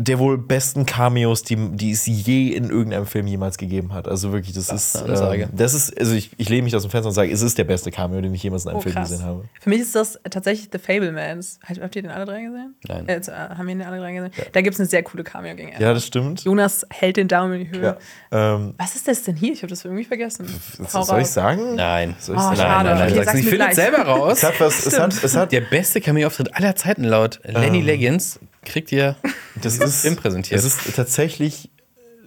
[0.00, 4.06] der wohl besten Cameos, die, die es je in irgendeinem Film jemals gegeben hat.
[4.06, 5.42] Also wirklich, das, ist, eine Ansage.
[5.42, 7.58] ähm, das ist, also ich, ich lehne mich aus dem Fenster und sage, es ist
[7.58, 9.10] der beste Cameo, den ich jemals in einem Oh, Film krass.
[9.10, 9.44] gesehen habe.
[9.60, 11.58] Für mich ist das tatsächlich The Fablemans.
[11.68, 12.76] Habt habt ihr den alle drei gesehen?
[12.86, 13.08] Nein.
[13.08, 14.30] Äh, äh, haben wir den alle drei gesehen?
[14.52, 15.82] Da gibt es eine sehr coole Cameo gegen Ende.
[15.82, 16.44] Ja, das stimmt.
[16.44, 17.96] Jonas hält den Daumen in die Höhe.
[18.30, 18.54] Ja.
[18.54, 19.52] Ähm, Was ist das denn hier?
[19.52, 20.46] Ich habe das irgendwie vergessen.
[20.78, 21.74] was Hau soll ich sagen?
[21.74, 22.14] Nein.
[22.20, 22.56] Soll ich Oh, sagen?
[22.56, 22.88] schade.
[22.90, 23.12] Nein, nein, nein.
[23.14, 24.38] Okay, sag's Ich finde es selber raus.
[24.38, 28.38] Es hat was, es hat, es hat, Der beste Cameo-Auftritt aller Zeiten laut Lenny Leggins
[28.68, 29.16] kriegt ihr
[29.62, 30.58] das ist, Film präsentiert.
[30.58, 31.70] es ist tatsächlich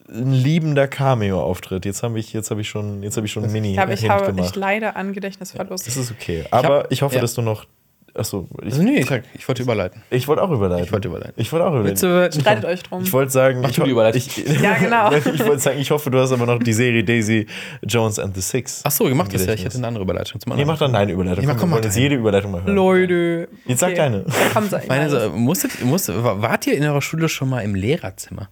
[0.10, 1.86] ein liebender Cameo-Auftritt.
[1.86, 3.94] Jetzt habe ich, jetzt habe ich schon, jetzt habe ich schon einen mini Ich, habe,
[3.94, 4.50] ich, habe, gemacht.
[4.50, 5.88] ich leide an Gedächtnisverlust.
[5.88, 6.46] das ist okay.
[6.52, 7.22] Aber ich, hoffe, ja.
[7.22, 7.66] dass du noch.
[8.14, 10.02] Achso, ich, also, nee, ich, sag, ich wollte überleiten.
[10.10, 10.84] ich wollte auch überleiten.
[10.86, 11.34] Ich wollte überleiten.
[11.38, 11.98] Ich wollte auch überleiten.
[12.42, 13.04] Streitet euch drum.
[13.04, 14.22] Ich wollte sagen, ich, du die ho- Überleitung.
[14.36, 15.12] ich, Ja, genau.
[15.14, 17.48] ich wollte sagen, ich hoffe, du hast aber noch die Serie Daisy
[17.84, 18.82] Jones and the Six.
[18.84, 19.54] Ach so, gemacht das ja.
[19.54, 20.68] Ich hätte eine andere Überleitung zum anderen.
[20.68, 21.42] mach dann deine Überleitung.
[21.46, 22.76] Nee, mach, komm, wir mach wollen jetzt jede Überleitung mal hören.
[22.76, 23.48] Leute.
[23.66, 24.18] Jetzt sag deine.
[24.28, 25.22] Ja, komm, sag ich Meine, mal.
[25.22, 28.50] so, musstet, musstet, wart ihr in eurer Schule schon mal im Lehrerzimmer?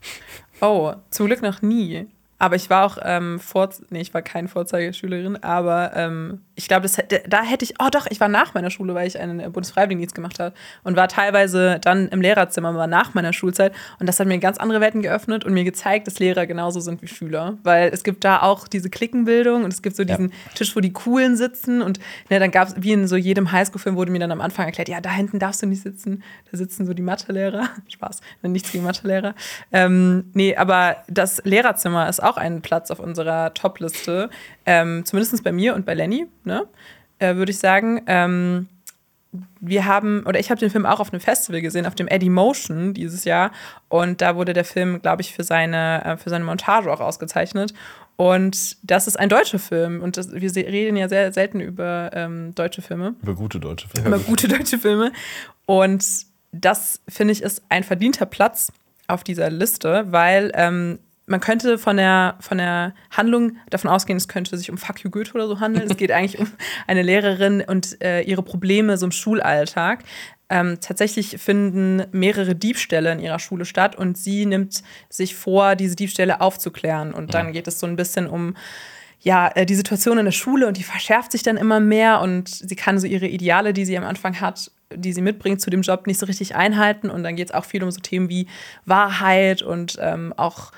[0.62, 2.08] Oh, zum Glück noch nie.
[2.40, 6.90] Aber ich war auch ähm, vor, nee, ich war keine Vorzeigeschülerin, aber ähm, ich glaube,
[7.28, 10.16] da hätte ich, oh doch, ich war nach meiner Schule, weil ich einen äh, Bundesfreiwilligendienst
[10.16, 13.74] gemacht habe und war teilweise dann im Lehrerzimmer, aber nach meiner Schulzeit.
[14.00, 17.02] Und das hat mir ganz andere Welten geöffnet und mir gezeigt, dass Lehrer genauso sind
[17.02, 20.76] wie Schüler, weil es gibt da auch diese Klickenbildung und es gibt so diesen Tisch,
[20.76, 22.00] wo die Coolen sitzen und
[22.30, 24.90] ne, dann gab es, wie in so jedem Highschool-Film wurde mir dann am Anfang erklärt,
[24.90, 28.84] ja, da hinten darfst du nicht sitzen, da sitzen so die Mathelehrer, Spaß, nichts gegen
[28.84, 29.36] Mathelehrer,
[29.72, 34.30] ähm, nee, aber das Lehrerzimmer ist auch ein Platz auf unserer Top-Liste.
[34.66, 36.66] Ähm, zumindest bei mir und bei Lenny, ne?
[37.20, 38.02] Äh, würde ich sagen.
[38.08, 38.68] Ähm,
[39.60, 42.30] wir haben, oder ich habe den Film auch auf einem Festival gesehen, auf dem Eddie
[42.30, 43.52] Motion dieses Jahr.
[43.88, 47.74] Und da wurde der Film, glaube ich, für seine, äh, für seine Montage auch ausgezeichnet.
[48.16, 50.02] Und das ist ein deutscher Film.
[50.02, 54.08] Und das, wir reden ja sehr selten über ähm, deutsche Filme Über gute deutsche Filme.
[54.08, 55.12] immer gute deutsche Filme.
[55.66, 56.04] Und
[56.52, 58.72] das, finde ich, ist ein verdienter Platz
[59.08, 61.00] auf dieser Liste, weil ähm,
[61.30, 65.12] man könnte von der, von der Handlung davon ausgehen, es könnte sich um Fuck You
[65.12, 65.88] Goethe oder so handeln.
[65.90, 66.48] es geht eigentlich um
[66.88, 70.04] eine Lehrerin und äh, ihre Probleme so im Schulalltag.
[70.50, 75.96] Ähm, tatsächlich finden mehrere Diebstähle in ihrer Schule statt und sie nimmt sich vor, diese
[75.96, 77.14] Diebstähle aufzuklären.
[77.14, 78.56] Und dann geht es so ein bisschen um
[79.22, 82.50] ja, äh, die Situation in der Schule und die verschärft sich dann immer mehr und
[82.50, 85.82] sie kann so ihre Ideale, die sie am Anfang hat, die sie mitbringt zu dem
[85.82, 87.12] Job, nicht so richtig einhalten.
[87.12, 88.48] Und dann geht es auch viel um so Themen wie
[88.86, 90.72] Wahrheit und ähm, auch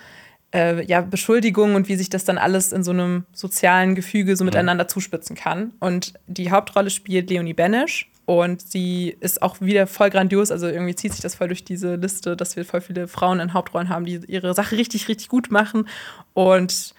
[0.54, 4.44] äh, ja, Beschuldigungen und wie sich das dann alles in so einem sozialen Gefüge so
[4.44, 5.74] miteinander zuspitzen kann.
[5.80, 8.08] Und die Hauptrolle spielt Leonie Benesch.
[8.26, 10.52] Und sie ist auch wieder voll grandios.
[10.52, 13.54] Also irgendwie zieht sich das voll durch diese Liste, dass wir voll viele Frauen in
[13.54, 15.88] Hauptrollen haben, die ihre Sache richtig, richtig gut machen.
[16.34, 16.94] Und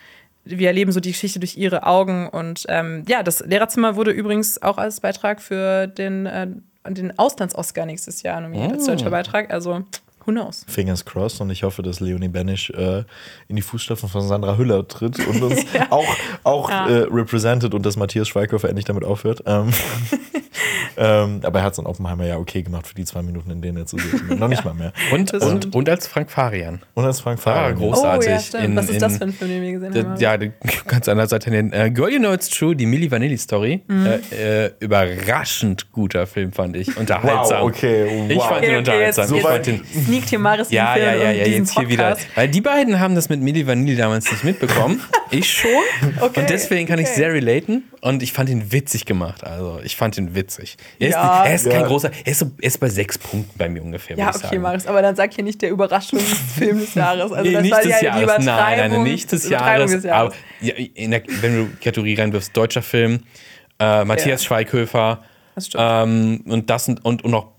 [0.45, 2.29] wir erleben so die Geschichte durch ihre Augen.
[2.29, 6.49] Und ähm, ja, das Lehrerzimmer wurde übrigens auch als Beitrag für den, äh,
[6.89, 9.53] den Auslands-Oscar nächstes Jahr nominiert als deutscher Beitrag.
[9.53, 9.85] Also,
[10.27, 10.65] who knows?
[10.69, 13.05] Fingers crossed und ich hoffe, dass Leonie Benisch äh,
[13.49, 16.05] in die Fußstapfen von Sandra Hüller tritt und uns auch,
[16.45, 16.89] auch Ja.
[16.89, 19.43] äh, represented und dass Matthias Schweighöfer endlich damit aufhört.
[19.47, 19.71] Ähm,
[20.97, 23.63] ähm, aber er hat es in Oppenheimer ja okay gemacht für die zwei Minuten, in
[23.63, 24.39] denen er zu sehen ist.
[24.39, 24.93] Noch nicht mal mehr.
[25.13, 26.81] Und, Das und, und als Frank Farian.
[26.95, 27.67] Und als Frank Ah.
[27.67, 28.41] Oh ja, Großartig.
[28.47, 28.65] stimmt.
[28.65, 30.21] In- Was ist das für ein Film, den wir gesehen haben?
[30.21, 30.37] Ja,
[30.87, 33.83] ganz an der Seite den äh, Girl You Know It's True, die Milli Vanilli Story.
[33.89, 34.07] Mhm.
[34.33, 36.97] Äh, äh, überraschend guter Film, fand ich.
[36.97, 37.63] Unterhaltsam.
[37.63, 38.49] Wow, okay, Ich wow.
[38.49, 39.27] fand ihn unterhaltsam.
[39.27, 42.11] So ich weit- fand ihn, Sneakt hier Maris ja, ja, ja, ja, jetzt hier wieder.
[42.11, 42.29] Podcast.
[42.35, 45.01] Weil die beiden haben das mit Milli Vanilli damals nicht mitbekommen.
[45.31, 45.71] ich schon.
[46.21, 47.17] Okay, und deswegen kann ich okay.
[47.17, 47.85] sehr relaten.
[48.01, 49.45] Und ich fand ihn witzig gemacht.
[49.45, 50.77] Also, ich fand ihn witzig.
[50.99, 51.45] Er ist, Ja.
[51.45, 54.17] er ist kein großer, er ist, so, er ist bei sechs Punkten bei mir ungefähr.
[54.17, 54.59] Ja, ich okay.
[54.59, 57.33] Maris, aber dann sag hier nicht der Überraschungsfilm des Jahres.
[57.33, 59.91] Also Nee, das nicht war des ja Jahres, nein, nein, nicht des Jahres.
[59.93, 60.33] des Jahres.
[60.33, 63.21] Aber ja, in der, wenn du Kategorie reinwirfst, deutscher Film,
[63.79, 64.47] äh, Matthias Ja.
[64.49, 65.23] Schweighöfer
[65.55, 65.85] Das stimmt.
[65.87, 67.53] ähm, und das und, und, und noch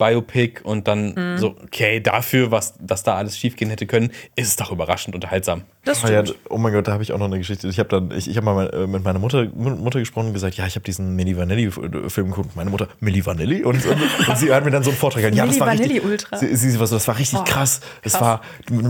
[0.00, 1.38] Biopic und dann Mhm.
[1.38, 5.62] so, okay, dafür, was dass da alles schiefgehen hätte können, ist es doch überraschend unterhaltsam.
[5.84, 6.38] Das Oh, ja, stimmt.
[6.48, 7.68] oh mein Gott, da habe ich auch noch eine Geschichte.
[7.68, 10.56] Ich habe dann, ich, ich habe mal äh, mit meiner Mutter, Mutter gesprochen und gesagt,
[10.56, 12.56] ja, ich habe diesen Milli Vanilli-Film geguckt.
[12.56, 13.62] Meine Mutter, Milli Vanilli?
[13.62, 13.98] Und, und,
[14.28, 15.36] und sie hat mir dann so einen Vortrag gehalten.
[15.38, 16.36] Ja, das Milli war richtig, Vanilli Ultra.
[16.38, 17.80] Sie, sie, war so, das war richtig Oh, krass.
[18.02, 18.22] Das krass.
[18.22, 18.40] war,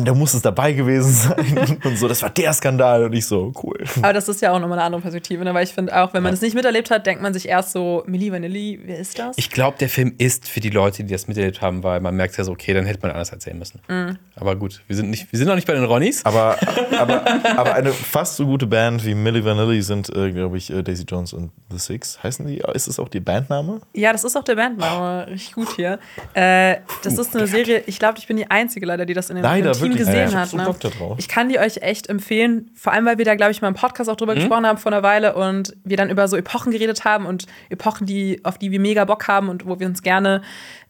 [0.05, 2.09] da muss es dabei gewesen sein und so.
[2.09, 3.78] Das war der Skandal und ich so, cool.
[4.03, 5.55] Aber das ist ja auch nochmal eine andere Perspektive, ne?
[5.55, 8.03] weil ich finde auch, wenn man es nicht miterlebt hat, denkt man sich erst so,
[8.07, 9.37] Milli Vanilli, wer ist das?
[9.39, 12.37] Ich glaube, der Film ist für die Leute, die das miterlebt haben, weil man merkt
[12.37, 13.81] ja so, okay, dann hätte man anders erzählen müssen.
[13.89, 14.19] Mhm.
[14.37, 16.25] Aber gut, wir sind, nicht, wir sind noch nicht bei den Ronnies.
[16.25, 16.57] Aber,
[16.99, 17.25] aber,
[17.57, 21.05] aber eine fast so gute Band wie Milli Vanilli sind, äh, glaube ich, äh, Daisy
[21.05, 22.23] Jones und The Six.
[22.23, 22.63] Heißen die?
[22.75, 23.81] Ist das auch die Bandname?
[23.95, 25.27] Ja, das ist auch der Bandname.
[25.29, 25.99] Richtig gut hier.
[26.35, 29.37] Äh, das ist eine Serie, ich glaube, ich bin die Einzige leider, die das in
[29.37, 29.99] dem, Leider, Team wirklich.
[29.99, 30.85] gesehen Ja, ich hab hat.
[30.85, 31.15] ne?
[31.19, 33.75] Ich kann die euch echt empfehlen, vor allem, weil wir da, glaube ich, mal im
[33.75, 37.05] Podcast auch drüber gesprochen haben vor einer Weile und wir dann über so Epochen geredet
[37.05, 40.43] haben und Epochen, die, auf die wir mega Bock haben und wo wir uns gerne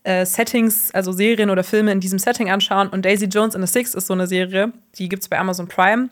[0.04, 2.88] äh, Settings, also Serien oder Filme in diesem Setting anschauen.
[2.88, 5.68] Und Daisy Jones and the Six ist so eine Serie, die gibt es bei Amazon
[5.68, 6.08] Prime.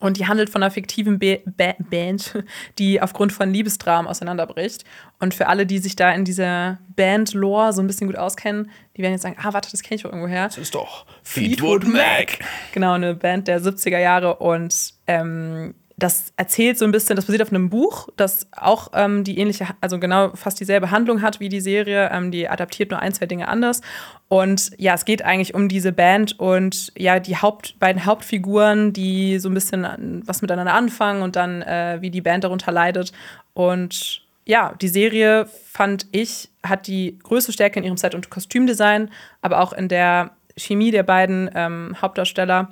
[0.00, 2.44] Und die handelt von einer fiktiven Be Ba- Band,
[2.78, 4.84] die aufgrund von Liebesdramen auseinanderbricht.
[5.18, 9.02] Und für alle, die sich da in dieser Band-Lore so ein bisschen gut auskennen, die
[9.02, 10.44] werden jetzt sagen, ah, warte, das kenne ich doch irgendwoher.
[10.44, 12.38] Das ist doch Fleetwood Fleetwood Mac.
[12.72, 14.36] Genau, eine Band der 70er Jahre.
[14.36, 19.24] Und ähm, das erzählt so ein bisschen, das basiert auf einem Buch, das auch ähm,
[19.24, 22.10] die ähnliche, also genau fast dieselbe Handlung hat wie die Serie.
[22.12, 23.80] Ähm, die adaptiert nur ein, zwei Dinge anders.
[24.28, 29.40] Und ja, es geht eigentlich um diese Band und ja, die Haupt, beiden Hauptfiguren, die
[29.40, 33.12] so ein bisschen was miteinander anfangen und dann, äh, wie die Band darunter leidet.
[33.54, 39.10] Und ja, die Serie fand ich, hat die größte Stärke in ihrem Set- und Kostümdesign,
[39.42, 42.68] aber auch in der Chemie der beiden ähm, Hauptdarsteller.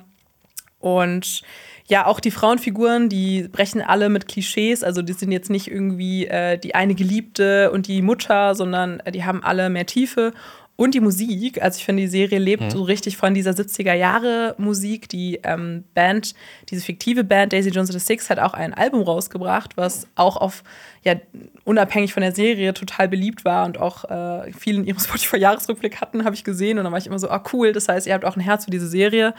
[0.79, 1.41] Und
[1.89, 4.83] ja, auch die Frauenfiguren, die brechen alle mit Klischees.
[4.83, 9.11] Also die sind jetzt nicht irgendwie äh, die eine Geliebte und die Mutter, sondern äh,
[9.11, 10.33] die haben alle mehr Tiefe.
[10.77, 14.53] Und die Musik, also ich finde, die Serie lebt so richtig von dieser 70er Jahre
[14.59, 15.09] Musik.
[15.09, 16.35] Die ähm, Band,
[16.69, 20.37] diese fiktive Band Daisy Jones and the Six hat auch ein Album rausgebracht, was auch
[20.37, 20.63] auf,
[21.03, 21.15] ja,
[21.63, 26.23] unabhängig von der Serie total beliebt war und auch äh, viel in ihrem Spotify-Jahresrückblick hatten,
[26.23, 26.77] habe ich gesehen.
[26.77, 28.65] Und dann war ich immer so, ah cool, das heißt, ihr habt auch ein Herz
[28.65, 29.33] für diese Serie.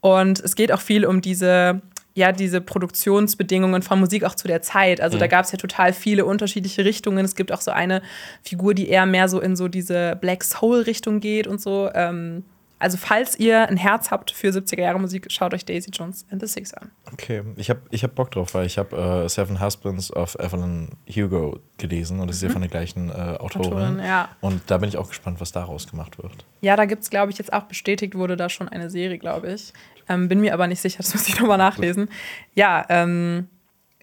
[0.00, 1.82] Und es geht auch viel um diese,
[2.18, 5.00] ja, diese Produktionsbedingungen von Musik auch zu der Zeit.
[5.00, 7.24] Also da gab es ja total viele unterschiedliche Richtungen.
[7.24, 8.02] Es gibt auch so eine
[8.42, 11.88] Figur, die eher mehr so in so diese Black Soul-Richtung geht und so.
[11.94, 12.42] Ähm,
[12.78, 16.40] also falls ihr ein Herz habt für 70er Jahre Musik, schaut euch Daisy Jones and
[16.40, 16.90] the Six an.
[17.12, 20.90] Okay, ich habe ich hab Bock drauf, weil ich habe äh, Seven Husbands of Evelyn
[21.08, 23.72] Hugo gelesen und das ist ja von der gleichen äh, Autorin.
[23.72, 24.28] Autorin, ja.
[24.40, 26.44] Und da bin ich auch gespannt, was daraus gemacht wird.
[26.60, 29.52] Ja, da gibt es, glaube ich, jetzt auch bestätigt wurde da schon eine Serie, glaube
[29.52, 29.72] ich.
[30.08, 32.08] Ähm, bin mir aber nicht sicher, das muss ich nochmal nachlesen.
[32.54, 33.48] Ja, ähm,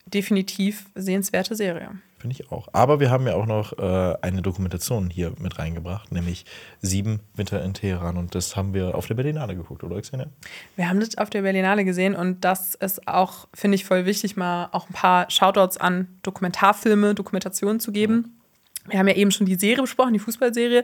[0.05, 1.89] definitiv sehenswerte Serie.
[2.19, 2.67] Finde ich auch.
[2.73, 6.45] Aber wir haben ja auch noch äh, eine Dokumentation hier mit reingebracht, nämlich
[6.81, 8.17] Sieben Winter in Teheran.
[8.17, 10.27] Und das haben wir auf der Berlinale geguckt, oder Xenia?
[10.75, 14.37] Wir haben das auf der Berlinale gesehen und das ist auch, finde ich, voll wichtig,
[14.37, 18.39] mal auch ein paar Shoutouts an Dokumentarfilme, Dokumentationen zu geben.
[18.87, 20.83] Wir haben ja eben schon die Serie besprochen, die Fußballserie.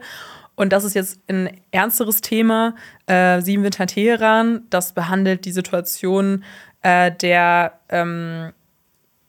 [0.55, 2.75] Und das ist jetzt ein ernsteres Thema.
[3.07, 6.43] Äh, Sieben Winter in Teheran, das behandelt die Situation
[6.81, 8.51] äh, der ähm,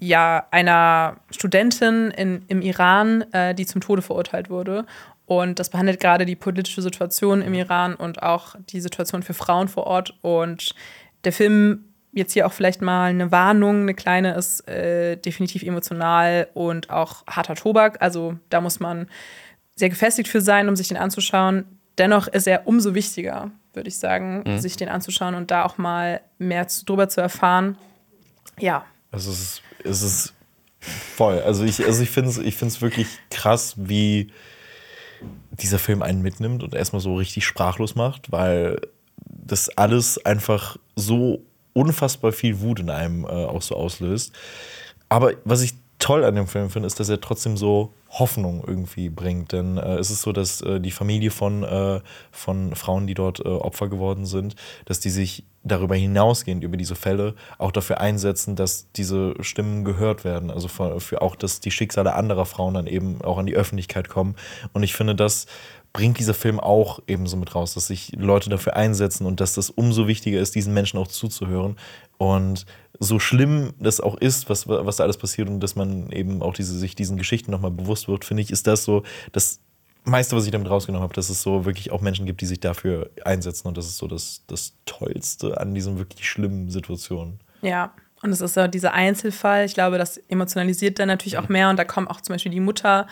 [0.05, 4.85] ja, einer Studentin in, im Iran, äh, die zum Tode verurteilt wurde.
[5.27, 9.69] Und das behandelt gerade die politische Situation im Iran und auch die Situation für Frauen
[9.69, 10.15] vor Ort.
[10.21, 10.75] Und
[11.23, 16.49] der Film, jetzt hier auch vielleicht mal eine Warnung, eine kleine, ist äh, definitiv emotional
[16.55, 18.03] und auch harter Tobak.
[18.03, 19.07] Also da muss man
[19.77, 21.65] sehr gefestigt für sein, um sich den anzuschauen.
[21.97, 24.59] Dennoch ist er umso wichtiger, würde ich sagen, Mhm.
[24.59, 27.79] sich den anzuschauen und da auch mal mehr drüber zu erfahren.
[28.59, 30.35] Ja, Also es ist, es ist
[30.81, 31.41] voll.
[31.41, 34.33] Also ich, also ich finde es ich wirklich krass, wie
[35.51, 38.81] dieser Film einen mitnimmt und erstmal so richtig sprachlos macht, weil
[39.27, 44.33] das alles einfach so unfassbar viel Wut in einem äh, auch so auslöst.
[45.09, 49.09] Aber was ich toll an dem Film finde, ist, dass er trotzdem so Hoffnung irgendwie
[49.09, 49.53] bringt.
[49.53, 52.01] Denn äh, es ist so, dass äh, die Familie von, äh,
[52.33, 56.97] von Frauen, die dort äh, Opfer geworden sind, dass die sich darüber hinausgehend über diese
[56.97, 60.51] Fälle auch dafür einsetzen, dass diese Stimmen gehört werden.
[60.51, 64.09] Also für, für auch, dass die Schicksale anderer Frauen dann eben auch an die Öffentlichkeit
[64.09, 64.35] kommen.
[64.73, 65.47] Und ich finde, das
[65.93, 69.55] bringt dieser Film auch eben so mit raus, dass sich Leute dafür einsetzen und dass
[69.55, 71.77] das umso wichtiger ist, diesen Menschen auch zuzuhören.
[72.19, 72.67] Und
[72.99, 76.55] so schlimm das auch ist, was, was da alles passiert und dass man eben auch
[76.55, 79.03] diese, sich diesen Geschichten nochmal bewusst wird, finde ich, ist das so
[79.33, 79.61] das
[80.05, 82.61] meiste, was ich damit rausgenommen habe, dass es so wirklich auch Menschen gibt, die sich
[82.61, 87.41] dafür einsetzen und das ist so das, das Tollste an diesen wirklich schlimmen Situationen.
[87.63, 89.65] Ja, und es ist so dieser Einzelfall.
[89.65, 92.61] Ich glaube, das emotionalisiert dann natürlich auch mehr und da kommt auch zum Beispiel die
[92.61, 93.09] Mutter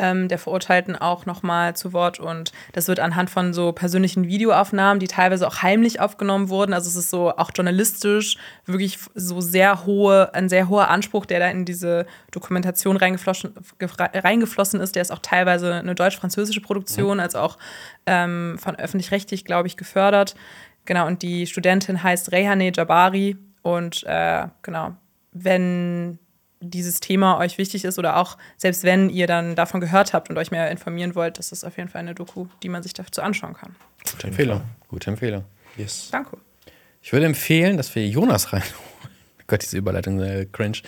[0.00, 4.98] ähm, der Verurteilten auch nochmal zu Wort und das wird anhand von so persönlichen Videoaufnahmen,
[4.98, 6.72] die teilweise auch heimlich aufgenommen wurden.
[6.72, 11.38] Also es ist so auch journalistisch wirklich so sehr hohe, ein sehr hoher Anspruch, der
[11.38, 14.96] da in diese Dokumentation reingeflossen, reingeflossen ist.
[14.96, 17.58] Der ist auch teilweise eine deutsch-französische Produktion, als auch
[18.06, 20.34] ähm, von öffentlich-rechtlich, glaube ich, gefördert.
[20.86, 23.36] Genau, und die Studentin heißt Rehane Jabari.
[23.62, 24.94] Und äh, genau,
[25.32, 26.18] wenn
[26.60, 30.38] dieses Thema euch wichtig ist oder auch selbst wenn ihr dann davon gehört habt und
[30.38, 33.22] euch mehr informieren wollt, das ist auf jeden Fall eine Doku, die man sich dazu
[33.22, 33.74] anschauen kann.
[34.10, 34.62] Gute Empfehlung.
[34.88, 35.44] Gute Empfehlung.
[35.76, 36.08] Yes.
[36.12, 36.36] Danke.
[37.02, 38.62] Ich würde empfehlen, dass wir Jonas rein.
[39.46, 40.78] Gott, diese Überleitung äh, cringe.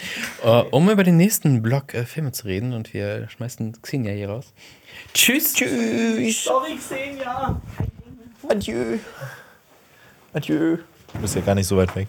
[0.45, 4.29] Äh, um über den nächsten Block äh, Filme zu reden und wir schmeißen Xenia hier
[4.29, 4.53] raus.
[5.15, 5.55] Tschüss.
[5.55, 6.45] Tschüss.
[6.45, 7.61] Sorry, Xenia.
[8.49, 8.99] Adieu.
[10.33, 10.79] Adieu.
[11.13, 12.09] Du bist ja gar nicht so weit weg.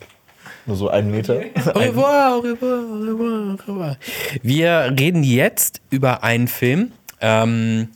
[0.66, 1.42] Nur so einen Meter.
[1.74, 3.98] Au revoir, au revoir, au revoir, au revoir.
[4.42, 7.90] Wir reden jetzt über einen Film, ähm,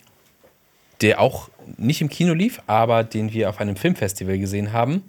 [1.01, 5.03] der auch nicht im Kino lief, aber den wir auf einem Filmfestival gesehen haben.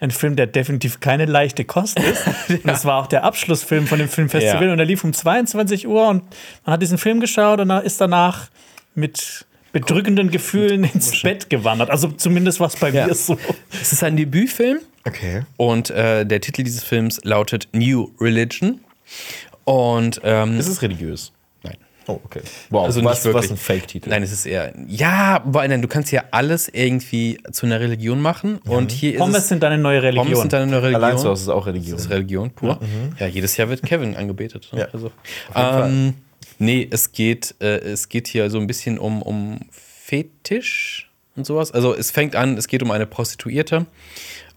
[0.00, 2.24] Ein Film, der definitiv keine leichte Kost ist.
[2.48, 4.66] Und das war auch der Abschlussfilm von dem Filmfestival.
[4.66, 4.72] Ja.
[4.72, 6.24] Und er lief um 22 Uhr und
[6.64, 8.48] man hat diesen Film geschaut und ist danach
[8.96, 11.88] mit bedrückenden Gefühlen ins Bett gewandert.
[11.90, 13.06] Also zumindest war es bei Ja.
[13.06, 13.38] mir so.
[13.80, 15.42] Es ist ein Debütfilm Okay.
[15.56, 18.80] und äh, der Titel dieses Films lautet New Religion.
[19.64, 21.32] Und ähm, Ist es religiös?
[21.62, 21.76] nein.
[22.08, 22.40] Oh, okay.
[22.70, 24.08] Wow, Also was, nicht was ein Fake-Titel.
[24.10, 24.72] Nein, es ist eher.
[24.88, 28.58] Ja, weil nein, du kannst ja alles irgendwie zu einer Religion machen.
[28.66, 29.48] Und hier ist Pommes es.
[29.48, 30.24] sind deine neue Religion.
[30.26, 31.04] Pommes sind deine neue Religion.
[31.04, 31.92] Allein zu Hause ist auch Religion.
[31.96, 32.80] Das ist Religion pur.
[33.18, 34.68] Ja, jedes Jahr wird Kevin angebetet.
[34.72, 34.80] ne?
[34.80, 35.12] Ja, Also,
[35.54, 36.14] jeden ähm,
[36.58, 41.72] nee, es geht, äh, es geht hier so ein bisschen um, um Fetisch und sowas.
[41.72, 43.86] Also es fängt an, es geht um eine Prostituierte.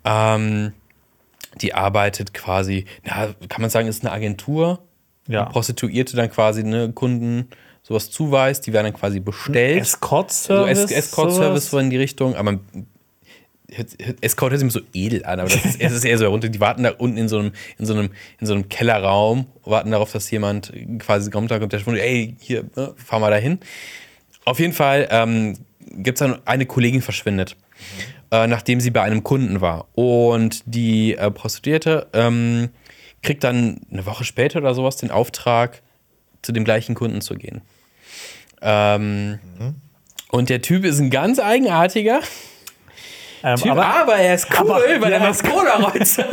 [0.05, 0.73] Ähm,
[1.61, 4.79] die arbeitet quasi, ja, kann man sagen, ist eine Agentur.
[5.27, 5.45] Ja.
[5.45, 7.49] Die Prostituierte dann quasi ne, Kunden
[7.81, 9.81] sowas zuweist, die werden dann quasi bestellt.
[9.81, 10.79] Escort-Service.
[10.79, 12.59] Es Escort-Service so in die Richtung, aber
[14.21, 16.49] Escort hört sich immer so edel an, aber das ist, es ist eher so runter.
[16.49, 18.09] Die warten da unten in so einem, in so einem,
[18.39, 22.35] in so einem Kellerraum, warten darauf, dass jemand quasi kommt, da kommt der Schwund, ey,
[22.39, 23.59] hier, ne, fahr mal dahin.
[24.45, 27.55] Auf jeden Fall ähm, gibt es dann eine Kollegin verschwindet,
[28.31, 29.87] äh, nachdem sie bei einem Kunden war.
[29.93, 32.69] Und die äh, Prostituierte ähm,
[33.21, 35.81] kriegt dann eine Woche später oder sowas den Auftrag,
[36.41, 37.61] zu dem gleichen Kunden zu gehen.
[38.61, 39.39] Ähm,
[40.29, 42.19] Und der Typ ist ein ganz eigenartiger.
[43.47, 46.17] Ähm, Typ, aber, aber, er ist cool, aber- weil ja, er macht Polaroids.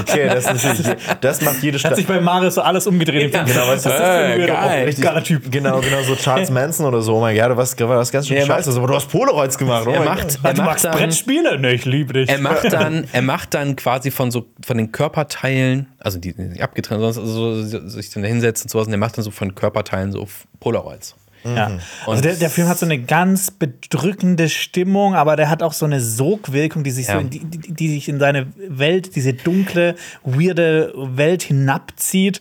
[0.00, 1.96] Okay, das, ist natürlich, das macht jede hat Stadt.
[1.96, 3.32] sich bei Mario so alles umgedreht.
[3.34, 3.42] Ja.
[3.42, 4.16] Genau, weißt du, Was ist das
[4.46, 5.50] für ein Äh, richtig geiler Typ.
[5.50, 7.16] Genau, genau, so Charles Manson oder so.
[7.16, 9.56] Oh mein Gott, du warst, du warst ganz schön macht- scheiße, aber du hast Polaroids
[9.58, 9.86] gemacht.
[9.86, 11.58] Oh er macht, er du macht dann, Brettspiele?
[11.58, 12.28] Ne, ich liebe dich.
[12.28, 16.62] er macht dann, er macht dann quasi von so von den Körperteilen, also die, die
[16.62, 19.54] abgetrennt, sonst also so, sich dann hinsetzt und sowas, und er macht dann so von
[19.54, 20.26] Körperteilen so
[20.60, 21.14] Polaroids.
[21.44, 21.78] Ja.
[22.06, 25.86] Also der, der Film hat so eine ganz bedrückende Stimmung, aber der hat auch so
[25.86, 27.14] eine Sogwirkung, die sich Ja.
[27.14, 29.94] so in die, die, sich in seine Welt, diese dunkle,
[30.24, 32.40] weirde Welt hinabzieht.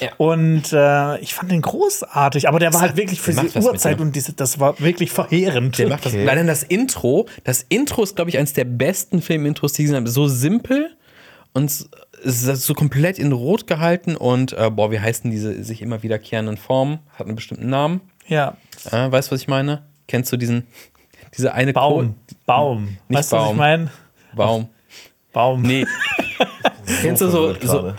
[0.00, 0.10] Ja.
[0.16, 4.16] Und äh, ich fand den großartig, aber der war halt wirklich für die Uhrzeit und
[4.16, 5.78] diese, das war wirklich verheerend.
[5.78, 6.14] Der macht das.
[6.14, 6.24] Okay.
[6.24, 7.26] Leider das Intro.
[7.44, 10.08] Das Intro ist, glaube ich, eines der besten Filmintros, die ich gesehen habe.
[10.10, 10.90] So simpel
[11.52, 11.88] und es
[12.42, 16.56] ist so komplett in Rot gehalten und äh, boah, wie heißen diese sich immer wiederkehrenden
[16.56, 16.98] Formen?
[17.16, 18.00] Hat einen bestimmten Namen.
[18.28, 18.56] Ja.
[18.90, 19.82] Äh, weißt du, was ich meine?
[20.06, 20.66] Kennst du diesen,
[21.36, 22.14] diese eine Baum.
[22.46, 22.96] Baum.
[23.08, 23.56] Nicht weißt du, was ich Baum.
[23.56, 23.90] meine?
[24.34, 24.68] Baum.
[25.32, 25.62] Baum.
[25.62, 25.86] Nee.
[27.02, 27.92] Kennst du so, so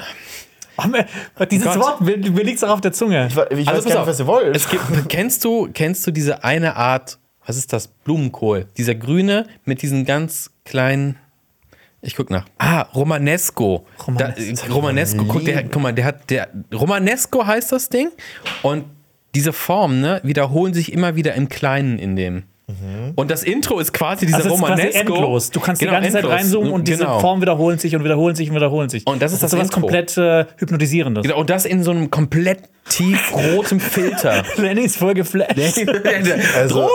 [0.82, 1.80] Oh, Dieses Gott.
[1.80, 3.28] Wort, mir, mir liegt es auch auf der Zunge.
[3.28, 4.56] Ich, ich weiß Also gar nicht, was ihr wollt.
[4.56, 7.88] Es gibt, kennst, du, kennst du diese eine Art, was ist das?
[7.88, 8.68] Blumenkohl.
[8.78, 11.18] Dieser grüne mit diesen ganz kleinen.
[12.02, 12.46] Ich guck nach.
[12.58, 13.86] Ah, Romanesco.
[14.08, 14.68] Romanesco.
[14.68, 15.26] Da, Romanesco.
[15.26, 18.10] Guck, der, guck mal, der hat der Romanesco heißt das Ding.
[18.64, 18.86] Und
[19.36, 22.44] diese Formen ne, wiederholen sich immer wieder im Kleinen in dem.
[23.16, 25.00] Und das Intro ist quasi dieser Also es ist quasi Romanesco.
[25.16, 25.50] endlos.
[25.50, 26.40] Du kannst Genau, die ganze Zeit endlos.
[26.40, 27.20] reinzoomen und diese Genau.
[27.20, 29.08] Formen wiederholen sich und wiederholen sich und wiederholen sich.
[29.08, 29.80] Und das ist das so was Intro.
[29.82, 31.24] komplett äh, hypnotisierendes.
[31.24, 34.44] Genau, Und das in so einem komplett tiefrotem Filter.
[34.58, 35.56] Lenny ist voll geflasht.
[36.56, 36.90] Also,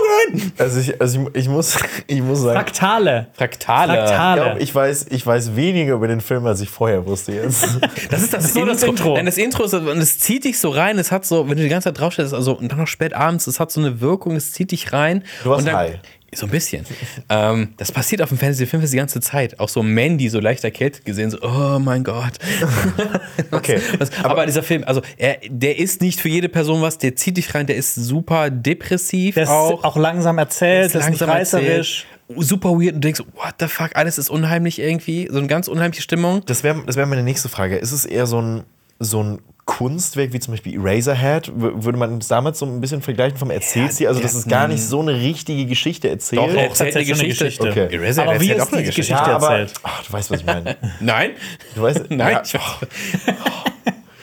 [0.58, 1.76] Also ich, also ich, ich, muss,
[2.06, 3.28] ich muss sagen, Fraktale.
[3.34, 3.92] Fraktale.
[3.92, 4.42] ich, Fraktale.
[4.42, 7.66] glaub, ich, weiß, ich weiß weniger über den Film, als ich vorher wusste jetzt.
[8.10, 9.14] Das ist das, ist nur das Intro.
[9.14, 10.98] Nein, das Intro ist, und es zieht dich so rein.
[10.98, 13.46] Es hat so, wenn du die ganze Zeit draufstellst, also und dann noch spät abends,
[13.46, 15.24] es hat so eine Wirkung, es zieht dich rein.
[15.42, 15.98] Du warst und dann, high.
[16.36, 16.84] So ein bisschen.
[17.28, 19.60] ähm, das passiert auf dem Fantasy Filmfest die ganze Zeit.
[19.60, 22.34] Auch so Mandy so leicht erkältet gesehen, so, oh mein Gott.
[23.50, 23.80] Okay.
[23.98, 27.36] Was, aber, dieser Film, also er, der ist nicht für jede Person was, der zieht
[27.36, 29.34] dich rein, der ist super depressiv.
[29.34, 29.84] Der ist auch.
[29.84, 32.06] auch, langsam erzählt, ist das ist nicht langsam reißerisch.
[32.28, 35.28] erzählt, Super weird und du denkst, what the fuck, alles ist unheimlich irgendwie.
[35.30, 36.42] So eine ganz unheimliche Stimmung.
[36.46, 37.76] Das wäre das wär meine nächste Frage.
[37.76, 38.64] Ist es eher so ein,
[38.98, 41.50] so ein Kunstwerk wie zum Beispiel Eraserhead?
[41.54, 44.08] Würde man es damit so ein bisschen vergleichen vom Erzählstil?
[44.08, 46.42] Also, dass es hat gar nicht so eine richtige Geschichte erzählt?
[46.42, 47.44] Doch, er erzählt eine Geschichte.
[47.44, 47.68] Geschichte.
[47.70, 47.94] Okay.
[47.96, 49.12] Eraserhead Aber wie erzählt ist auch eine Geschichte.
[49.12, 49.80] Geschichte ja, aber erzählt?
[49.82, 50.76] ach, du weißt, was ich meine.
[51.00, 51.30] Nein?
[51.74, 52.18] Du weißt, Nein.
[52.32, 52.54] Ja, ich-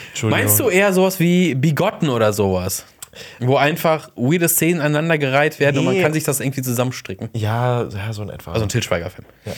[0.09, 0.29] Entschuldigung.
[0.29, 2.85] Meinst du eher sowas wie Bigotten oder sowas?
[3.39, 6.01] Wo einfach weirde Szenen aneinandergereiht werden und man Nee.
[6.01, 7.29] kann sich das irgendwie zusammenstricken.
[7.33, 8.51] Ja, ja, so in etwa.
[8.53, 9.25] Also ein Til Schweiger-Film.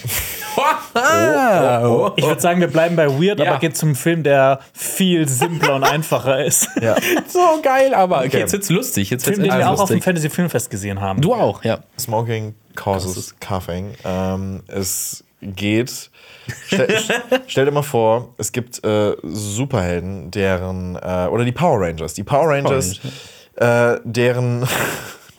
[2.15, 3.49] Ich würde sagen, wir bleiben bei Weird, Ja.
[3.51, 6.67] aber geht zum Film, der viel simpler und einfacher ist.
[6.81, 6.95] ja.
[7.27, 8.39] So geil, aber okay, Okay.
[8.39, 9.09] jetzt wird's lustig.
[9.09, 10.03] Jetzt wird's Film, den wir auch auf dem lustig.
[10.03, 11.21] Fantasy Filmfest gesehen haben.
[11.21, 11.79] Du auch, ja.
[11.99, 13.91] Smoking causes coughing.
[14.05, 16.09] Ähm, es geht.
[16.67, 16.87] Stell,
[17.47, 20.95] stell dir mal vor, es gibt äh, Superhelden, deren.
[20.95, 22.13] Äh, oder die Power Rangers.
[22.13, 22.99] Die Power Rangers,
[23.57, 24.67] äh, deren.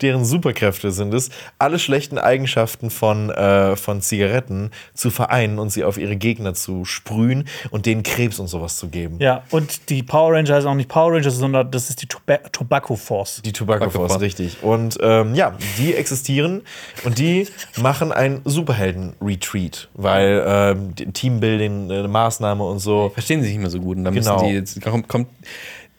[0.01, 5.85] Deren Superkräfte sind es, alle schlechten Eigenschaften von, äh, von Zigaretten zu vereinen und sie
[5.85, 9.19] auf ihre Gegner zu sprühen und denen Krebs und sowas zu geben.
[9.21, 12.39] Ja, und die Power Ranger heißen auch nicht Power Rangers, sondern das ist die Toba
[12.51, 13.41] Tobacco Force.
[13.45, 14.21] Die Tobacco Tobacco Force, Force.
[14.21, 14.57] richtig.
[14.63, 16.63] Und ähm, ja, die existieren
[17.05, 17.47] und die
[17.81, 23.11] machen ein Superhelden-Retreat, weil ähm, Teambuilding, äh, eine Maßnahme und so.
[23.13, 23.95] Verstehen sie sich nicht mehr so gut.
[23.97, 24.33] Und dann Genau.
[24.35, 24.81] müssen die jetzt.
[24.81, 25.27] Kommt, kommt,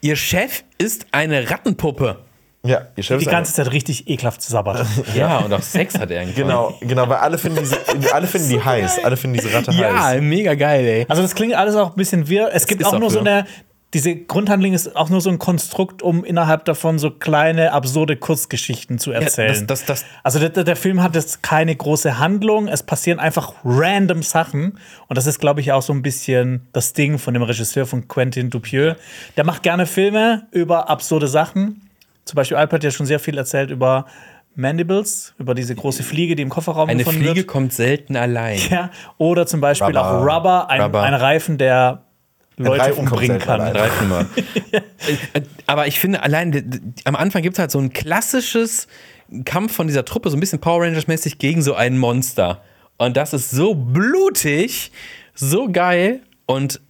[0.00, 2.18] ihr Chef ist eine Rattenpuppe.
[2.64, 4.84] Ja, ihr Chef Die ist ganze Zeit richtig ekelhaft sabbert.
[5.14, 6.42] Ja, und auch Sex hat er irgendwie.
[6.42, 7.78] Genau, genau, weil alle finden, diese,
[8.12, 9.04] alle finden die heiß.
[9.04, 10.20] Alle finden diese Ratte Ja, heiß.
[10.20, 11.06] mega geil, ey.
[11.08, 12.50] Also das klingt alles auch ein bisschen wirr.
[12.52, 13.46] Es gibt auch auch nur so eine,
[13.96, 18.98] diese Grundhandlung ist auch nur so ein Konstrukt, um innerhalb davon so kleine, absurde Kurzgeschichten
[18.98, 19.66] zu erzählen.
[19.66, 23.54] das- das- das- also der, der Film hat jetzt keine große Handlung, es passieren einfach
[23.64, 24.78] random Sachen.
[25.08, 28.06] Und das ist, glaube ich, auch so ein bisschen das Ding von dem Regisseur von
[28.06, 28.96] Quentin Dupieux.
[29.38, 31.88] Der macht gerne Filme über absurde Sachen.
[32.26, 34.04] Zum Beispiel Alp hat ja schon sehr viel erzählt über
[34.54, 37.46] Mandibles, über diese große Fliege, die im Kofferraum Eine gefunden Fliege wird.
[37.46, 38.58] kommt selten allein.
[38.70, 40.10] Ja, oder zum Beispiel Rubber.
[40.20, 41.02] auch Rubber, ein, Rubber.
[41.02, 42.02] ein Reifen, der
[42.58, 43.60] Leute Reifen umbringen kann.
[43.60, 44.26] Reifnummer.
[44.72, 44.80] Äh,
[45.66, 48.86] Aber ich finde, allein am Anfang gibt es halt so ein klassisches
[49.44, 52.62] Kampf von dieser Truppe, so ein bisschen Power Rangers-mäßig gegen so ein Monster.
[52.96, 54.90] Und das ist so blutig,
[55.34, 56.20] so geil.
[56.46, 56.80] Und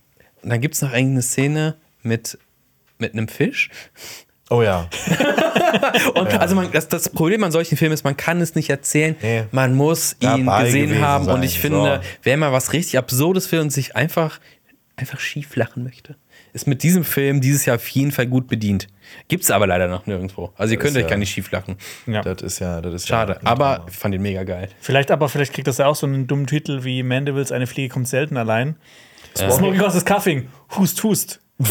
[0.43, 2.38] dann gibt es noch eine Szene mit,
[2.98, 3.70] mit einem Fisch.
[4.48, 4.88] Oh ja.
[6.14, 9.16] Und also man, das, das Problem an solchen Filmen ist, man kann es nicht erzählen.
[9.20, 9.44] Nee.
[9.51, 11.26] Man muss ihn gesehen haben.
[11.26, 12.09] Und ich finde, So.
[12.22, 14.38] wer mal was richtig Absurdes will und sich einfach,
[14.97, 16.16] einfach schief lachen möchte.
[16.55, 18.86] ist mit diesem Film dieses Jahr auf jeden Fall gut bedient.
[19.28, 20.52] Gibt's aber leider noch nirgendwo.
[20.56, 21.77] Also ihr könnt ist euch ja- gar nicht schief lachen.
[22.06, 22.23] Ja.
[22.23, 23.39] Das ist ja, das ist Schade.
[23.43, 24.70] Ja aber ich fand ihn mega geil.
[24.81, 27.93] Vielleicht aber, vielleicht kriegt das ja auch so einen dummen Titel wie Mandeville's Eine Fliege
[27.93, 28.77] kommt selten allein.
[29.36, 30.48] Smoking Horses Cuffing.
[30.77, 31.40] Hust, hust.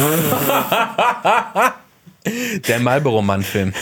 [2.67, 3.73] Der Marlboro-Mann-Film.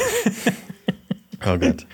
[1.45, 1.85] oh Gott.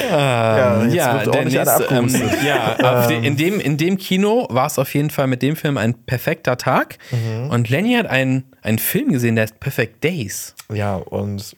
[0.00, 4.66] Ja, jetzt Ja, wird der nächste, ähm, ja de, in, dem, in dem Kino war
[4.66, 6.98] es auf jeden Fall mit dem Film ein perfekter Tag.
[7.10, 7.50] Mhm.
[7.50, 10.54] Und Lenny hat einen, einen Film gesehen, der ist Perfect Days.
[10.72, 11.56] Ja, und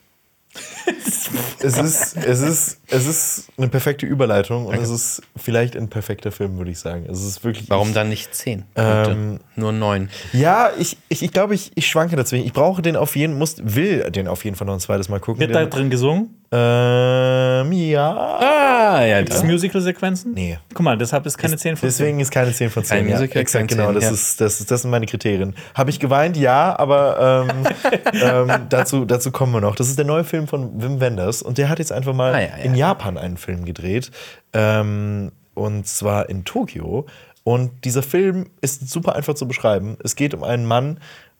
[1.59, 6.31] es ist, es ist, es ist eine perfekte Überleitung und es ist vielleicht ein perfekter
[6.31, 7.05] Film, würde ich sagen.
[7.09, 7.69] Es ist wirklich.
[7.69, 9.11] Warum dann nicht 10 Punkte?
[9.11, 10.09] Ähm, Nur 9.
[10.33, 12.45] Ja, ich, ich, ich glaube, ich, ich schwanke dazwischen.
[12.45, 15.19] Ich brauche den auf jeden, muss, will den auf jeden Fall noch ein zweites Mal
[15.19, 15.39] gucken.
[15.41, 16.35] Wird da drin gesungen?
[16.51, 18.11] ähm, ja.
[18.39, 20.33] Ah, ja, Das das Musical-Sequenzen?
[20.33, 20.57] Nee.
[20.73, 21.87] Guck mal, deshalb ist keine 10 von 10.
[21.89, 22.97] Deswegen ist keine 10 von 10.
[22.97, 23.85] Kein ja, Musical, exakt, genau.
[23.87, 24.11] 10, Das, ja.
[24.11, 25.55] ist, das, ist, das sind meine Kriterien.
[25.75, 26.37] Habe ich geweint?
[26.37, 27.67] Ja, aber ähm,
[28.49, 29.75] ähm, dazu, dazu kommen wir noch.
[29.75, 32.39] Das ist der neue Film von Wim Wenders und der hat jetzt einfach mal Ah,
[32.41, 32.75] ja, ja, in.
[32.79, 34.11] Japan einen Film gedreht.
[34.53, 37.05] Ähm, und zwar in Tokio.
[37.43, 39.97] Und dieser Film ist super einfach zu beschreiben.
[40.03, 40.99] Es geht um einen Mann,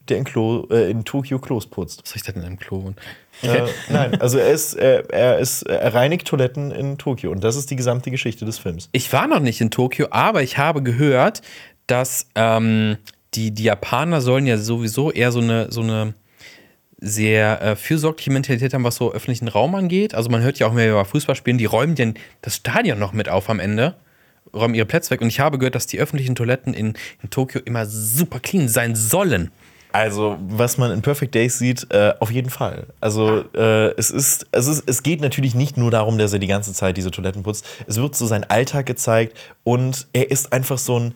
[0.10, 2.02] der in, Klo, äh, in Tokio Klos putzt.
[2.02, 2.84] Was soll ich denn in einem Klo?
[2.84, 2.96] wohnen?
[3.42, 7.56] Äh, nein, also er ist, er, er ist, er reinigt Toiletten in Tokio und das
[7.56, 8.90] ist die gesamte Geschichte des Films.
[8.92, 11.42] Ich war noch nicht in Tokio, aber ich habe gehört,
[11.88, 12.98] dass ähm,
[13.36, 16.14] die, die Japaner sollen ja sowieso eher so eine, so eine
[17.02, 20.14] sehr äh, fürsorgliche Mentalität haben, was so öffentlichen Raum angeht.
[20.14, 23.30] Also man hört ja auch mehr über Fußballspielen, die räumen denn das Stadion noch mit
[23.30, 23.96] auf am Ende,
[24.54, 25.22] räumen ihre Plätze weg.
[25.22, 26.94] Und ich habe gehört, dass die öffentlichen Toiletten in,
[27.24, 29.52] in Tokio immer super clean sein sollen.
[29.92, 32.86] Also, was man in Perfect Days sieht, äh, auf jeden Fall.
[33.02, 36.48] Also, äh, es, ist, es ist, es geht natürlich nicht nur darum, dass er die
[36.48, 37.66] ganze Zeit diese Toiletten putzt.
[37.88, 41.16] Es wird so sein Alltag gezeigt und er ist einfach so ein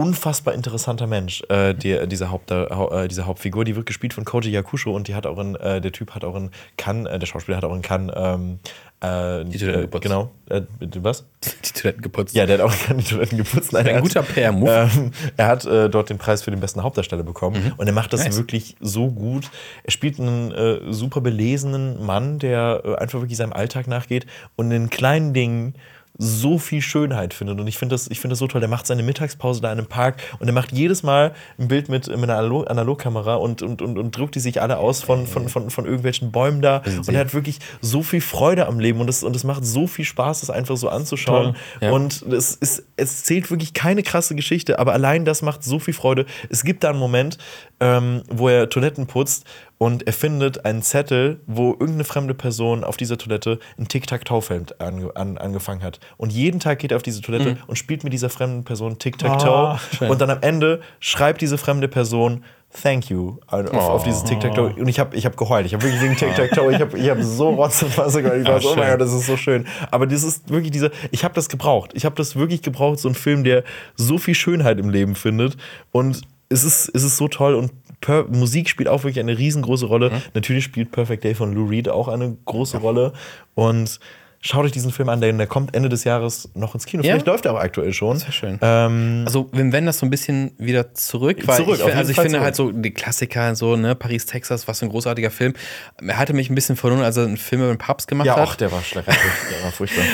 [0.00, 3.64] unfassbar interessanter Mensch, äh, der, dieser, Haupt, äh, diese Hauptfigur.
[3.64, 6.24] Die wird gespielt von Koji Yakusho und die hat auch in, äh, der Typ hat
[6.24, 8.58] auch in Cannes, äh, der Schauspieler hat auch in Cannes, ähm,
[9.02, 10.02] äh, Die Toiletten äh, geputzt.
[10.02, 10.30] Genau.
[10.48, 10.62] Äh,
[11.02, 11.24] was?
[11.64, 12.34] Die Toiletten geputzt.
[12.34, 13.72] Ja, der hat auch Cannes die Toiletten geputzt.
[13.72, 14.90] Nein, Ein er hat- guter PR-Move.
[14.94, 18.12] ähm, er hat äh, dort den Preis für den besten Hauptdarsteller bekommen und er macht
[18.12, 18.36] das Nice.
[18.36, 19.50] wirklich so gut.
[19.84, 24.70] Er spielt einen äh, super belesenen Mann, der äh, einfach wirklich seinem Alltag nachgeht und
[24.70, 25.74] in kleinen Dingen
[26.22, 27.58] so viel Schönheit findet.
[27.58, 28.60] Und ich finde das, ich finde das so toll.
[28.60, 31.88] Der macht seine Mittagspause da in einem Park und er macht jedes Mal ein Bild
[31.88, 35.26] mit, mit einer Analog Analogkamera und, und, und, und druckt die sich alle aus von,
[35.26, 36.82] von, von, von irgendwelchen Bäumen da.
[36.98, 39.86] Und er hat wirklich so viel Freude am Leben und es und es macht so
[39.86, 41.56] viel Spaß, das einfach so anzuschauen.
[41.80, 41.90] Ja.
[41.90, 45.94] Und es, ist, es zählt wirklich keine krasse Geschichte, aber allein das macht so viel
[45.94, 46.26] Freude.
[46.50, 47.38] Es gibt da einen Moment,
[47.80, 49.46] ähm, wo er Toiletten putzt
[49.82, 55.16] und er findet einen Zettel, wo irgendeine fremde Person auf dieser Toilette ein Tic-Tac-Toe-Film ange
[55.16, 56.00] an, angefangen hat.
[56.18, 59.48] Und jeden Tag geht er auf diese Toilette und spielt mit dieser fremden Person Tic-Tac-Toe.
[59.50, 62.44] Ah, und dann am Ende schreibt diese fremde Person
[62.82, 64.74] Thank you auf, auf dieses Tic-Tac-Toe.
[64.78, 65.64] Und ich habe ich hab geheult.
[65.64, 68.42] Ich habe wirklich wegen Tic-Tac-Toe, ich habe ich hab so Rotz und Wasser geheult.
[68.42, 68.90] Ich war Ah, so, oh mein.
[68.90, 69.66] Gott, das ist so schön.
[69.90, 71.92] Aber das ist wirklich diese, ich habe das gebraucht.
[71.94, 73.64] Ich habe das wirklich gebraucht, so ein Film, der
[73.96, 75.56] so viel Schönheit im Leben findet.
[75.90, 76.20] Und
[76.50, 80.10] es ist, es ist so toll und per Musik spielt auch wirklich eine riesengroße Rolle.
[80.34, 83.12] Natürlich spielt Perfect Day von Lou Reed auch eine große Rolle.
[83.54, 84.00] Und
[84.42, 87.02] schaut euch diesen Film an, denn der kommt Ende des Jahres noch ins Kino.
[87.02, 87.10] Ja?
[87.12, 88.16] Vielleicht läuft er auch aktuell schon.
[88.16, 88.58] Sehr schön.
[88.62, 92.10] Ähm, Also, wenn wenn das so ein bisschen wieder zurück, weil Zurück, ich, find- also
[92.10, 92.44] ich Fall finde zurück.
[92.46, 95.52] halt so die Klassiker, so, ne, Paris, Texas, was für ein großartiger Film.
[96.00, 98.36] Er hatte mich ein bisschen verloren, als er einen Film über den Papst gemacht ja,
[98.36, 98.48] hat.
[98.48, 99.14] ach, der war schrecklich.
[99.54, 100.04] der war furchtbar.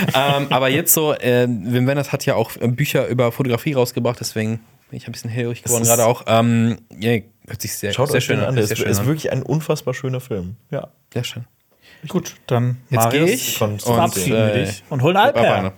[0.40, 4.58] ähm, aber jetzt so, äh, Wim Wenders hat ja auch Bücher über Fotografie rausgebracht, deswegen
[4.90, 6.24] bin ich ein bisschen hellhörig geworden gerade auch.
[6.26, 8.54] Ähm, ja, hört sich sehr, Schaut sehr euch schön an.
[8.54, 10.56] Sehr ist, wirklich ein unfassbar schöner Film.
[10.70, 10.88] Ja.
[11.12, 11.44] Sehr schön.
[12.08, 15.36] Gut, dann Jetzt Marius, gehe ich Von- und verabschieden wir äh, dich und holen ab
[15.36, 15.72] Alper.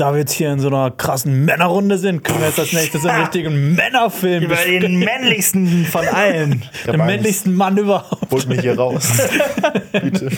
[0.00, 3.04] Da wir jetzt hier in so einer krassen Männerrunde sind, können wir jetzt als nächstes
[3.04, 6.64] einen richtigen Männerfilm Über den männlichsten von allen.
[6.86, 8.30] Den männlichsten Mann überhaupt.
[8.32, 9.06] Holt mich hier raus.
[9.92, 10.30] Bitte.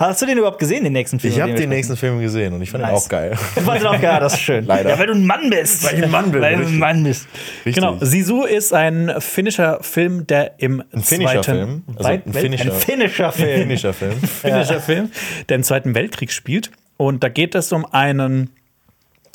[0.00, 1.32] Hast du den überhaupt gesehen, den nächsten Film?
[1.32, 3.04] Ich habe den nächsten Film gesehen und ich fand ihn Nice.
[3.04, 3.38] auch geil.
[3.54, 4.66] Ich fand den auch geil, das ist schön.
[4.66, 4.90] Leider.
[4.90, 5.84] Ja, weil du ein Mann bist.
[5.84, 6.78] Weil ich ein Mann bin, Weil du ein.
[6.78, 7.28] Mann bist.
[7.64, 7.76] Richtig.
[7.76, 11.82] Genau, Sisu ist ein finnischer Film, der im Ein finnischer zweiten Film.
[11.98, 13.58] Also ein finnischer, Ein finnischer Film.
[13.60, 14.14] finnischer Film.
[14.20, 15.10] finnischer Film,
[15.48, 16.72] der im Zweiten Weltkrieg spielt.
[16.96, 18.50] Und da geht es um einen,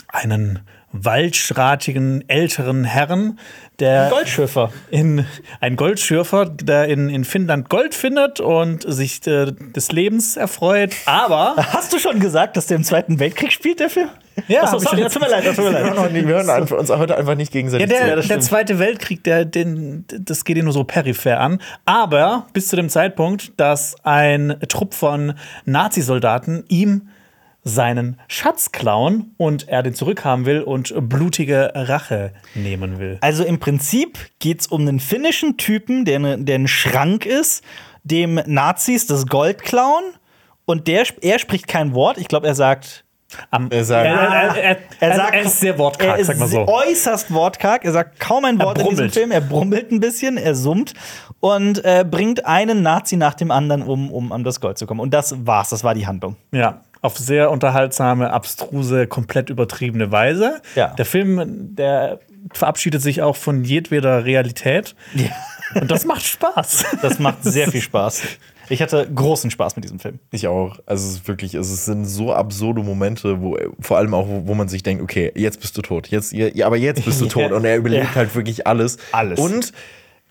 [0.08, 0.60] einen
[0.92, 3.38] waldschratigen älteren Herrn,
[3.80, 4.72] der Goldschürfer.
[4.90, 5.26] in
[5.62, 10.94] ein Goldschürfer, der in, in Finnland Gold findet und sich äh, des Lebens erfreut.
[11.06, 14.10] Aber Hast du schon gesagt, dass der im Zweiten Weltkrieg spielt, der Film?
[14.48, 16.12] Ja, Achso, sorry, tut mir leid, tut mir Wir hören, leid.
[16.14, 18.28] nicht, wir hören einfach, uns heute einfach nicht gegenseitig Ja, der, zu.
[18.30, 18.40] der.
[18.40, 21.62] Zweite Weltkrieg, der, den, das geht ihn nur so peripher an.
[21.86, 25.34] Aber bis zu dem Zeitpunkt, dass ein Trupp von
[25.66, 27.10] Nazisoldaten ihm
[27.70, 33.18] seinen Schatz klauen und er den zurückhaben will und blutige Rache nehmen will.
[33.22, 37.64] Also im Prinzip geht es um einen finnischen Typen, der, ne, der ein Schrank ist,
[38.04, 40.04] dem Nazis das Gold klauen
[40.66, 42.18] und der, er spricht kein Wort.
[42.18, 43.06] Ich glaube, er sagt.
[43.52, 46.48] Am, Er sagt- er, er, er, sagt, er ist sehr wortkarg, er ist sag mal
[46.48, 46.68] so.
[46.68, 47.86] äußerst wortkarg.
[47.86, 49.12] Er sagt kaum ein Wort in diesem.
[49.12, 49.30] Film.
[49.32, 50.96] Er brummelt ein bisschen, er summt
[51.40, 55.00] und äh, bringt einen Nazi nach dem anderen, um, um an das Gold zu kommen.
[55.00, 55.70] Und das war's.
[55.70, 56.38] Das war die Handlung.
[56.52, 60.62] Ja, auf sehr unterhaltsame, abstruse, komplett übertriebene Weise.
[60.76, 60.88] Ja.
[60.96, 62.20] Der Film, der
[62.54, 64.96] verabschiedet sich auch von jedweder Realität.
[65.76, 66.86] Und das macht Spaß.
[67.02, 68.24] Das macht sehr viel Spaß.
[68.72, 70.20] Ich hatte großen Spaß mit diesem Film.
[70.32, 70.78] Ich auch.
[70.86, 74.46] Also es ist wirklich, also es sind so absurde Momente, wo vor allem auch, wo,
[74.48, 76.08] wo man sich denkt, okay, jetzt bist du tot.
[76.10, 77.52] Jetzt, ja, aber jetzt bist du tot.
[77.52, 78.16] Und er überlebt Ja.
[78.16, 78.98] halt wirklich alles.
[79.12, 79.40] Alles.
[79.40, 79.72] Und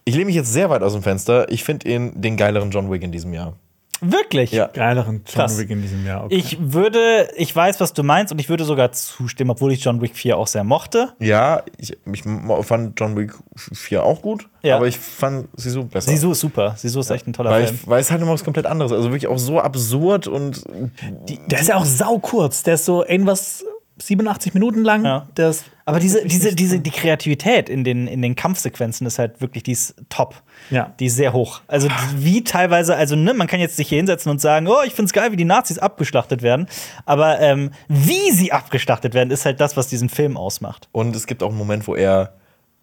[0.05, 1.51] ich lehne mich jetzt sehr weit aus dem Fenster.
[1.51, 3.55] Ich finde ihn den geileren John Wick in diesem Jahr.
[4.01, 4.53] Wirklich?
[4.53, 4.67] Ja.
[4.69, 5.59] Geileren John.
[5.59, 6.25] Wick in diesem Jahr.
[6.25, 6.35] Okay.
[6.35, 10.01] Ich würde, ich weiß, was du meinst, und ich würde sogar zustimmen, obwohl ich John
[10.01, 11.13] Wick 4 auch sehr mochte.
[11.19, 12.23] Ja, ich, ich
[12.63, 14.77] fand John Wick 4 auch gut, Ja.
[14.77, 16.11] aber ich fand Sisu besser.
[16.11, 16.75] Sisu ist super.
[16.77, 17.79] Sisu ist echt ein toller weil, Film.
[17.83, 20.63] ich, weil es halt immer was komplett anderes Also wirklich auch so absurd und
[21.49, 22.63] der ist ja auch saukurz.
[22.63, 23.65] Der ist so irgendwas
[24.01, 25.05] 87 Minuten lang.
[25.05, 25.27] Ja.
[25.37, 29.63] Ist Aber diese, diese, diese, die Kreativität in den, in den Kampfsequenzen ist halt wirklich,
[29.63, 30.35] die ist top.
[30.71, 30.95] Ja.
[31.01, 31.61] Die ist sehr hoch.
[31.67, 34.95] Also wie teilweise, also ne, man kann jetzt sich hier hinsetzen und sagen, oh, ich
[34.95, 36.67] find's geil, wie die Nazis abgeschlachtet werden.
[37.07, 40.89] Aber ähm, wie sie abgeschlachtet werden, ist halt das, was diesen Film ausmacht.
[40.93, 42.35] Und es gibt auch einen Moment, wo er,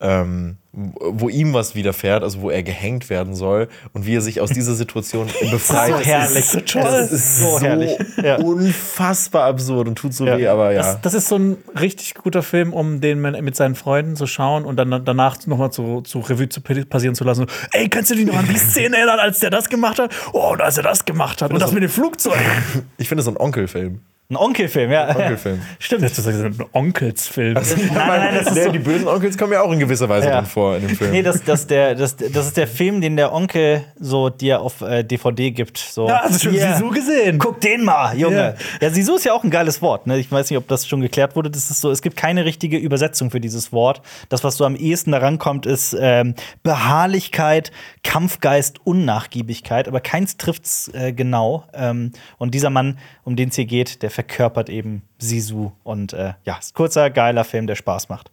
[0.02, 4.42] ähm, wo ihm was widerfährt, also wo er gehängt werden soll und wie er sich
[4.42, 5.92] aus dieser Situation befreit.
[5.92, 6.38] So Das herrlich.
[6.40, 7.98] Ist, So das ist so, So herrlich.
[8.22, 8.36] Ja.
[8.38, 10.38] unfassbar absurd und tut so Ja.
[10.38, 10.82] weh, aber ja.
[10.82, 14.28] Das, das ist so ein richtig guter Film, um den man mit seinen Freunden zu
[14.28, 17.46] schauen und dann danach nochmal zu, zu Revue zu passieren zu lassen.
[17.72, 20.14] Ey, kannst du dich noch an die Szene erinnern, als der das gemacht hat?
[20.34, 21.54] Oh, und als er das gemacht hat.
[21.54, 22.38] Und das mit dem Flugzeug.
[22.98, 24.02] ich finde es so ein Onkelfilm.
[24.28, 25.10] Ein Onkelfilm, ja.
[25.10, 25.62] Onkelfilm.
[25.80, 26.04] Stimmt.
[26.04, 27.54] Das ist ein Onkelsfilm.
[27.94, 30.28] Nein, nein, das ist Der, so, die bösen Onkels kommen ja auch in gewisser Weise
[30.30, 30.38] Ja.
[30.38, 31.12] drin vor in dem Film.
[31.12, 34.82] Nee, das, das, der, das, das ist der Film, den der Onkel so dir auf
[34.82, 35.78] äh, DVD gibt.
[35.78, 37.38] So, Ja, hast du schon Hier, Sisu gesehen?
[37.38, 38.56] Guck den mal, Junge.
[38.82, 38.88] Ja.
[38.88, 40.08] Ja, Sisu ist ja auch ein geiles Wort.
[40.08, 40.18] Ne?
[40.18, 41.52] Ich weiß nicht, ob das schon geklärt wurde.
[41.52, 44.02] Das ist so, es gibt keine richtige Übersetzung für dieses Wort.
[44.30, 46.34] Das, was so am ehesten daran kommt, ist ähm,
[46.64, 47.72] Beharrlichkeit,
[48.06, 49.88] Kampfgeist, Unnachgiebigkeit.
[49.88, 51.66] Aber keins trifft's äh, genau.
[51.74, 55.72] Ähm, und dieser Mann, um den es hier geht, der verkörpert eben Sisu.
[55.84, 58.32] Und äh, ja, ist ein kurzer, geiler Film, der Spaß macht.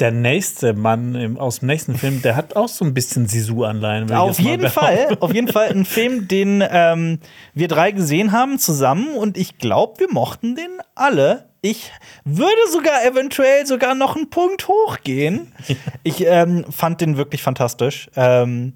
[0.00, 4.10] Der nächste Mann im, aus dem nächsten Film, der hat auch so ein bisschen Sisu-Anleihen.
[4.12, 4.68] Auf jeden.
[4.68, 7.20] Fall, auf jeden Fall ein Film, den ähm,
[7.54, 11.49] wir drei gesehen haben zusammen und ich glaube, wir mochten den alle.
[11.62, 11.92] Ich
[12.24, 15.52] würde sogar eventuell sogar noch einen Punkt hochgehen.
[16.02, 18.08] Ich ähm, fand den wirklich fantastisch.
[18.16, 18.72] Ähm,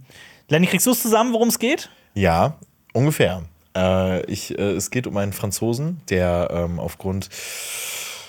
[0.48, 1.88] Lenny, kriegst du es zusammen, worum es geht?
[2.12, 2.58] Ja,
[2.92, 3.44] ungefähr.
[3.74, 7.30] Äh, ich, äh, es geht um einen Franzosen, der ähm, aufgrund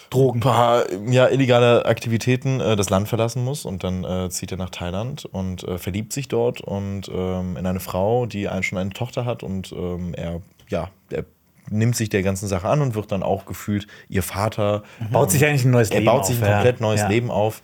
[0.10, 0.40] Drogen.
[0.40, 4.70] paar ja, illegale Aktivitäten äh, das Land verlassen muss und dann äh, zieht er nach
[4.70, 8.92] Thailand und äh, verliebt sich dort und ähm, in eine Frau, die ein, schon eine
[8.92, 11.26] Tochter hat und ähm, er, ja, er
[11.70, 14.84] nimmt sich der ganzen Sache an und wird dann auch gefühlt ihr Vater.
[15.12, 16.28] Baut sich eigentlich ein neues Er Leben baut auf.
[16.28, 16.54] sich ein ja.
[16.54, 17.08] komplett neues Ja.
[17.08, 17.62] Leben auf.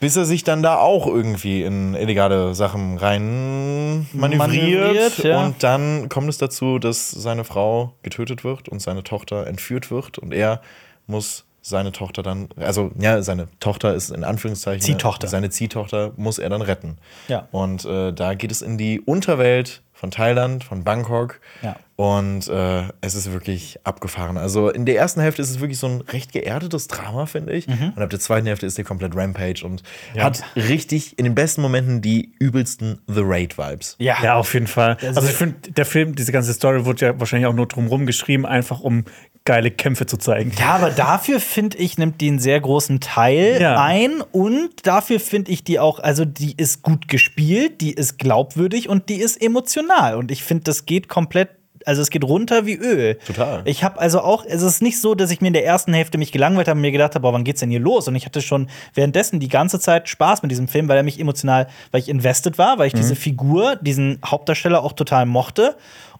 [0.00, 4.38] Bis er sich dann da auch irgendwie in illegale Sachen rein manövriert.
[4.38, 5.44] Manövriert, ja.
[5.44, 10.18] Und dann kommt es dazu, dass seine Frau getötet wird und seine Tochter entführt wird.
[10.18, 10.60] Und er
[11.06, 14.80] muss seine Tochter dann, also ja, seine Tochter ist in Anführungszeichen.
[14.82, 15.28] Ziehtochter.
[15.28, 16.98] Seine Ziehtochter muss er dann retten.
[17.28, 17.46] Ja.
[17.52, 21.38] Und äh, da geht es in die Unterwelt von Thailand, von Bangkok.
[21.62, 21.76] Ja.
[21.94, 24.36] Und äh, es ist wirklich abgefahren.
[24.36, 27.68] Also in der ersten Hälfte ist es wirklich so ein recht geerdetes Drama, finde ich.
[27.68, 27.92] Mhm.
[27.94, 29.84] Und ab der zweiten Hälfte ist der komplett Rampage und
[30.18, 33.94] hat richtig in den besten Momenten die übelsten The Raid-Vibes.
[34.00, 34.16] Ja.
[34.24, 34.96] Ja, auf jeden Fall.
[35.00, 38.44] Also ich finde, der Film, diese ganze Story wurde ja wahrscheinlich auch nur drumherum geschrieben,
[38.44, 39.04] einfach um
[39.44, 40.52] geile Kämpfe zu zeigen.
[40.58, 43.82] Ja, aber dafür finde ich, nimmt die einen sehr großen Teil Ja.
[43.82, 48.88] ein und dafür finde ich die auch, also die ist gut gespielt, die ist glaubwürdig
[48.88, 51.48] und die ist emotional und ich finde, das geht komplett.
[51.84, 53.16] Also es geht runter wie Öl.
[53.26, 53.62] Total.
[53.64, 56.16] Ich habe also auch, es ist nicht so, dass ich mir in der ersten Hälfte
[56.16, 58.06] mich gelangweilt habe und mir gedacht habe, boah, wann geht's denn hier los?
[58.06, 61.18] Und ich hatte schon währenddessen die ganze Zeit Spaß mit diesem Film, weil er mich
[61.18, 65.74] emotional, weil ich invested war, weil ich diese Figur, diesen Hauptdarsteller auch total mochte.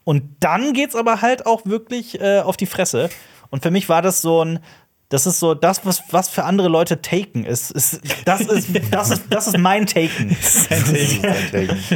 [0.04, 3.08] Und dann geht's aber halt auch wirklich äh, auf die Fresse.
[3.50, 4.60] Und für mich war das so ein,
[5.08, 7.70] das ist so das, was, was für andere Leute Taken ist.
[7.70, 10.30] ist das, ist das, ist das ist mein Taken.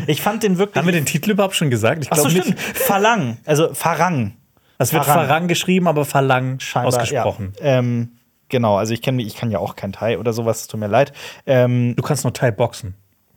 [0.07, 0.77] Ich fand den wirklich.
[0.77, 2.05] Haben wir den Titel überhaupt schon gesagt?
[2.05, 2.61] Ich Ach so, glaube stimmt.
[2.61, 4.35] Falang, also Farang.
[4.79, 5.49] Es wird Farang.
[5.49, 6.59] Geschrieben, aber Scheinbar,
[6.89, 7.55] ausgesprochen.
[7.59, 7.79] Ja.
[7.79, 8.19] Ähm,
[8.51, 10.87] genau, also ich kenne ich kann ja auch kein Thai oder sowas, es tut mir
[10.87, 11.13] leid.
[11.47, 12.95] Ähm, Du kannst nur Thai boxen.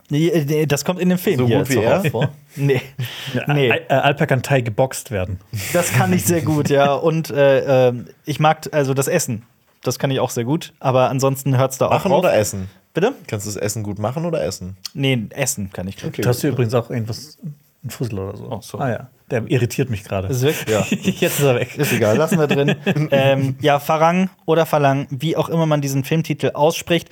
[0.10, 2.04] Nee, äh, das kommt in dem Film So hier gut wie er?
[2.06, 2.30] Vor.
[2.56, 2.82] Nee.
[3.48, 3.72] nee.
[3.72, 5.40] Al- äh, Alper kann Thai geboxt werden.
[5.74, 6.94] Das kann ich sehr gut, ja.
[6.94, 7.94] Und äh, äh,
[8.26, 9.44] ich mag also das Essen.
[9.84, 10.74] Das kann ich auch sehr gut.
[10.80, 12.20] Aber ansonsten hört es da auch Machen auf.
[12.20, 12.70] oder essen?
[12.94, 13.14] Bitte?
[13.28, 14.76] Kannst du das Essen gut machen oder essen?
[14.94, 16.18] Nee, Essen kann ich gut.
[16.18, 17.38] Du hast hier übrigens auch irgendwas,
[17.84, 18.52] ein Fussel oder so.
[18.52, 18.84] Oh, sorry.
[18.84, 20.28] Ah ja, der irritiert mich gerade.
[20.28, 20.56] Ist weg?
[20.70, 20.86] Ja.
[20.90, 21.78] Jetzt ist er weg.
[21.78, 22.76] Ist egal, lassen wir drin.
[23.12, 27.10] ähm, ja, Farang oder Falang, wie auch immer man diesen Filmtitel ausspricht.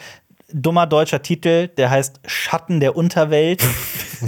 [0.53, 3.63] Dummer deutscher Titel, der heißt Schatten der Unterwelt.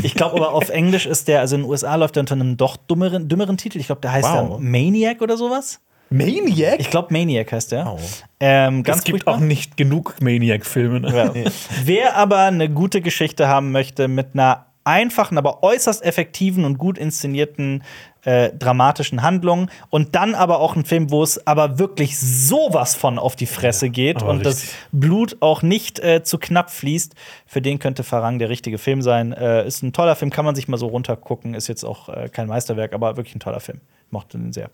[0.03, 2.57] Ich glaube aber auf Englisch ist der, also in den USA läuft der unter einem
[2.57, 3.79] doch dummeren, dümmeren Titel.
[3.79, 4.57] Ich glaube, der heißt Wow.
[4.59, 5.79] dann Maniac oder sowas.
[6.11, 6.79] Maniac?
[6.79, 7.87] Ich glaube, Maniac heißt der.
[7.87, 8.23] Wow.
[8.39, 9.33] Ähm, ganz es gibt furchtbar.
[9.37, 10.99] auch nicht genug Maniac-Filme.
[10.99, 11.31] Ne?
[11.33, 11.51] Ja.
[11.85, 16.99] Wer aber eine gute Geschichte haben möchte mit einer einfachen, aber äußerst effektiven und gut
[16.99, 17.83] inszenierten
[18.23, 23.19] äh, dramatischen Handlung und dann aber auch ein Film, wo es aber wirklich sowas von
[23.19, 24.77] auf die Fresse geht aber und das richtig.
[24.91, 27.15] Blut auch nicht äh, zu knapp fließt,
[27.45, 29.31] für den könnte Farang der richtige Film sein.
[29.31, 32.29] Äh, ist ein toller Film, kann man sich mal so runtergucken, ist jetzt auch äh,
[32.29, 33.81] kein Meisterwerk, aber wirklich ein toller Film.
[34.11, 34.69] Mochte den sehr.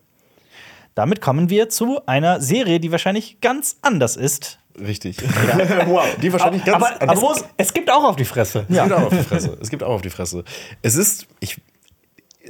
[0.96, 4.60] Damit kommen wir zu einer Serie, die wahrscheinlich ganz anders ist.
[4.80, 5.18] Richtig.
[5.86, 8.66] wow, die wahrscheinlich ganz Aber, aber wo es, es gibt auch auf die Fresse.
[8.70, 9.58] Es gibt auch auf die Fresse.
[9.62, 10.44] Es gibt auch auf die Fresse.
[10.82, 11.62] Es ist, ich,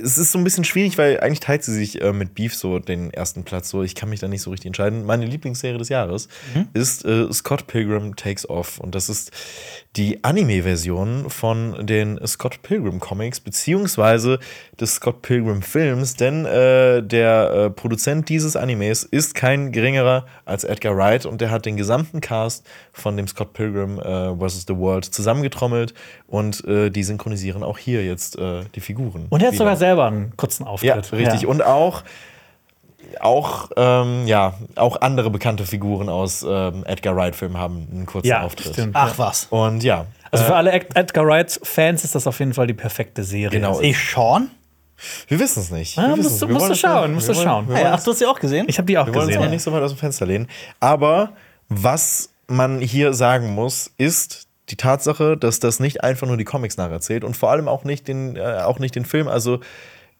[0.01, 2.79] es ist so ein bisschen schwierig, weil eigentlich teilt sie sich äh, mit Beef so
[2.79, 3.69] den ersten Platz.
[3.69, 5.05] So, ich kann mich da nicht so richtig entscheiden.
[5.05, 6.27] Meine Lieblingsserie des Jahres
[6.73, 8.79] ist äh, Scott Pilgrim Takes Off.
[8.79, 9.31] Und das ist
[9.95, 14.39] die Anime-Version von den Scott Pilgrim Comics, beziehungsweise
[14.79, 16.15] des Scott Pilgrim Films.
[16.15, 21.51] Denn äh, der äh, Produzent dieses Animes ist kein geringerer als Edgar Wright und der
[21.51, 22.65] hat den gesamten Cast
[22.97, 24.65] von dem Scott Pilgrim äh, vs.
[24.67, 25.93] The World zusammengetrommelt
[26.27, 29.25] und äh, die synchronisieren auch hier jetzt äh, die Figuren.
[29.29, 31.11] Und er hat sogar selber einen kurzen Auftritt.
[31.11, 31.45] Ja, richtig.
[31.45, 32.03] Und auch,
[33.19, 38.41] auch, ähm, ja, auch andere bekannte Figuren aus ähm, Edgar Wright-Filmen haben einen kurzen ja,
[38.41, 38.73] Auftritt.
[38.73, 38.95] stimmt.
[38.95, 39.47] Ach was.
[39.49, 40.05] Und ja.
[40.31, 43.49] Also für alle Ed- Edgar Wright-Fans ist das auf jeden Fall die perfekte Serie.
[43.59, 43.79] Genau.
[43.81, 44.49] Ich Sean?
[45.27, 45.97] Wir wissen es nicht.
[45.99, 46.47] Ah, wir musst du-.
[46.47, 47.67] Wir musst wollen du schauen, musst wir du wollen- schauen.
[47.67, 48.65] wir Ja, wollen ach, du hast sie auch gesehen?
[48.69, 49.47] Ich habe die auch Wir wollen uns gesehen.
[49.47, 50.47] auch nicht so weit aus dem Fenster lehnen.
[50.79, 51.33] Aber
[51.69, 56.77] was man hier sagen muss, ist die Tatsache, dass das nicht einfach nur die Comics
[56.77, 59.27] nacherzählt und vor allem auch nicht den, äh, auch nicht den Film.
[59.27, 59.59] Also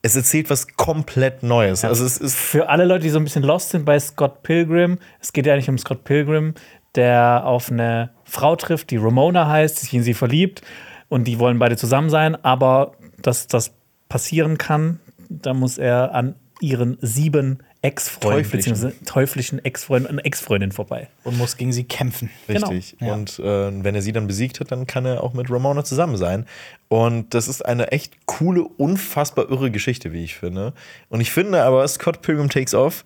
[0.01, 1.83] es erzählt was komplett Neues.
[1.83, 4.99] Also es ist Für alle Leute, die so ein bisschen lost sind bei Scott Pilgrim,
[5.19, 6.53] es geht ja nicht um Scott Pilgrim,
[6.93, 10.61] der auf eine Frau trifft, die Ramona heißt, sich in sie verliebt
[11.09, 13.73] und die wollen beide zusammen sein, aber dass das
[14.07, 14.99] passieren kann,
[15.29, 19.63] da muss er an ihren sieben Ex-Freunden, Teuflischen.
[19.63, 21.07] Ex-Freunden und Ex-Freundin vorbei.
[21.23, 22.31] Und muss gegen sie kämpfen.
[22.49, 22.97] Richtig.
[22.97, 23.11] Genau.
[23.11, 23.13] Ja.
[23.13, 26.17] Und äh, wenn er sie dann besiegt hat, dann kann er auch mit Ramona zusammen
[26.17, 26.45] sein.
[26.87, 30.73] Und das ist eine echt coole, unfassbar irre Geschichte, wie ich finde.
[31.09, 33.05] Und ich finde aber, Scott Pilgrim Takes Off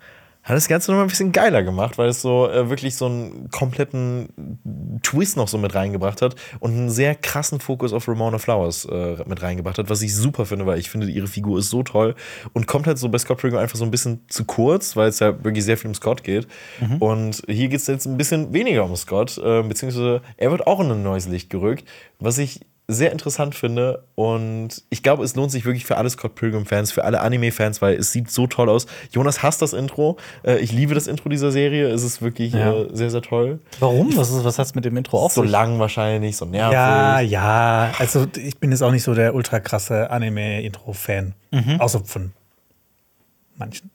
[0.49, 3.05] hat das Ganze noch mal ein bisschen geiler gemacht, weil es so äh, wirklich so
[3.05, 8.39] einen kompletten Twist noch so mit reingebracht hat und einen sehr krassen Fokus auf Ramona
[8.39, 11.69] Flowers äh, mit reingebracht hat, was ich super finde, weil ich finde, ihre Figur ist
[11.69, 12.15] so toll
[12.53, 15.19] und kommt halt so bei Scott Pilgrim einfach so ein bisschen zu kurz, weil es
[15.19, 16.47] ja wirklich sehr viel um Scott geht.
[16.99, 20.79] Und hier geht es jetzt ein bisschen weniger um Scott, äh, beziehungsweise er wird auch
[20.79, 21.87] in ein neues Licht gerückt,
[22.19, 26.33] was ich sehr interessant finde und ich glaube, es lohnt sich wirklich für alle Scott
[26.33, 28.87] Pilgrim-Fans, für alle Anime-Fans, weil es sieht so toll aus.
[29.11, 30.17] Jonas hasst das Intro.
[30.43, 31.87] Äh, ich liebe das Intro dieser Serie.
[31.89, 32.73] Es ist wirklich Ja.
[32.73, 33.59] äh, sehr, sehr toll.
[33.79, 34.17] Warum?
[34.17, 35.51] Was, ist, was hat's mit dem Intro auf So sich?
[35.51, 36.73] lang wahrscheinlich, so nervig.
[36.73, 37.91] Ja, ja.
[37.99, 41.35] Also ich bin jetzt auch nicht so der ultra krasse Anime-Intro-Fan.
[41.77, 42.33] Außer von
[43.57, 43.91] manchen.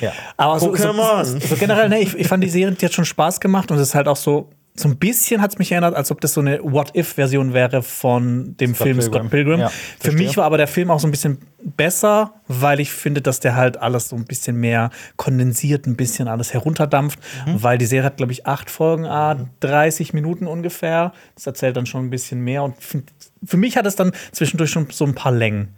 [0.00, 0.12] Ja.
[0.36, 3.04] Aber so, so, so, so generell, ne, ich, ich fand die Serie, die hat schon
[3.04, 5.94] Spaß gemacht und es ist halt auch so, so ein bisschen hat es mich erinnert,
[5.94, 9.12] als ob das so eine What-If-Version wäre von dem Film Pilgrim.
[9.20, 9.60] Scott Pilgrim.
[9.60, 9.70] Ja,
[10.00, 13.38] Für mich war aber der Film auch so ein bisschen besser, weil ich finde, dass
[13.38, 17.62] der halt alles so ein bisschen mehr kondensiert, ein bisschen alles herunterdampft, Mhm.
[17.62, 21.12] weil die Serie hat, glaube ich, acht Folgen, ah, 30 Minuten ungefähr.
[21.36, 23.12] Das erzählt dann schon ein bisschen mehr und find,
[23.44, 25.68] für mich hat es dann zwischendurch schon so ein paar Längen.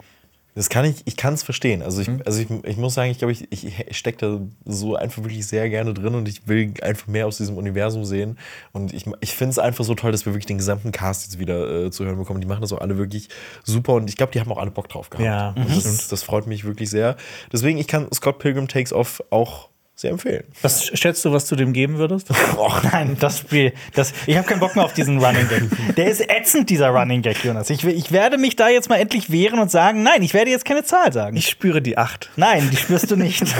[0.56, 1.82] Das kann ich, ich kann es verstehen.
[1.82, 5.22] Also ich, also ich, ich muss sagen, ich glaube, ich, ich stecke da so einfach
[5.22, 8.38] wirklich sehr gerne drin und ich will einfach mehr aus diesem Universum sehen.
[8.72, 11.38] Und ich, ich finde es einfach so toll, dass wir wirklich den gesamten Cast jetzt
[11.38, 12.40] wieder äh, zu hören bekommen.
[12.40, 13.28] Die machen das auch alle wirklich
[13.64, 15.26] super und ich glaube, die haben auch alle Bock drauf gehabt.
[15.26, 17.16] Ja, und das, das freut mich wirklich sehr.
[17.52, 20.44] Deswegen, ich kann Scott Pilgrim Takes Off auch sehr empfehlen.
[20.60, 22.30] Was schätzt du, was du dem geben würdest?
[22.58, 23.72] Och, nein, das Spiel.
[23.94, 25.94] Das, ich habe keinen Bock mehr auf diesen Running Gag.
[25.96, 27.70] Der ist ätzend, dieser Running Gag, Jonas.
[27.70, 30.66] Ich, ich werde mich da jetzt mal endlich wehren und sagen, nein, ich werde jetzt
[30.66, 31.36] keine Zahl sagen.
[31.36, 32.30] Ich spüre die acht.
[32.36, 33.42] Nein, die spürst du nicht.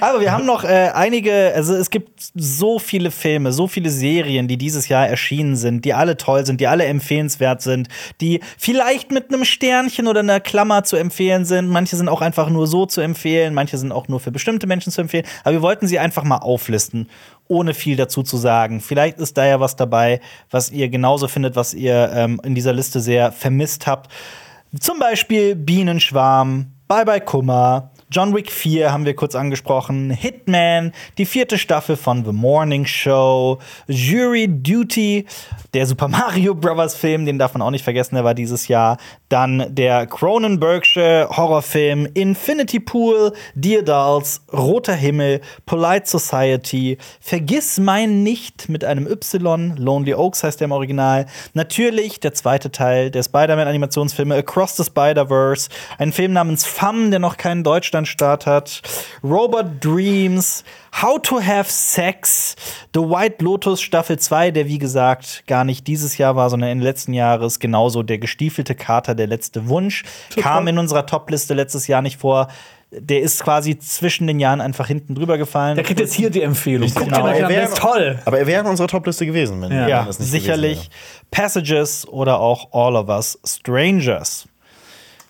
[0.00, 4.48] Aber wir haben noch äh, einige, also es gibt so viele Filme, so viele Serien,
[4.48, 7.88] die dieses Jahr erschienen sind, die alle toll sind, die alle empfehlenswert sind,
[8.20, 11.68] die vielleicht mit einem Sternchen oder einer Klammer zu empfehlen sind.
[11.68, 14.92] Manche sind auch einfach nur so zu empfehlen, manche sind auch nur für bestimmte Menschen
[14.92, 15.26] zu empfehlen.
[15.44, 17.08] Aber wir wollten sie einfach mal auflisten,
[17.48, 18.80] ohne viel dazu zu sagen.
[18.80, 20.20] Vielleicht ist da ja was dabei,
[20.50, 24.10] was ihr genauso findet, was ihr ähm, in dieser Liste sehr vermisst habt.
[24.80, 31.26] Zum Beispiel Bienenschwarm, Bye Bye Kummer, John Wick 4 haben wir kurz angesprochen, Hitman, die
[31.26, 33.58] vierte Staffel von The Morning Show,
[33.88, 35.26] Jury Duty,
[35.74, 36.94] der Super Mario Bros.
[36.94, 38.98] Film, den darf man auch nicht vergessen, der war dieses Jahr.
[39.28, 48.68] Dann der Cronenbergsche Horrorfilm Infinity Pool, Dear Dolls, Roter Himmel, Polite Society, Vergiss mein nicht
[48.68, 51.26] mit einem Y, Lonely Oaks heißt der im Original.
[51.54, 57.36] Natürlich der zweite Teil der Spider-Man-Animationsfilme Across the Spider-Verse, ein Film namens Fam, der noch
[57.36, 57.64] keinen
[58.00, 58.82] Deutschlandstart hat,
[59.24, 60.64] Robot Dreams,
[61.00, 62.54] How to Have Sex,
[62.94, 66.84] The White Lotus Staffel 2, der wie gesagt gar nicht dieses Jahr war, sondern Ende
[66.84, 70.04] letzten Jahres, genauso der gestiefelte Kater, der letzte Wunsch,
[70.36, 72.48] kam in unserer Topliste letztes Jahr nicht vor.
[72.92, 75.74] Der ist quasi zwischen den Jahren einfach hinten drüber gefallen.
[75.74, 76.88] Der kriegt jetzt hier die Empfehlung.
[76.94, 77.24] Guckt Genau.
[77.24, 78.18] an, der Er ist toll.
[78.26, 80.76] Aber er wäre in unserer Topliste gewesen, wenn, Ja, das nicht sicherlich.
[80.78, 80.90] gewesen
[81.30, 84.46] Passages oder auch All of Us Strangers.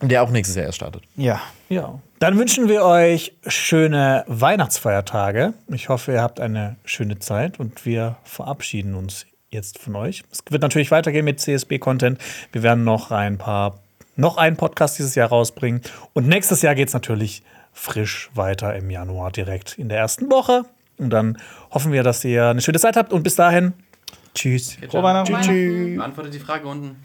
[0.02, 1.02] Der auch nächstes Jahr erst startet.
[1.16, 1.40] Ja.
[1.70, 1.98] Ja.
[2.18, 5.52] Dann wünschen wir euch schöne Weihnachtsfeiertage.
[5.68, 10.22] Ich hoffe, ihr habt eine schöne Zeit und wir verabschieden uns jetzt von euch.
[10.32, 12.18] Es wird natürlich weitergehen mit CSB-Content.
[12.52, 13.80] Wir werden noch ein paar,
[14.16, 15.82] noch einen Podcast dieses Jahr rausbringen.
[16.14, 17.42] Und nächstes Jahr geht es natürlich
[17.74, 20.62] frisch weiter im Januar direkt in der ersten Woche.
[20.96, 21.36] Und dann
[21.70, 23.12] hoffen wir, dass ihr eine schöne Zeit habt.
[23.12, 23.74] Und bis dahin,
[24.34, 24.78] tschüss.
[24.88, 25.96] Frohe Weihnachten.
[25.96, 26.96] Beantwortet die Frage unten.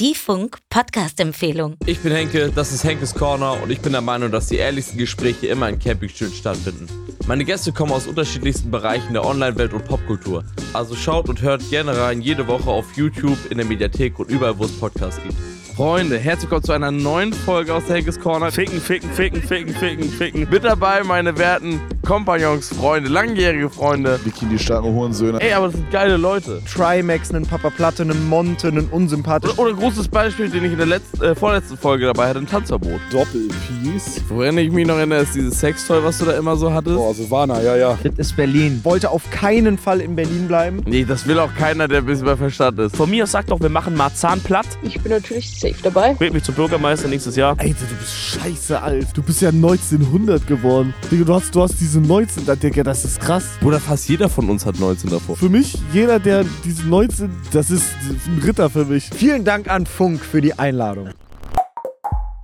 [0.00, 1.74] Die Funk Podcast Empfehlung.
[1.84, 4.96] Ich bin Henke, das ist Henkes Corner und ich bin der Meinung, dass die ehrlichsten
[4.96, 6.86] Gespräche immer in Campingstühlen stattfinden.
[7.26, 10.44] Meine Gäste kommen aus unterschiedlichsten Bereichen der Online-Welt und Popkultur.
[10.72, 14.56] Also schaut und hört gerne rein jede Woche auf YouTube, in der Mediathek und überall,
[14.56, 15.34] wo es Podcasts gibt.
[15.78, 18.50] Freunde, herzlich willkommen zu einer neuen Folge aus der Henkes Corner.
[18.50, 20.48] Ficken, ficken, ficken, ficken, ficken, ficken.
[20.50, 24.18] Mit dabei meine werten Kompagnons, Freunde, langjährige Freunde.
[24.24, 25.40] Bikini starken Hurensöhne.
[25.40, 26.60] Ey, aber das sind geile Leute.
[26.64, 29.56] Trimax, einen Papa Platte, einen Monte, einen unsympathischen.
[29.56, 32.48] Oder, oder großes Beispiel, den ich in der letzten, äh, vorletzten Folge dabei hatte, ein
[32.48, 32.98] Tanzverbot.
[33.12, 34.22] Doppelpiece.
[34.30, 36.96] Woran ich mich noch erinnere, ist dieses Sextoy, was du da immer so hattest.
[36.96, 37.98] Boah, Silvana, ja, ja.
[38.02, 38.80] Das ist Berlin.
[38.82, 40.82] Wollte auf keinen Fall in Berlin bleiben.
[40.86, 42.96] Nee, das will auch keiner, der ein bisschen bei Verstand ist.
[42.96, 44.66] Von mir aus sagt doch, wir machen Marzahn platt.
[44.82, 46.18] Ich bin natürlich safe dabei.
[46.18, 47.56] Wählt mich zum Bürgermeister nächstes Jahr.
[47.58, 49.08] Alter, du bist scheiße alt.
[49.14, 50.94] Du bist ja 1900 geworden.
[51.10, 53.44] Digga, du hast, du hast diese 19, da, Digga, das ist krass.
[53.60, 55.36] Bruder, fast jeder von uns hat 19 davor.
[55.36, 57.84] Für mich, jeder, der diese 19, das ist
[58.26, 59.10] ein Ritter für mich.
[59.14, 61.10] Vielen Dank an Funk für die Einladung.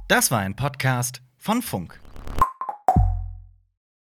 [0.09, 2.03] Das war ein Podcast von Funk.